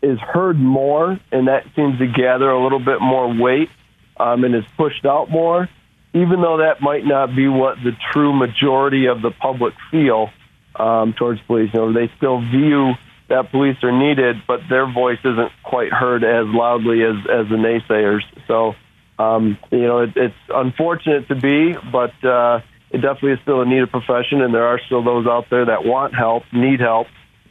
is 0.02 0.18
heard 0.20 0.56
more, 0.56 1.18
and 1.32 1.48
that 1.48 1.64
seems 1.74 1.98
to 1.98 2.06
gather 2.06 2.48
a 2.48 2.62
little 2.62 2.78
bit 2.78 3.00
more 3.00 3.34
weight 3.34 3.70
um, 4.18 4.44
and 4.44 4.54
is 4.54 4.64
pushed 4.76 5.04
out 5.04 5.30
more, 5.30 5.68
even 6.14 6.40
though 6.40 6.58
that 6.58 6.80
might 6.80 7.04
not 7.04 7.34
be 7.34 7.48
what 7.48 7.76
the 7.82 7.92
true 8.12 8.32
majority 8.32 9.06
of 9.06 9.22
the 9.22 9.30
public 9.30 9.74
feel 9.90 10.30
um, 10.76 11.12
towards 11.14 11.40
police. 11.42 11.70
You 11.72 11.80
know, 11.80 11.92
they 11.92 12.10
still 12.16 12.40
view 12.40 12.92
that 13.28 13.50
police 13.50 13.76
are 13.82 13.92
needed, 13.92 14.36
but 14.46 14.60
their 14.68 14.90
voice 14.90 15.18
isn't 15.24 15.52
quite 15.64 15.92
heard 15.92 16.22
as 16.22 16.46
loudly 16.46 17.02
as 17.02 17.16
as 17.28 17.48
the 17.48 17.56
naysayers. 17.56 18.22
So, 18.46 18.74
um, 19.18 19.58
you 19.70 19.86
know, 19.86 20.00
it, 20.00 20.16
it's 20.16 20.34
unfortunate 20.48 21.28
to 21.28 21.34
be, 21.34 21.74
but 21.90 22.24
uh, 22.24 22.60
it 22.90 22.98
definitely 22.98 23.32
is 23.32 23.40
still 23.42 23.60
a 23.60 23.64
needed 23.64 23.90
profession, 23.90 24.40
and 24.42 24.54
there 24.54 24.66
are 24.66 24.80
still 24.86 25.02
those 25.02 25.26
out 25.26 25.46
there 25.50 25.64
that 25.64 25.84
want 25.84 26.14
help, 26.14 26.44
need 26.52 26.80
help, 26.80 27.08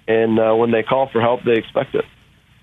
and 0.07 0.39
uh, 0.39 0.53
when 0.53 0.71
they 0.71 0.83
call 0.83 1.07
for 1.09 1.21
help, 1.21 1.43
they 1.43 1.53
expect 1.53 1.95
it. 1.95 2.05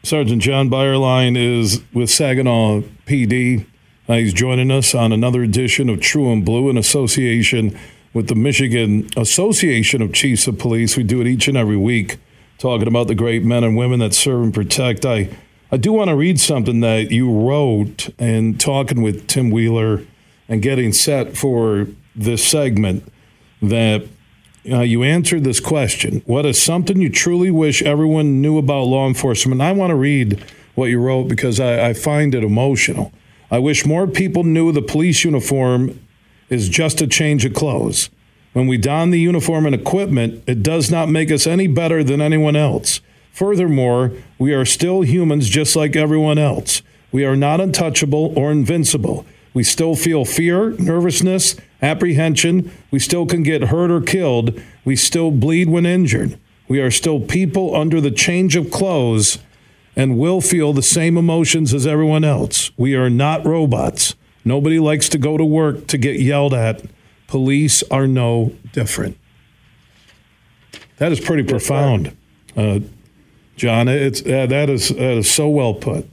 Sergeant 0.04 0.42
Jon 0.42 0.68
Beyerlein 0.68 1.36
is 1.36 1.82
with 1.92 2.10
Saginaw 2.10 2.80
PD. 3.06 3.66
Uh, 4.08 4.14
he's 4.14 4.32
joining 4.32 4.70
us 4.70 4.94
on 4.94 5.12
another 5.12 5.42
edition 5.42 5.88
of 5.88 6.00
True 6.00 6.32
and 6.32 6.44
Blue 6.44 6.68
in 6.68 6.76
association 6.76 7.78
with 8.12 8.28
the 8.28 8.34
Michigan 8.34 9.08
Association 9.16 10.02
of 10.02 10.12
Chiefs 10.12 10.46
of 10.46 10.58
Police. 10.58 10.96
We 10.96 11.04
do 11.04 11.20
it 11.20 11.26
each 11.26 11.46
and 11.46 11.56
every 11.56 11.76
week, 11.76 12.18
talking 12.58 12.88
about 12.88 13.06
the 13.06 13.14
great 13.14 13.44
men 13.44 13.64
and 13.64 13.76
women 13.76 14.00
that 14.00 14.12
serve 14.12 14.42
and 14.42 14.54
protect. 14.54 15.06
I, 15.06 15.30
I 15.70 15.76
do 15.76 15.92
want 15.92 16.08
to 16.08 16.16
read 16.16 16.40
something 16.40 16.80
that 16.80 17.10
you 17.10 17.30
wrote 17.30 18.10
and 18.18 18.58
talking 18.60 19.02
with 19.02 19.26
Tim 19.28 19.50
Wheeler 19.50 20.04
and 20.48 20.60
getting 20.60 20.92
set 20.92 21.36
for 21.36 21.86
this 22.14 22.46
segment 22.46 23.10
that 23.60 24.06
uh, 24.70 24.80
you 24.80 25.02
answered 25.02 25.44
this 25.44 25.60
question. 25.60 26.22
What 26.26 26.46
is 26.46 26.60
something 26.60 27.00
you 27.00 27.10
truly 27.10 27.50
wish 27.50 27.82
everyone 27.82 28.40
knew 28.40 28.58
about 28.58 28.84
law 28.84 29.08
enforcement? 29.08 29.60
I 29.60 29.72
want 29.72 29.90
to 29.90 29.96
read 29.96 30.44
what 30.74 30.86
you 30.86 31.00
wrote 31.00 31.28
because 31.28 31.58
I, 31.58 31.88
I 31.88 31.92
find 31.94 32.34
it 32.34 32.44
emotional. 32.44 33.12
I 33.50 33.58
wish 33.58 33.84
more 33.84 34.06
people 34.06 34.44
knew 34.44 34.72
the 34.72 34.82
police 34.82 35.24
uniform 35.24 36.00
is 36.48 36.68
just 36.68 37.02
a 37.02 37.06
change 37.06 37.44
of 37.44 37.54
clothes. 37.54 38.08
When 38.52 38.66
we 38.66 38.76
don 38.76 39.10
the 39.10 39.20
uniform 39.20 39.66
and 39.66 39.74
equipment, 39.74 40.44
it 40.46 40.62
does 40.62 40.90
not 40.90 41.08
make 41.08 41.30
us 41.30 41.46
any 41.46 41.66
better 41.66 42.04
than 42.04 42.20
anyone 42.20 42.56
else. 42.56 43.00
Furthermore, 43.32 44.12
we 44.38 44.52
are 44.52 44.64
still 44.64 45.02
humans 45.02 45.48
just 45.48 45.74
like 45.74 45.96
everyone 45.96 46.38
else. 46.38 46.82
We 47.10 47.24
are 47.24 47.36
not 47.36 47.60
untouchable 47.60 48.32
or 48.36 48.52
invincible. 48.52 49.24
We 49.54 49.62
still 49.64 49.94
feel 49.94 50.24
fear, 50.24 50.70
nervousness, 50.72 51.56
apprehension. 51.82 52.70
We 52.90 52.98
still 52.98 53.26
can 53.26 53.42
get 53.42 53.64
hurt 53.64 53.90
or 53.90 54.00
killed. 54.00 54.60
We 54.84 54.96
still 54.96 55.30
bleed 55.30 55.68
when 55.68 55.84
injured. 55.84 56.38
We 56.68 56.80
are 56.80 56.90
still 56.90 57.20
people 57.20 57.74
under 57.76 58.00
the 58.00 58.10
change 58.10 58.56
of 58.56 58.70
clothes 58.70 59.38
and 59.94 60.16
will 60.16 60.40
feel 60.40 60.72
the 60.72 60.82
same 60.82 61.18
emotions 61.18 61.74
as 61.74 61.86
everyone 61.86 62.24
else. 62.24 62.70
We 62.78 62.94
are 62.94 63.10
not 63.10 63.44
robots. 63.44 64.14
Nobody 64.44 64.78
likes 64.78 65.08
to 65.10 65.18
go 65.18 65.36
to 65.36 65.44
work 65.44 65.86
to 65.88 65.98
get 65.98 66.18
yelled 66.18 66.54
at. 66.54 66.82
Police 67.26 67.82
are 67.90 68.06
no 68.06 68.54
different. 68.72 69.18
That 70.96 71.12
is 71.12 71.20
pretty 71.20 71.42
profound, 71.42 72.16
uh, 72.56 72.80
Jon. 73.56 73.88
It's 73.88 74.20
uh, 74.20 74.46
that 74.46 74.70
is 74.70 74.88
that 74.90 75.16
is 75.18 75.30
so 75.30 75.48
well 75.48 75.74
put. 75.74 76.08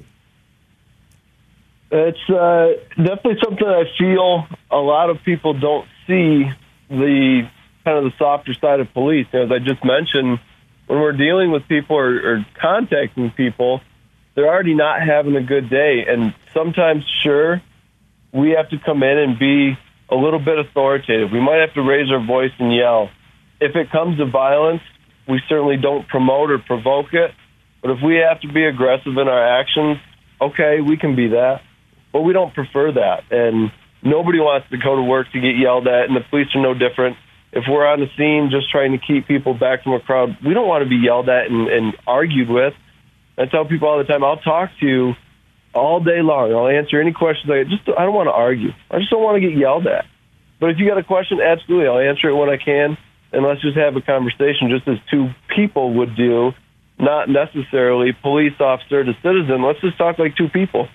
It's 1.92 2.30
uh, 2.30 2.74
definitely 2.98 3.38
something 3.44 3.68
I 3.68 3.84
feel 3.98 4.46
a 4.70 4.78
lot 4.78 5.10
of 5.10 5.18
people 5.24 5.60
don't 5.60 5.88
see 6.06 6.46
the 6.90 7.50
kind 7.84 7.98
of 7.98 8.04
the 8.04 8.14
softer 8.18 8.54
side 8.54 8.80
of 8.80 8.94
police. 8.94 9.28
As 9.34 9.52
I 9.52 9.58
just 9.60 9.84
mentioned, 9.84 10.40
when 10.86 11.00
we're 11.00 11.14
dealing 11.14 11.52
with 11.52 11.68
people 11.68 11.96
or, 11.96 12.16
or 12.16 12.46
contacting 12.62 13.32
people, 13.32 13.82
they're 14.36 14.48
already 14.48 14.76
not 14.76 15.02
having 15.02 15.36
a 15.36 15.44
good 15.44 15.70
day, 15.70 16.06
and 16.08 16.34
sometimes, 16.54 17.04
sure, 17.24 17.62
we 18.32 18.52
have 18.52 18.70
to 18.70 18.78
come 18.86 19.04
in 19.04 19.18
and 19.18 19.40
be 19.40 19.78
a 20.10 20.16
little 20.16 20.40
bit 20.40 20.60
authoritative. 20.60 21.32
We 21.32 21.40
might 21.40 21.60
have 21.60 21.74
to 21.74 21.82
raise 21.82 22.12
our 22.12 22.26
voice 22.26 22.52
and 22.60 22.74
yell. 22.74 23.10
If 23.60 23.76
it 23.76 23.92
comes 23.92 24.18
to 24.20 24.26
violence, 24.26 24.82
we 25.28 25.42
certainly 25.50 25.78
don't 25.78 26.08
promote 26.08 26.52
or 26.52 26.60
provoke 26.60 27.14
it. 27.14 27.32
But 27.82 27.92
if 27.92 27.98
we 28.04 28.18
have 28.18 28.42
to 28.42 28.48
be 28.52 28.66
aggressive 28.66 29.18
in 29.18 29.28
our 29.28 29.60
actions, 29.60 29.98
okay, 30.40 30.82
we 30.82 30.98
can 30.98 31.16
be 31.16 31.30
that. 31.30 31.62
But 32.12 32.22
we 32.22 32.34
don't 32.34 32.54
prefer 32.54 32.92
that. 32.94 33.24
And 33.32 33.72
nobody 34.02 34.40
wants 34.40 34.70
to 34.72 34.78
go 34.78 34.96
to 34.96 35.04
work 35.04 35.32
to 35.34 35.40
get 35.40 35.58
yelled 35.58 35.88
at, 35.88 36.06
and 36.06 36.16
the 36.16 36.26
police 36.30 36.48
are 36.56 36.62
no 36.62 36.74
different. 36.74 37.18
If 37.52 37.66
we're 37.68 37.86
on 37.86 38.00
the 38.00 38.08
scene 38.18 38.50
just 38.52 38.70
trying 38.72 38.92
to 38.92 39.00
keep 39.00 39.28
people 39.28 39.54
back 39.54 39.84
from 39.84 39.94
a 39.94 40.00
crowd, 40.00 40.38
we 40.46 40.54
don't 40.54 40.68
want 40.68 40.84
to 40.84 40.90
be 40.90 40.98
yelled 40.98 41.30
at 41.30 41.50
and, 41.50 41.68
and 41.68 41.94
argued 42.06 42.50
with. 42.50 42.74
I 43.38 43.46
tell 43.46 43.66
people 43.66 43.88
all 43.88 43.98
the 43.98 44.04
time, 44.04 44.24
I'll 44.24 44.38
talk 44.38 44.70
to 44.82 44.86
you 44.86 45.14
all 45.74 46.04
day 46.04 46.22
long. 46.22 46.54
I'll 46.54 46.68
answer 46.68 47.00
any 47.00 47.14
questions. 47.14 47.50
I 47.50 47.64
just 47.64 47.88
I 47.98 48.06
don't 48.06 48.14
want 48.14 48.28
to 48.28 48.34
argue. 48.34 48.70
I 48.92 49.00
just 49.00 49.10
don't 49.10 49.24
want 49.24 49.42
to 49.42 49.48
get 49.48 49.58
yelled 49.58 49.88
at. 49.88 50.06
But 50.60 50.72
if 50.72 50.78
you 50.78 50.88
got 50.88 50.98
a 50.98 51.04
question, 51.04 51.40
absolutely, 51.42 51.88
I'll 51.88 52.00
answer 52.00 52.30
it 52.30 52.36
when 52.36 52.50
I 52.50 52.58
can, 52.58 52.98
and 53.32 53.46
let's 53.46 53.62
just 53.62 53.78
have 53.78 53.96
a 53.96 54.02
conversation, 54.02 54.70
just 54.70 54.88
as 54.88 54.98
two 55.10 55.30
people 55.56 55.94
would 55.96 56.16
do, 56.18 56.52
not 57.00 57.30
necessarily 57.30 58.12
police 58.22 58.60
officer 58.60 59.04
to 59.04 59.14
citizen. 59.24 59.64
Let's 59.64 59.80
just 59.80 59.98
talk 59.98 60.20
like 60.20 60.36
two 60.36 60.50
people, 60.50 60.90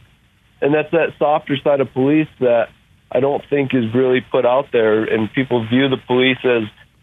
and 0.60 0.74
that's 0.74 0.90
that 0.92 1.14
softer 1.18 1.56
side 1.62 1.80
of 1.80 1.92
police 1.92 2.28
that 2.40 2.68
I 3.10 3.20
don't 3.20 3.42
think 3.48 3.74
is 3.74 3.94
really 3.94 4.20
put 4.20 4.44
out 4.44 4.66
there, 4.72 5.04
and 5.04 5.32
people 5.32 5.66
view 5.68 5.88
the 5.88 5.98
police 6.06 6.38
as 6.44 6.62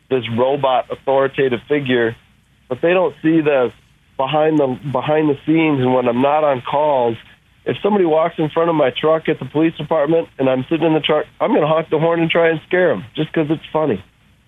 this 0.10 0.24
robot 0.38 0.92
authoritative 0.92 1.62
figure, 1.68 2.16
but 2.68 2.82
they 2.82 2.94
don't 2.94 3.16
see 3.22 3.42
the 3.42 3.72
behind 4.18 4.60
the 4.60 4.78
behind 4.92 5.30
the 5.30 5.38
scenes 5.46 5.80
and 5.80 5.94
when 5.94 6.08
I'm 6.08 6.22
not 6.22 6.44
on 6.44 6.62
calls 6.62 7.18
if 7.66 7.78
somebody 7.84 8.06
walks 8.06 8.36
in 8.38 8.50
front 8.50 8.70
of 8.70 8.76
my 8.76 8.90
truck 8.90 9.30
at 9.30 9.40
the 9.40 9.46
police 9.46 9.76
department 9.76 10.30
and 10.40 10.50
I'm 10.50 10.66
sitting 10.70 10.86
in 10.86 10.94
the 10.94 11.00
truck, 11.00 11.26
I'm 11.40 11.52
going 11.52 11.62
to 11.62 11.68
honk 11.68 11.90
the 11.90 12.00
horn 12.00 12.22
and 12.22 12.30
try 12.30 12.50
and 12.50 12.60
scare 12.68 12.90
them 12.90 13.06
just 13.16 13.32
because 13.32 13.52
it's 13.52 13.66
funny. 13.72 14.04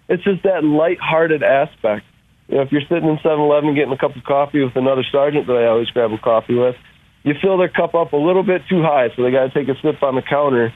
It's 0.10 0.24
just 0.24 0.43
that 0.43 0.64
light-hearted 0.64 1.43
aspect. 1.43 2.06
You 2.47 2.56
know, 2.56 2.62
if 2.64 2.72
you're 2.72 2.82
sitting 2.82 3.08
in 3.08 3.18
7-Eleven 3.18 3.76
getting 3.76 3.93
a 3.93 3.97
cup 3.97 4.16
of 4.16 4.24
coffee 4.24 4.64
with 4.64 4.76
another 4.76 5.04
sergeant 5.12 5.47
that 5.47 5.54
I 5.54 5.68
always 5.68 5.89
grab 5.89 6.12
a 6.12 6.18
coffee 6.18 6.56
with, 6.56 6.76
you 7.24 7.34
fill 7.41 7.57
their 7.57 7.69
cup 7.69 7.95
up 7.95 8.13
a 8.13 8.17
little 8.17 8.43
bit 8.43 8.61
too 8.69 8.82
high, 8.82 9.07
so 9.15 9.24
they 9.24 9.32
got 9.32 9.51
to 9.51 9.53
take 9.53 9.67
a 9.69 9.80
sip 9.82 10.03
on 10.03 10.15
the 10.15 10.21
counter 10.21 10.74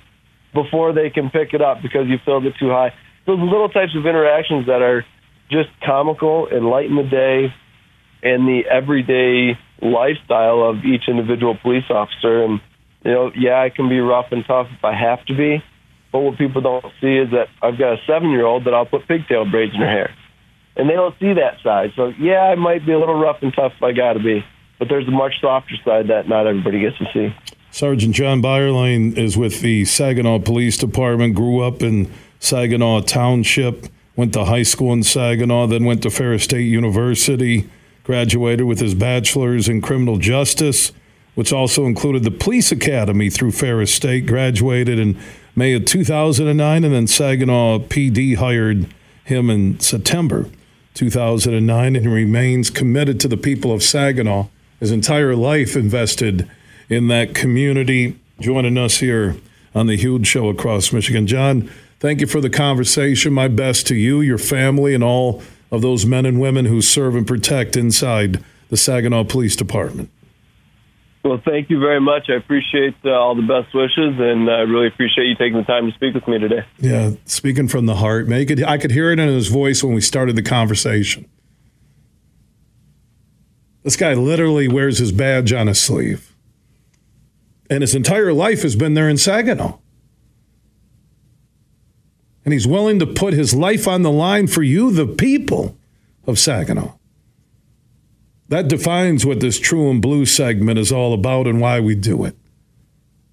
before 0.53 0.93
they 0.93 1.09
can 1.09 1.29
pick 1.29 1.53
it 1.53 1.61
up 1.61 1.81
because 1.81 2.07
you 2.07 2.17
filled 2.25 2.45
it 2.45 2.53
too 2.59 2.69
high. 2.69 2.93
Those 3.25 3.39
little 3.39 3.69
types 3.69 3.91
of 3.95 4.05
interactions 4.05 4.67
that 4.67 4.81
are 4.81 5.05
just 5.51 5.69
comical 5.85 6.47
and 6.49 6.65
lighten 6.65 6.95
the 6.95 7.03
day 7.03 7.53
and 8.23 8.47
the 8.47 8.63
everyday 8.71 9.59
lifestyle 9.81 10.63
of 10.63 10.83
each 10.83 11.03
individual 11.07 11.57
police 11.61 11.83
officer. 11.89 12.43
And, 12.43 12.59
you 13.03 13.11
know, 13.11 13.31
yeah, 13.35 13.61
I 13.61 13.69
can 13.69 13.89
be 13.89 13.99
rough 13.99 14.27
and 14.31 14.43
tough 14.47 14.67
if 14.75 14.83
I 14.83 14.95
have 14.95 15.25
to 15.27 15.35
be. 15.35 15.61
But 16.11 16.19
what 16.19 16.37
people 16.37 16.61
don't 16.61 16.85
see 17.01 17.17
is 17.17 17.31
that 17.31 17.47
I've 17.61 17.77
got 17.77 17.93
a 17.93 17.97
seven 18.07 18.31
year 18.31 18.45
old 18.45 18.65
that 18.65 18.73
I'll 18.73 18.85
put 18.85 19.07
pigtail 19.07 19.49
braids 19.49 19.73
in 19.75 19.81
her 19.81 19.89
hair. 19.89 20.15
And 20.75 20.89
they 20.89 20.93
don't 20.93 21.15
see 21.19 21.33
that 21.33 21.57
side. 21.63 21.91
So, 21.95 22.13
yeah, 22.19 22.39
I 22.39 22.55
might 22.55 22.85
be 22.85 22.93
a 22.93 22.99
little 22.99 23.19
rough 23.19 23.37
and 23.41 23.53
tough 23.53 23.73
if 23.75 23.83
I 23.83 23.91
got 23.91 24.13
to 24.13 24.19
be. 24.19 24.43
But 24.79 24.89
there's 24.89 25.07
a 25.07 25.11
much 25.11 25.41
softer 25.41 25.75
side 25.83 26.07
that 26.07 26.27
not 26.27 26.47
everybody 26.47 26.81
gets 26.81 26.97
to 26.99 27.05
see. 27.13 27.35
Sergeant 27.71 28.15
Jon 28.15 28.41
Beyerlein 28.41 29.17
is 29.17 29.37
with 29.37 29.61
the 29.61 29.85
Saginaw 29.85 30.39
Police 30.39 30.77
Department, 30.77 31.35
grew 31.35 31.61
up 31.61 31.81
in 31.81 32.11
Saginaw 32.39 33.01
Township, 33.01 33.87
went 34.15 34.33
to 34.33 34.45
high 34.45 34.63
school 34.63 34.93
in 34.93 35.03
Saginaw, 35.03 35.67
then 35.67 35.85
went 35.85 36.03
to 36.03 36.09
Ferris 36.09 36.43
State 36.43 36.63
University 36.63 37.69
graduated 38.07 38.65
with 38.65 38.79
his 38.79 38.95
bachelor's 38.95 39.67
in 39.67 39.81
criminal 39.81 40.17
justice, 40.17 40.93
which 41.35 41.51
also 41.51 41.85
included 41.85 42.23
the 42.23 42.31
police 42.31 42.71
academy 42.71 43.29
through 43.29 43.51
Ferris 43.51 43.93
State, 43.93 44.25
graduated 44.25 44.97
in 44.97 45.19
May 45.57 45.73
of 45.73 45.83
2009, 45.83 46.85
and 46.85 46.93
then 46.93 47.05
Saginaw 47.05 47.79
PD 47.79 48.37
hired 48.37 48.87
him 49.25 49.49
in 49.49 49.77
September 49.81 50.49
2009 50.93 51.95
and 51.97 52.05
he 52.05 52.11
remains 52.11 52.69
committed 52.69 53.19
to 53.19 53.27
the 53.27 53.35
people 53.35 53.73
of 53.73 53.83
Saginaw. 53.83 54.47
His 54.79 54.91
entire 54.91 55.35
life 55.35 55.75
invested 55.75 56.49
in 56.89 57.07
that 57.07 57.33
community. 57.33 58.19
Joining 58.39 58.77
us 58.77 58.97
here 58.97 59.35
on 59.73 59.87
the 59.87 59.97
huge 59.97 60.27
show 60.27 60.49
across 60.49 60.93
Michigan. 60.93 61.25
Jon, 61.25 61.69
Thank 61.99 62.21
you 62.21 62.27
for 62.27 62.41
the 62.41 62.49
conversation. 62.49 63.33
My 63.33 63.47
best 63.47 63.87
to 63.87 63.95
you, 63.95 64.21
your 64.21 64.37
family, 64.37 64.93
and 64.93 65.03
all 65.03 65.41
of 65.71 65.81
those 65.81 66.05
men 66.05 66.27
and 66.27 66.39
women 66.39 66.65
who 66.65 66.79
serve 66.79 67.15
and 67.15 67.25
protect 67.25 67.75
inside 67.75 68.43
the 68.69 68.77
Saginaw 68.77 69.23
Police 69.23 69.55
Department. 69.55 70.11
Well, 71.23 71.41
thank 71.43 71.71
you 71.71 71.79
very 71.79 71.99
much. 71.99 72.29
I 72.29 72.33
appreciate 72.33 72.95
uh, 73.03 73.09
all 73.09 73.35
the 73.35 73.41
best 73.41 73.73
wishes, 73.73 74.19
and 74.19 74.49
I 74.49 74.59
really 74.59 74.87
appreciate 74.87 75.25
you 75.25 75.35
taking 75.35 75.57
the 75.57 75.63
time 75.63 75.89
to 75.89 75.95
speak 75.95 76.13
with 76.13 76.27
me 76.27 76.37
today. 76.37 76.65
Yeah, 76.79 77.11
speaking 77.25 77.67
from 77.67 77.87
the 77.87 77.95
heart, 77.95 78.27
make 78.27 78.51
it. 78.51 78.63
I 78.63 78.77
could 78.77 78.91
hear 78.91 79.11
it 79.11 79.19
in 79.19 79.27
his 79.27 79.47
voice 79.47 79.83
when 79.83 79.93
we 79.93 80.01
started 80.01 80.35
the 80.35 80.43
conversation. 80.43 81.25
This 83.87 83.95
guy 83.95 84.15
literally 84.15 84.67
wears 84.67 84.97
his 84.97 85.13
badge 85.13 85.53
on 85.53 85.67
his 85.67 85.79
sleeve, 85.79 86.35
and 87.69 87.79
his 87.79 87.95
entire 87.95 88.33
life 88.33 88.63
has 88.63 88.75
been 88.75 88.95
there 88.95 89.07
in 89.07 89.15
Saginaw. 89.15 89.77
And 92.43 92.53
he's 92.53 92.67
willing 92.67 92.99
to 92.99 93.07
put 93.07 93.33
his 93.33 93.55
life 93.55 93.87
on 93.87 94.01
the 94.01 94.11
line 94.11 94.47
for 94.47 94.61
you, 94.61 94.91
the 94.91 95.07
people 95.07 95.77
of 96.25 96.37
Saginaw. 96.37 96.97
That 98.49 98.67
defines 98.67 99.25
what 99.25 99.39
this 99.39 99.57
True 99.57 99.89
and 99.89 100.01
Blue 100.01 100.25
segment 100.25 100.77
is 100.77 100.91
all 100.91 101.13
about 101.13 101.47
and 101.47 101.61
why 101.61 101.79
we 101.79 101.95
do 101.95 102.25
it. 102.25 102.35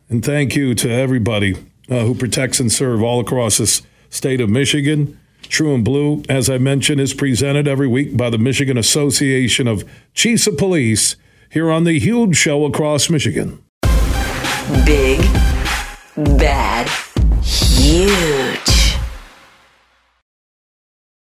And 0.08 0.24
thank 0.24 0.54
you 0.54 0.76
to 0.76 0.88
everybody 0.88 1.56
uh, 1.90 2.04
who 2.04 2.14
protects 2.14 2.60
and 2.60 2.70
serve 2.70 3.02
all 3.02 3.18
across 3.18 3.58
this 3.58 3.82
state 4.08 4.40
of 4.40 4.50
Michigan. 4.50 5.18
True 5.54 5.72
and 5.72 5.84
Blue, 5.84 6.24
as 6.28 6.50
I 6.50 6.58
mentioned, 6.58 7.00
is 7.00 7.14
presented 7.14 7.68
every 7.68 7.86
week 7.86 8.16
by 8.16 8.28
the 8.28 8.38
Michigan 8.38 8.76
Association 8.76 9.68
of 9.68 9.88
Chiefs 10.12 10.48
of 10.48 10.58
Police 10.58 11.14
here 11.48 11.70
on 11.70 11.84
the 11.84 12.00
huge 12.00 12.34
show 12.34 12.64
across 12.64 13.08
Michigan. 13.08 13.62
Big, 14.84 15.20
bad, 16.16 16.88
huge. 17.44 18.63